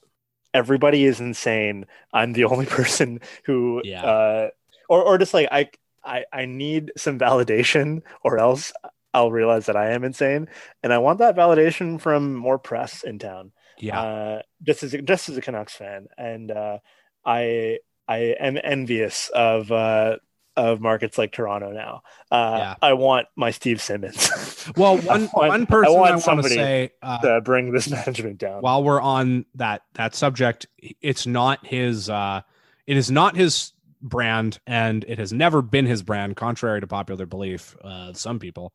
[0.54, 1.86] everybody is insane.
[2.12, 4.04] I'm the only person who, Yeah.
[4.04, 4.50] uh,
[4.88, 5.70] or or just like I
[6.04, 8.72] I I need some validation, or else
[9.14, 10.48] I'll realize that I am insane,
[10.82, 13.52] and I want that validation from more press in town.
[13.78, 14.00] Yeah.
[14.00, 16.78] Uh, just as a, just as a Canucks fan, and uh,
[17.24, 17.78] I
[18.08, 19.70] I am envious of.
[19.70, 20.16] Uh,
[20.56, 22.02] of markets like Toronto now,
[22.32, 24.28] uh, I want my Steve Simmons.
[24.76, 28.38] Well, one want- one person I, want want to say uh, to bring this management
[28.38, 28.60] down.
[28.60, 30.66] while we're on that that subject,
[31.00, 32.10] it's not his.
[32.10, 32.40] uh
[32.88, 33.72] It is not his
[34.02, 37.76] brand, and it has never been his brand, contrary to popular belief.
[37.82, 38.74] Uh, some people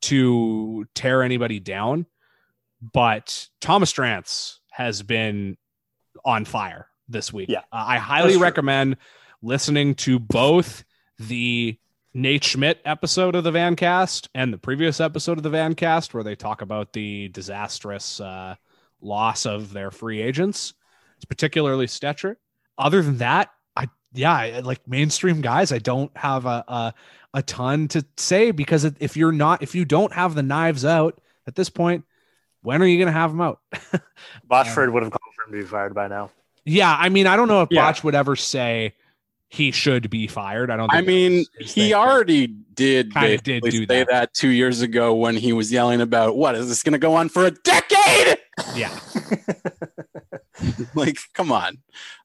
[0.00, 2.06] to tear anybody down,
[2.80, 5.56] but Thomas Drance has been
[6.24, 7.48] on fire this week.
[7.48, 7.60] Yeah.
[7.72, 8.96] Uh, I highly recommend
[9.42, 10.84] listening to both
[11.18, 11.78] the
[12.14, 16.34] Nate Schmidt episode of the Vancast and the previous episode of the Vancast, where they
[16.34, 18.54] talk about the disastrous uh,
[19.00, 20.74] loss of their free agents,
[21.16, 22.36] it's particularly Stecher.
[22.76, 26.94] Other than that, I yeah, I- like mainstream guys, I don't have a a,
[27.34, 31.20] a ton to say because if you're not if you don't have the knives out
[31.46, 32.04] at this point,
[32.62, 33.60] when are you going to have them out?
[34.50, 36.30] Botchford would have called for him to be fired by now.
[36.64, 37.82] Yeah, I mean, I don't know if Yeah.
[37.86, 38.94] Botch would ever say
[39.48, 40.70] he should be fired.
[40.70, 40.92] I don't.
[40.92, 44.32] I mean, he already did Kinda did do say that.
[44.32, 47.28] two years ago when he was yelling about what is this going to go on
[47.28, 48.38] for a decade?
[48.74, 48.98] Yeah,
[50.94, 51.78] like, come on.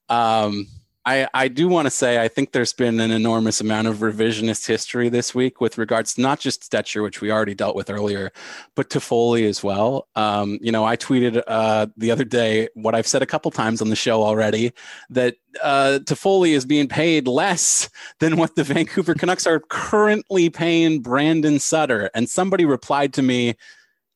[0.10, 0.68] Um,
[1.08, 4.68] I I do want to say I think there's been an enormous amount of revisionist
[4.68, 8.32] history this week with regards not just Stecher, which we already dealt with earlier,
[8.76, 10.10] but Toffoli as well.
[10.16, 13.82] Um, you know, I tweeted uh, the other day what I've said a couple times
[13.82, 14.74] on the show already
[15.10, 17.90] that uh, Toffoli is being paid less
[18.20, 22.10] than what the Vancouver Canucks are currently paying Brandon Sutter.
[22.14, 23.56] And somebody replied to me,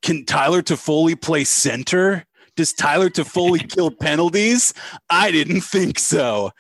[0.02, 2.26] "Can Tyler Toffoli play center?"
[2.58, 4.74] Does Tyler to Toffoli kill penalties?
[5.10, 6.52] I didn't think so.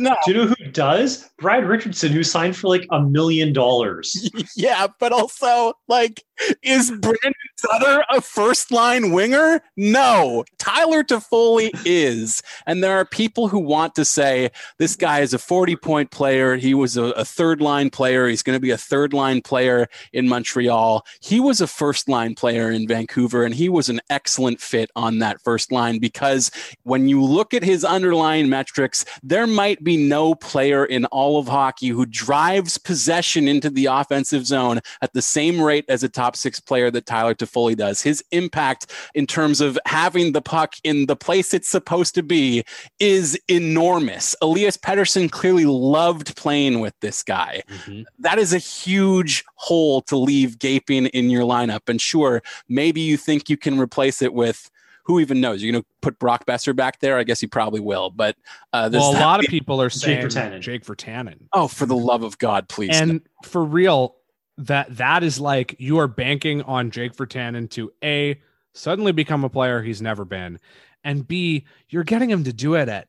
[0.00, 1.28] No, Do you know who does?
[1.42, 4.30] Brad Richardson, who signed for like a million dollars.
[4.56, 6.24] yeah, but also, like,
[6.62, 9.60] is Brandon Sutter a first line winger?
[9.76, 12.42] No, Tyler Toffoli is.
[12.66, 16.56] And there are people who want to say this guy is a 40 point player.
[16.56, 18.28] He was a, a third line player.
[18.28, 21.04] He's going to be a third line player in Montreal.
[21.20, 25.18] He was a first line player in Vancouver, and he was an excellent fit on
[25.18, 26.50] that first line because
[26.84, 31.48] when you look at his underlying metrics, there might be no player in all of
[31.48, 36.36] hockey who drives possession into the offensive zone at the same rate as a top
[36.36, 38.02] six player that Tyler Toffoli does.
[38.02, 42.64] His impact in terms of having the puck in the place it's supposed to be
[42.98, 44.34] is enormous.
[44.42, 47.62] Elias Pettersson clearly loved playing with this guy.
[47.68, 48.02] Mm-hmm.
[48.18, 51.88] That is a huge hole to leave gaping in your lineup.
[51.88, 54.70] And sure, maybe you think you can replace it with
[55.04, 55.62] who even knows?
[55.62, 57.18] You're going to put Brock Boeser back there?
[57.18, 58.10] I guess he probably will.
[58.10, 58.36] But
[58.72, 60.60] uh, there's well, a that lot of people are saying Jake Virtanen.
[60.60, 61.38] Jake Virtanen.
[61.52, 62.90] Oh, for the love of God, please.
[62.98, 64.16] and for real,
[64.58, 68.40] that that is like you are banking on Jake Virtanen to a
[68.74, 70.58] suddenly become a player he's never been,
[71.04, 73.08] and b you're getting him to do it at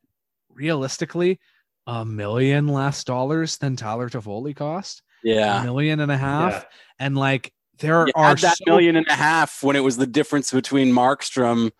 [0.54, 1.40] realistically
[1.86, 5.02] a million less dollars than Tyler Toffoli cost.
[5.24, 5.62] Yeah.
[5.62, 6.64] a million and a half, Yeah.
[7.06, 9.98] and like there You are had that so- million and a half when it was
[9.98, 11.72] the difference between Markstrom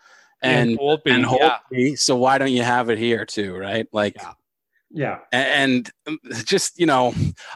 [0.42, 1.26] and And Holtby, and
[1.72, 1.96] yeah.
[1.96, 3.88] So why don't you have it here too, right?
[3.94, 4.18] Like,
[4.92, 5.20] Yeah.
[5.32, 7.14] and um, just you know,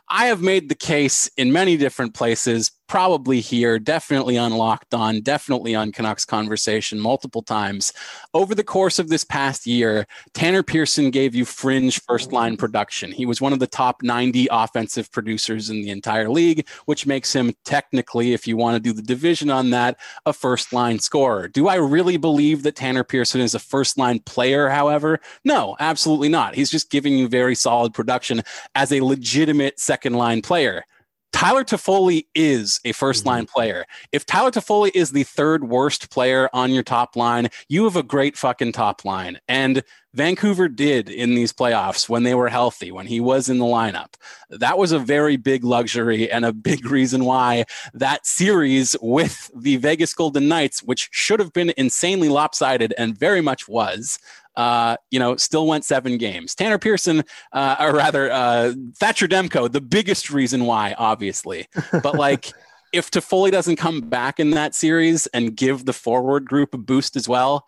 [0.08, 5.22] I have made the case in many different places, probably here, definitely on Locked On,
[5.22, 7.94] definitely on Canucks Conversation, multiple times
[8.34, 10.08] over the course of this past year.
[10.34, 13.12] Tanner Pearson gave you fringe first line production.
[13.12, 17.34] He was one of the top 90 offensive producers in the entire league, which makes
[17.34, 21.48] him technically, if you want to do the division on that, a first line scorer.
[21.48, 25.20] Do I really believe that Tanner Pearson is a first line player, however?
[25.44, 26.56] No, absolutely not.
[26.56, 28.42] He's just giving you very solid production
[28.76, 30.86] as a legitimate second line player.
[31.34, 33.30] Tyler Toffoli is a first mm-hmm.
[33.30, 33.86] line player.
[34.12, 38.04] If Tyler Toffoli is the third worst player on your top line, you have a
[38.04, 39.40] great fucking top line.
[39.48, 39.84] And
[40.14, 44.16] Vancouver did in these playoffs when they were healthy, when he was in the lineup.
[44.50, 49.78] That was a very big luxury and a big reason why that series with the
[49.78, 54.18] Vegas Golden Knights, which should have been insanely lopsided and very much was,
[54.58, 56.56] uh, you know, still went seven games.
[56.56, 57.24] Tanner Pearson,
[57.54, 61.68] uh, or rather, uh, Thatcher Demko, the biggest reason why, obviously.
[61.92, 62.52] But like,
[62.92, 67.16] if Toffoli doesn't come back in that series and give the forward group a boost
[67.16, 67.68] as well,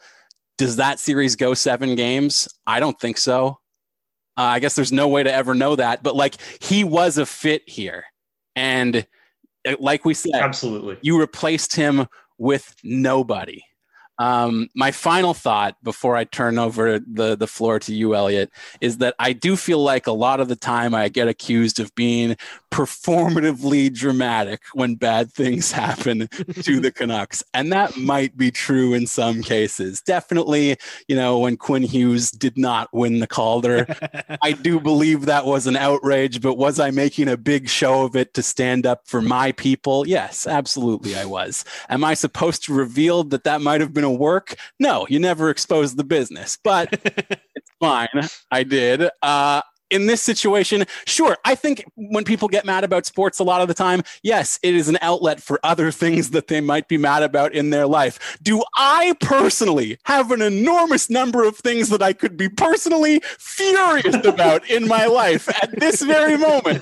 [0.57, 2.47] does that series go seven games?
[2.65, 3.59] I don't think so.
[4.35, 6.01] Uh, I guess there's no way to ever know that.
[6.01, 8.05] But like, he was a fit here,
[8.55, 9.05] and
[9.67, 12.07] uh, like we said, absolutely, you replaced him
[12.37, 13.61] with nobody.
[14.19, 18.51] Um, my final thought before I turn over the, the floor to you, Elliot,
[18.81, 21.95] is that I do feel like a lot of the time I get accused of
[21.95, 22.35] being
[22.69, 27.43] performatively dramatic when bad things happen to the Canucks.
[27.53, 30.01] And that might be true in some cases.
[30.01, 30.77] Definitely,
[31.07, 33.87] you know, when Quinn Hughes did not win the Calder,
[34.41, 38.17] I do believe that was an outrage, but was I making a big show of
[38.17, 40.05] it to stand up for my people?
[40.05, 41.63] Yes, absolutely I was.
[41.87, 44.55] Am I supposed to reveal that that might have been a work?
[44.79, 46.89] No, you never expose the business, but
[47.55, 48.09] it's fine.
[48.51, 49.09] I did.
[49.21, 53.61] Uh, in this situation, sure, I think when people get mad about sports a lot
[53.61, 56.97] of the time, yes, it is an outlet for other things that they might be
[56.97, 58.37] mad about in their life.
[58.41, 64.25] Do I personally have an enormous number of things that I could be personally furious
[64.25, 66.79] about in my life at this very moment?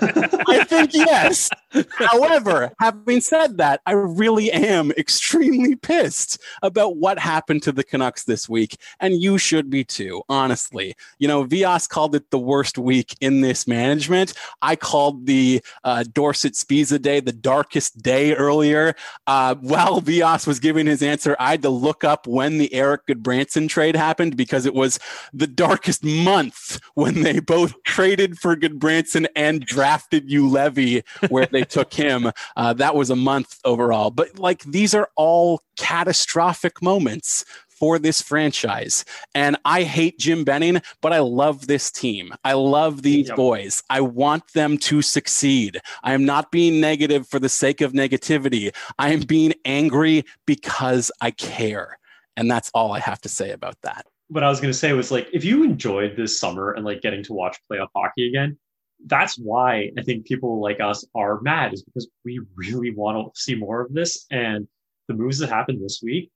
[0.47, 1.49] I think yes.
[1.91, 8.23] However, having said that, I really am extremely pissed about what happened to the Canucks
[8.23, 10.95] this week, and you should be too, honestly.
[11.19, 14.33] You know, Vias called it the worst week in this management.
[14.61, 18.95] I called the uh, Dorsett Sbisa day the darkest day earlier.
[19.25, 23.07] Uh, while Vias was giving his answer, I had to look up when the Erik
[23.07, 24.99] Gudbranson trade happened because it was
[25.33, 31.93] the darkest month when they both traded for Gudbranson and drafted Juolevi, where they took
[31.93, 32.31] him.
[32.55, 34.11] Uh, that was a month overall.
[34.11, 37.45] But like these are all catastrophic moments
[37.79, 39.05] for this franchise.
[39.35, 42.33] And I hate Jim Benning, but I love this team.
[42.43, 43.83] I love these boys.
[43.89, 45.79] I want them to succeed.
[46.03, 48.73] I am not being negative for the sake of negativity.
[48.97, 51.99] I am being angry because I care.
[52.35, 54.05] And that's all I have to say about that.
[54.29, 57.01] What I was going to say was like, if you enjoyed this summer and like
[57.01, 58.57] getting to watch playoff hockey again,
[59.05, 63.39] that's why I think people like us are mad is because we really want to
[63.39, 64.25] see more of this.
[64.31, 64.67] And
[65.07, 66.31] the moves that happened this week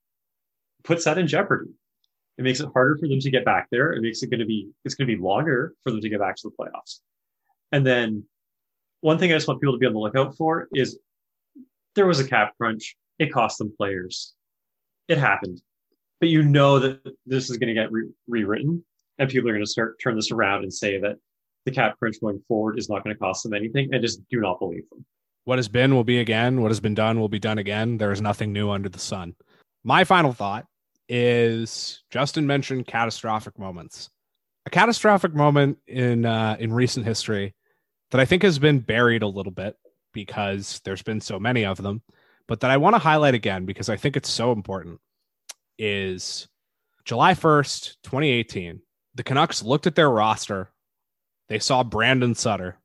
[0.83, 1.71] puts that in jeopardy.
[2.37, 3.93] It makes it harder for them to get back there.
[3.93, 6.19] It makes it going to be, it's going to be longer for them to get
[6.19, 6.99] back to the playoffs.
[7.71, 8.23] And then
[9.01, 10.99] one thing I just want people to be on the lookout for is
[11.95, 12.95] there was a cap crunch.
[13.19, 14.33] It cost them players.
[15.07, 15.61] It happened.
[16.19, 18.83] But you know that this is going to get re- rewritten
[19.17, 21.17] and people are going to start turn this around and say that
[21.65, 24.39] the cap crunch going forward is not going to cost them anything and just do
[24.39, 25.05] not believe them.
[25.45, 26.61] What has been will be again.
[26.61, 27.97] What has been done will be done again.
[27.97, 29.35] There is nothing new under the sun.
[29.83, 30.65] My final thought
[31.13, 34.09] is Justin mentioned catastrophic moments.
[34.65, 37.53] A catastrophic moment in uh, in recent history
[38.11, 39.75] that I think has been buried a little bit
[40.13, 42.01] because there's been so many of them,
[42.47, 45.01] but that I want to highlight again because I think it's so important
[45.77, 46.47] is
[47.03, 48.81] July 1st, 2018.
[49.15, 50.69] The Canucks looked at their roster.
[51.49, 52.77] They saw Brandon Sutter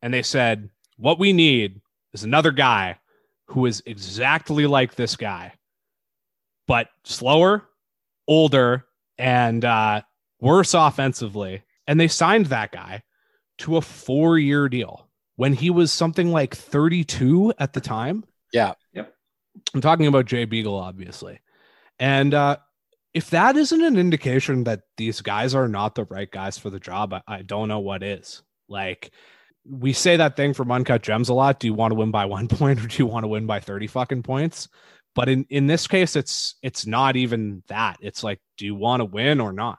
[0.00, 1.82] and they said, What we need
[2.14, 2.96] is another guy
[3.48, 5.52] who is exactly like this guy
[6.70, 7.68] but slower,
[8.28, 8.86] older,
[9.18, 10.02] and uh,
[10.40, 11.64] worse offensively.
[11.88, 13.02] And they signed that guy
[13.58, 18.22] to a four year deal when he was something like 32 at the time.
[18.52, 18.74] Yeah.
[18.92, 19.12] Yep.
[19.74, 21.40] I'm talking about Jay Beagle, obviously.
[21.98, 22.58] And uh,
[23.14, 26.78] if that isn't an indication that these guys are not the right guys for the
[26.78, 28.44] job, I, I don't know what is.
[28.68, 29.10] Like,
[29.68, 31.58] we say that thing from Uncut Gems a lot.
[31.58, 33.58] Do you want to win by one point or do you want to win by
[33.58, 34.68] 30 fucking points?
[35.14, 37.96] But in, in this case, it's it's not even that.
[38.00, 39.78] It's like, do you want to win or not?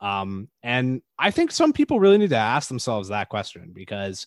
[0.00, 4.26] Um, and I think some people really need to ask themselves that question because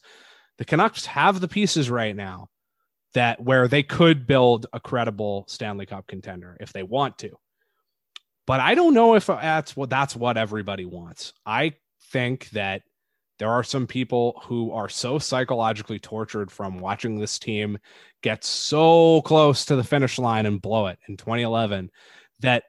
[0.58, 2.50] the Canucks have the pieces right now
[3.14, 7.32] that where they could build a credible Stanley Cup contender if they want to.
[8.48, 11.34] But I don't know if that's what that's what everybody wants.
[11.46, 11.74] I
[12.12, 12.84] think that
[13.42, 17.76] there are some people who are so psychologically tortured from watching this team
[18.22, 21.90] get so close to the finish line and blow it in 2011
[22.42, 22.66] that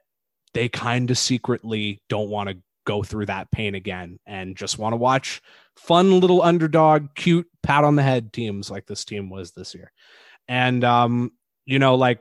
[0.54, 4.94] they kind of secretly don't want to go through that pain again and just want
[4.94, 5.42] to watch
[5.76, 9.92] fun little underdog, cute pat on the head teams like this team was this year.
[10.48, 11.32] And um,
[11.66, 12.20] you know, like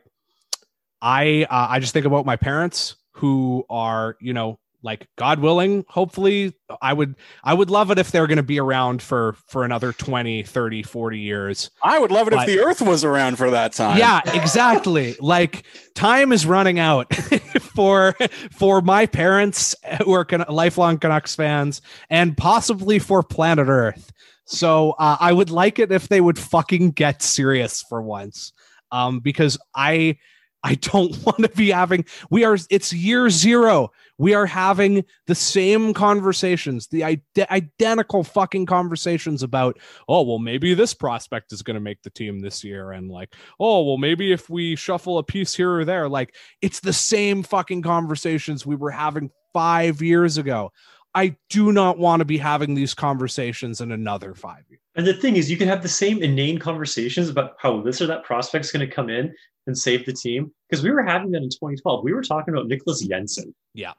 [1.01, 5.85] I uh, I just think about my parents who are, you know, like god willing
[5.87, 9.63] hopefully i would i would love it if they're going to be around for for
[9.63, 13.37] another 20 30 40 years I would love it But- if the Earth was around
[13.37, 13.97] for that time.
[13.97, 15.63] yeah exactly like
[15.95, 17.13] time is running out
[17.75, 18.15] for
[18.51, 24.11] for my parents who are Can- lifelong canucks fans and possibly for planet earth
[24.45, 28.51] so uh, i would like it if they would fucking get serious for once
[28.91, 30.17] um because i
[30.63, 33.89] I don't want to be having we are it's year 0.
[34.21, 40.75] We are having the same conversations, the ide- identical fucking conversations about, oh, well maybe
[40.75, 44.31] this prospect is going to make the team this year and like, oh, well maybe
[44.31, 48.75] if we shuffle a piece here or there, like it's the same fucking conversations we
[48.75, 50.71] were having 5 years ago.
[51.15, 54.81] I do not want to be having these conversations in another 5 years.
[54.95, 58.07] And the thing is, you can have the same inane conversations about how this or
[58.07, 59.33] that prospect is going to come in
[59.67, 60.51] and save the team.
[60.69, 62.03] Because we were having that in 2012.
[62.03, 63.53] We were talking about Nicklas Jensen.
[63.73, 63.93] Yeah.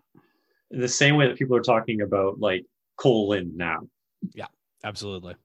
[0.72, 2.64] In the same way that people are talking about like
[2.96, 3.80] Cole Lind now.
[4.34, 4.46] Yeah,
[4.84, 5.36] absolutely.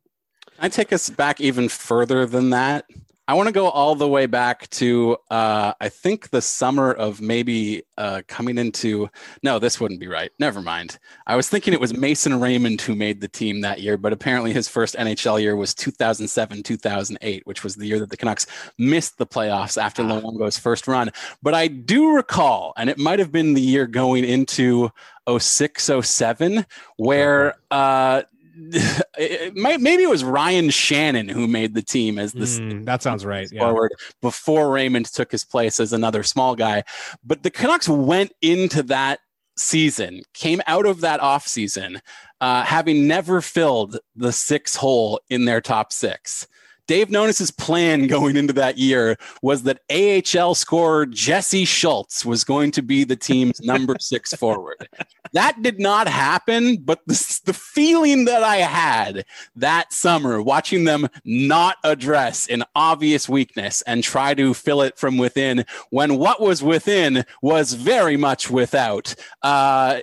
[0.60, 2.86] I take us back even further than that.
[3.30, 7.20] I want to go all the way back to uh, I think the summer of
[7.20, 9.10] maybe uh, coming into
[9.44, 10.32] no, this wouldn't be right.
[10.40, 10.98] Never mind.
[11.26, 14.54] I was thinking it was Mason Raymond who made the team that year, but apparently
[14.54, 18.48] his first NHL year was 2007 2008, which was the year that the Canucks
[18.78, 21.12] missed the playoffs after Luongo's first run.
[21.44, 24.90] But I do recall, and it might have been the year going into
[25.30, 27.56] 06 07, where.
[27.70, 28.22] Uh,
[29.18, 32.60] it might, maybe it was Ryan Shannon who made the team as this.
[32.60, 33.48] Mm, that sounds right.
[33.52, 33.62] Yeah.
[33.62, 36.84] forward before Raymond took his place as another small guy.
[37.24, 39.20] But the Canucks went into that
[39.58, 42.00] season, came out of that offseason,
[42.42, 46.48] uh, having never filled the six hole in their top six.
[46.88, 52.72] Dave Nonis's plan going into that year was that AHL scorer Jesse Schultz was going
[52.72, 54.88] to be the team's number six forward.
[55.34, 61.08] That did not happen, but the, the feeling that I had that summer watching them
[61.26, 66.64] not address an obvious weakness and try to fill it from within when what was
[66.64, 69.14] within was very much without.
[69.42, 70.00] Uh,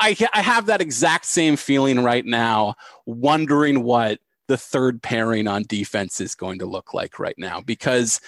[0.00, 2.74] I, I have that exact same feeling right now,
[3.06, 4.18] wondering what
[4.48, 8.20] the third pairing on defense is going to look like right now because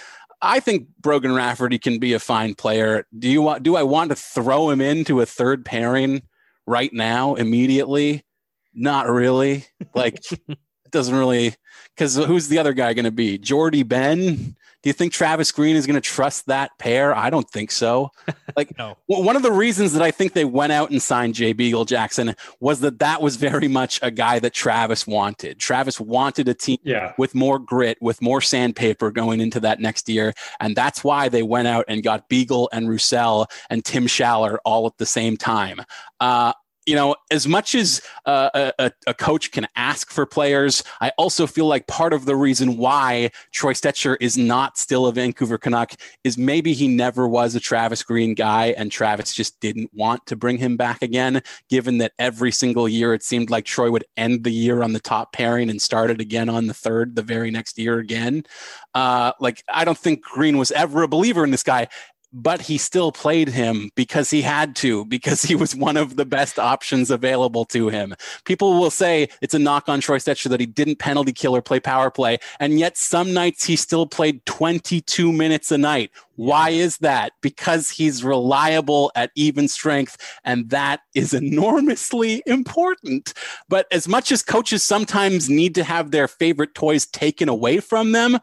[0.42, 3.06] I think Brogan Rafferty can be a fine player.
[3.18, 6.22] Do you want do I want to throw him into a third pairing
[6.66, 8.24] right now immediately?
[8.72, 9.66] Not really.
[9.94, 10.58] Like it
[10.90, 11.54] doesn't really
[11.96, 13.38] because who's the other guy going to be?
[13.38, 14.56] Jordie Benn?
[14.82, 17.14] Do you think Travis Green is going to trust that pair?
[17.14, 18.10] I don't think so.
[18.56, 18.96] Like no.
[19.06, 22.34] one of the reasons that I think they went out and signed Jay Beagle Jackson
[22.58, 25.60] was that that was very much a guy that Travis wanted.
[25.60, 27.12] Travis wanted a team Yeah.
[27.16, 30.34] with more grit, with more sandpaper going into that next year.
[30.58, 34.86] And that's why they went out and got Beagle and Roussel and Tim Schaller all
[34.88, 35.80] at the same time.
[36.18, 36.52] Uh,
[36.86, 41.46] you know, as much as uh, a, a coach can ask for players, I also
[41.46, 45.92] feel like part of the reason why Troy Stecher is not still a Vancouver Canuck
[46.24, 50.36] is maybe he never was a Travis Green guy and Travis just didn't want to
[50.36, 54.44] bring him back again, given that every single year it seemed like Troy would end
[54.44, 57.50] the year on the top pairing and start it again on the third the very
[57.50, 58.44] next year again.
[58.94, 61.88] Uh, like, I don't think Green was ever a believer in this guy
[62.32, 66.24] but he still played him because he had to, because he was one of the
[66.24, 68.14] best options available to him.
[68.44, 71.62] People will say it's a knock on Troy Stecher that he didn't penalty kill or
[71.62, 76.10] play power play, and yet some nights he still played 22 minutes a night.
[76.36, 77.32] Why is that?
[77.42, 83.34] Because he's reliable at even strength, and that is enormously important.
[83.68, 88.12] But as much as coaches sometimes need to have their favorite toys taken away from
[88.12, 88.38] them,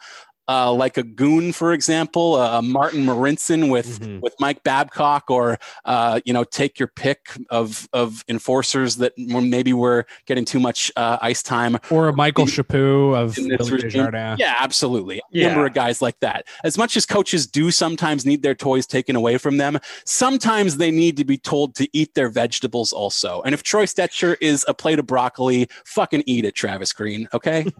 [0.47, 6.19] uh, like a goon, for example, uh, Martin Marincin with with Mike Babcock, or uh,
[6.25, 11.17] you know, take your pick of of enforcers that maybe were getting too much uh,
[11.21, 11.77] ice time.
[11.89, 13.89] Or a Michael Chaput of in this Billy regime.
[13.89, 14.39] Desjardins.
[14.39, 15.21] Yeah, absolutely.
[15.33, 16.47] A number of guys like that.
[16.63, 20.91] As much as coaches do sometimes need their toys taken away from them, sometimes they
[20.91, 23.41] need to be told to eat their vegetables also.
[23.43, 27.27] And if Troy Stecher is a plate of broccoli, fucking eat it, Travis Green.
[27.33, 27.67] Okay.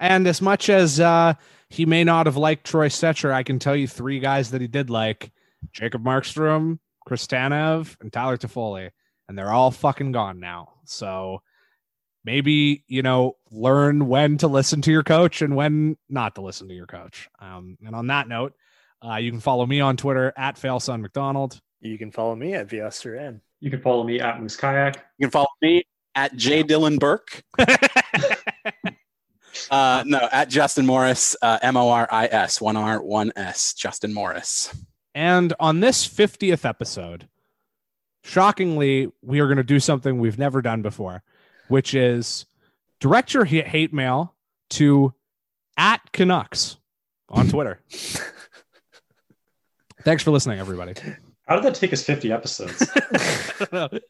[0.00, 1.34] And as much as uh,
[1.74, 4.68] he may not have liked Troy Stecher, I can tell you three guys that he
[4.68, 5.32] did like
[5.72, 8.90] Jacob Markstrom, Chris Tanev, and Tyler Toffoli.
[9.28, 10.74] And they're all fucking gone now.
[10.84, 11.42] So
[12.24, 16.68] maybe, you know, learn when to listen to your coach and when not to listen
[16.68, 17.28] to your coach.
[17.40, 18.54] Um, and on that note,
[19.04, 21.60] uh, you can follow me on Twitter at FailSon McDonald.
[21.80, 23.40] You can follow me at VSRN.
[23.58, 25.04] You can follow me at Moose Kayak.
[25.18, 25.82] You can follow me
[26.14, 27.42] at J Dylan Burke.
[29.70, 33.74] uh, no, at Justin Morris, uh, M O R I S, one R, one S,
[33.74, 34.74] Justin Morris.
[35.14, 37.28] And on this 50th episode,
[38.24, 41.22] shockingly, we are going to do something we've never done before,
[41.68, 42.46] which is
[43.00, 44.34] direct your hate mail
[44.70, 45.14] to
[45.76, 46.78] at Canucks
[47.28, 47.80] on Twitter.
[50.02, 50.94] Thanks for listening, everybody.
[51.46, 52.90] How did that take us 50 episodes?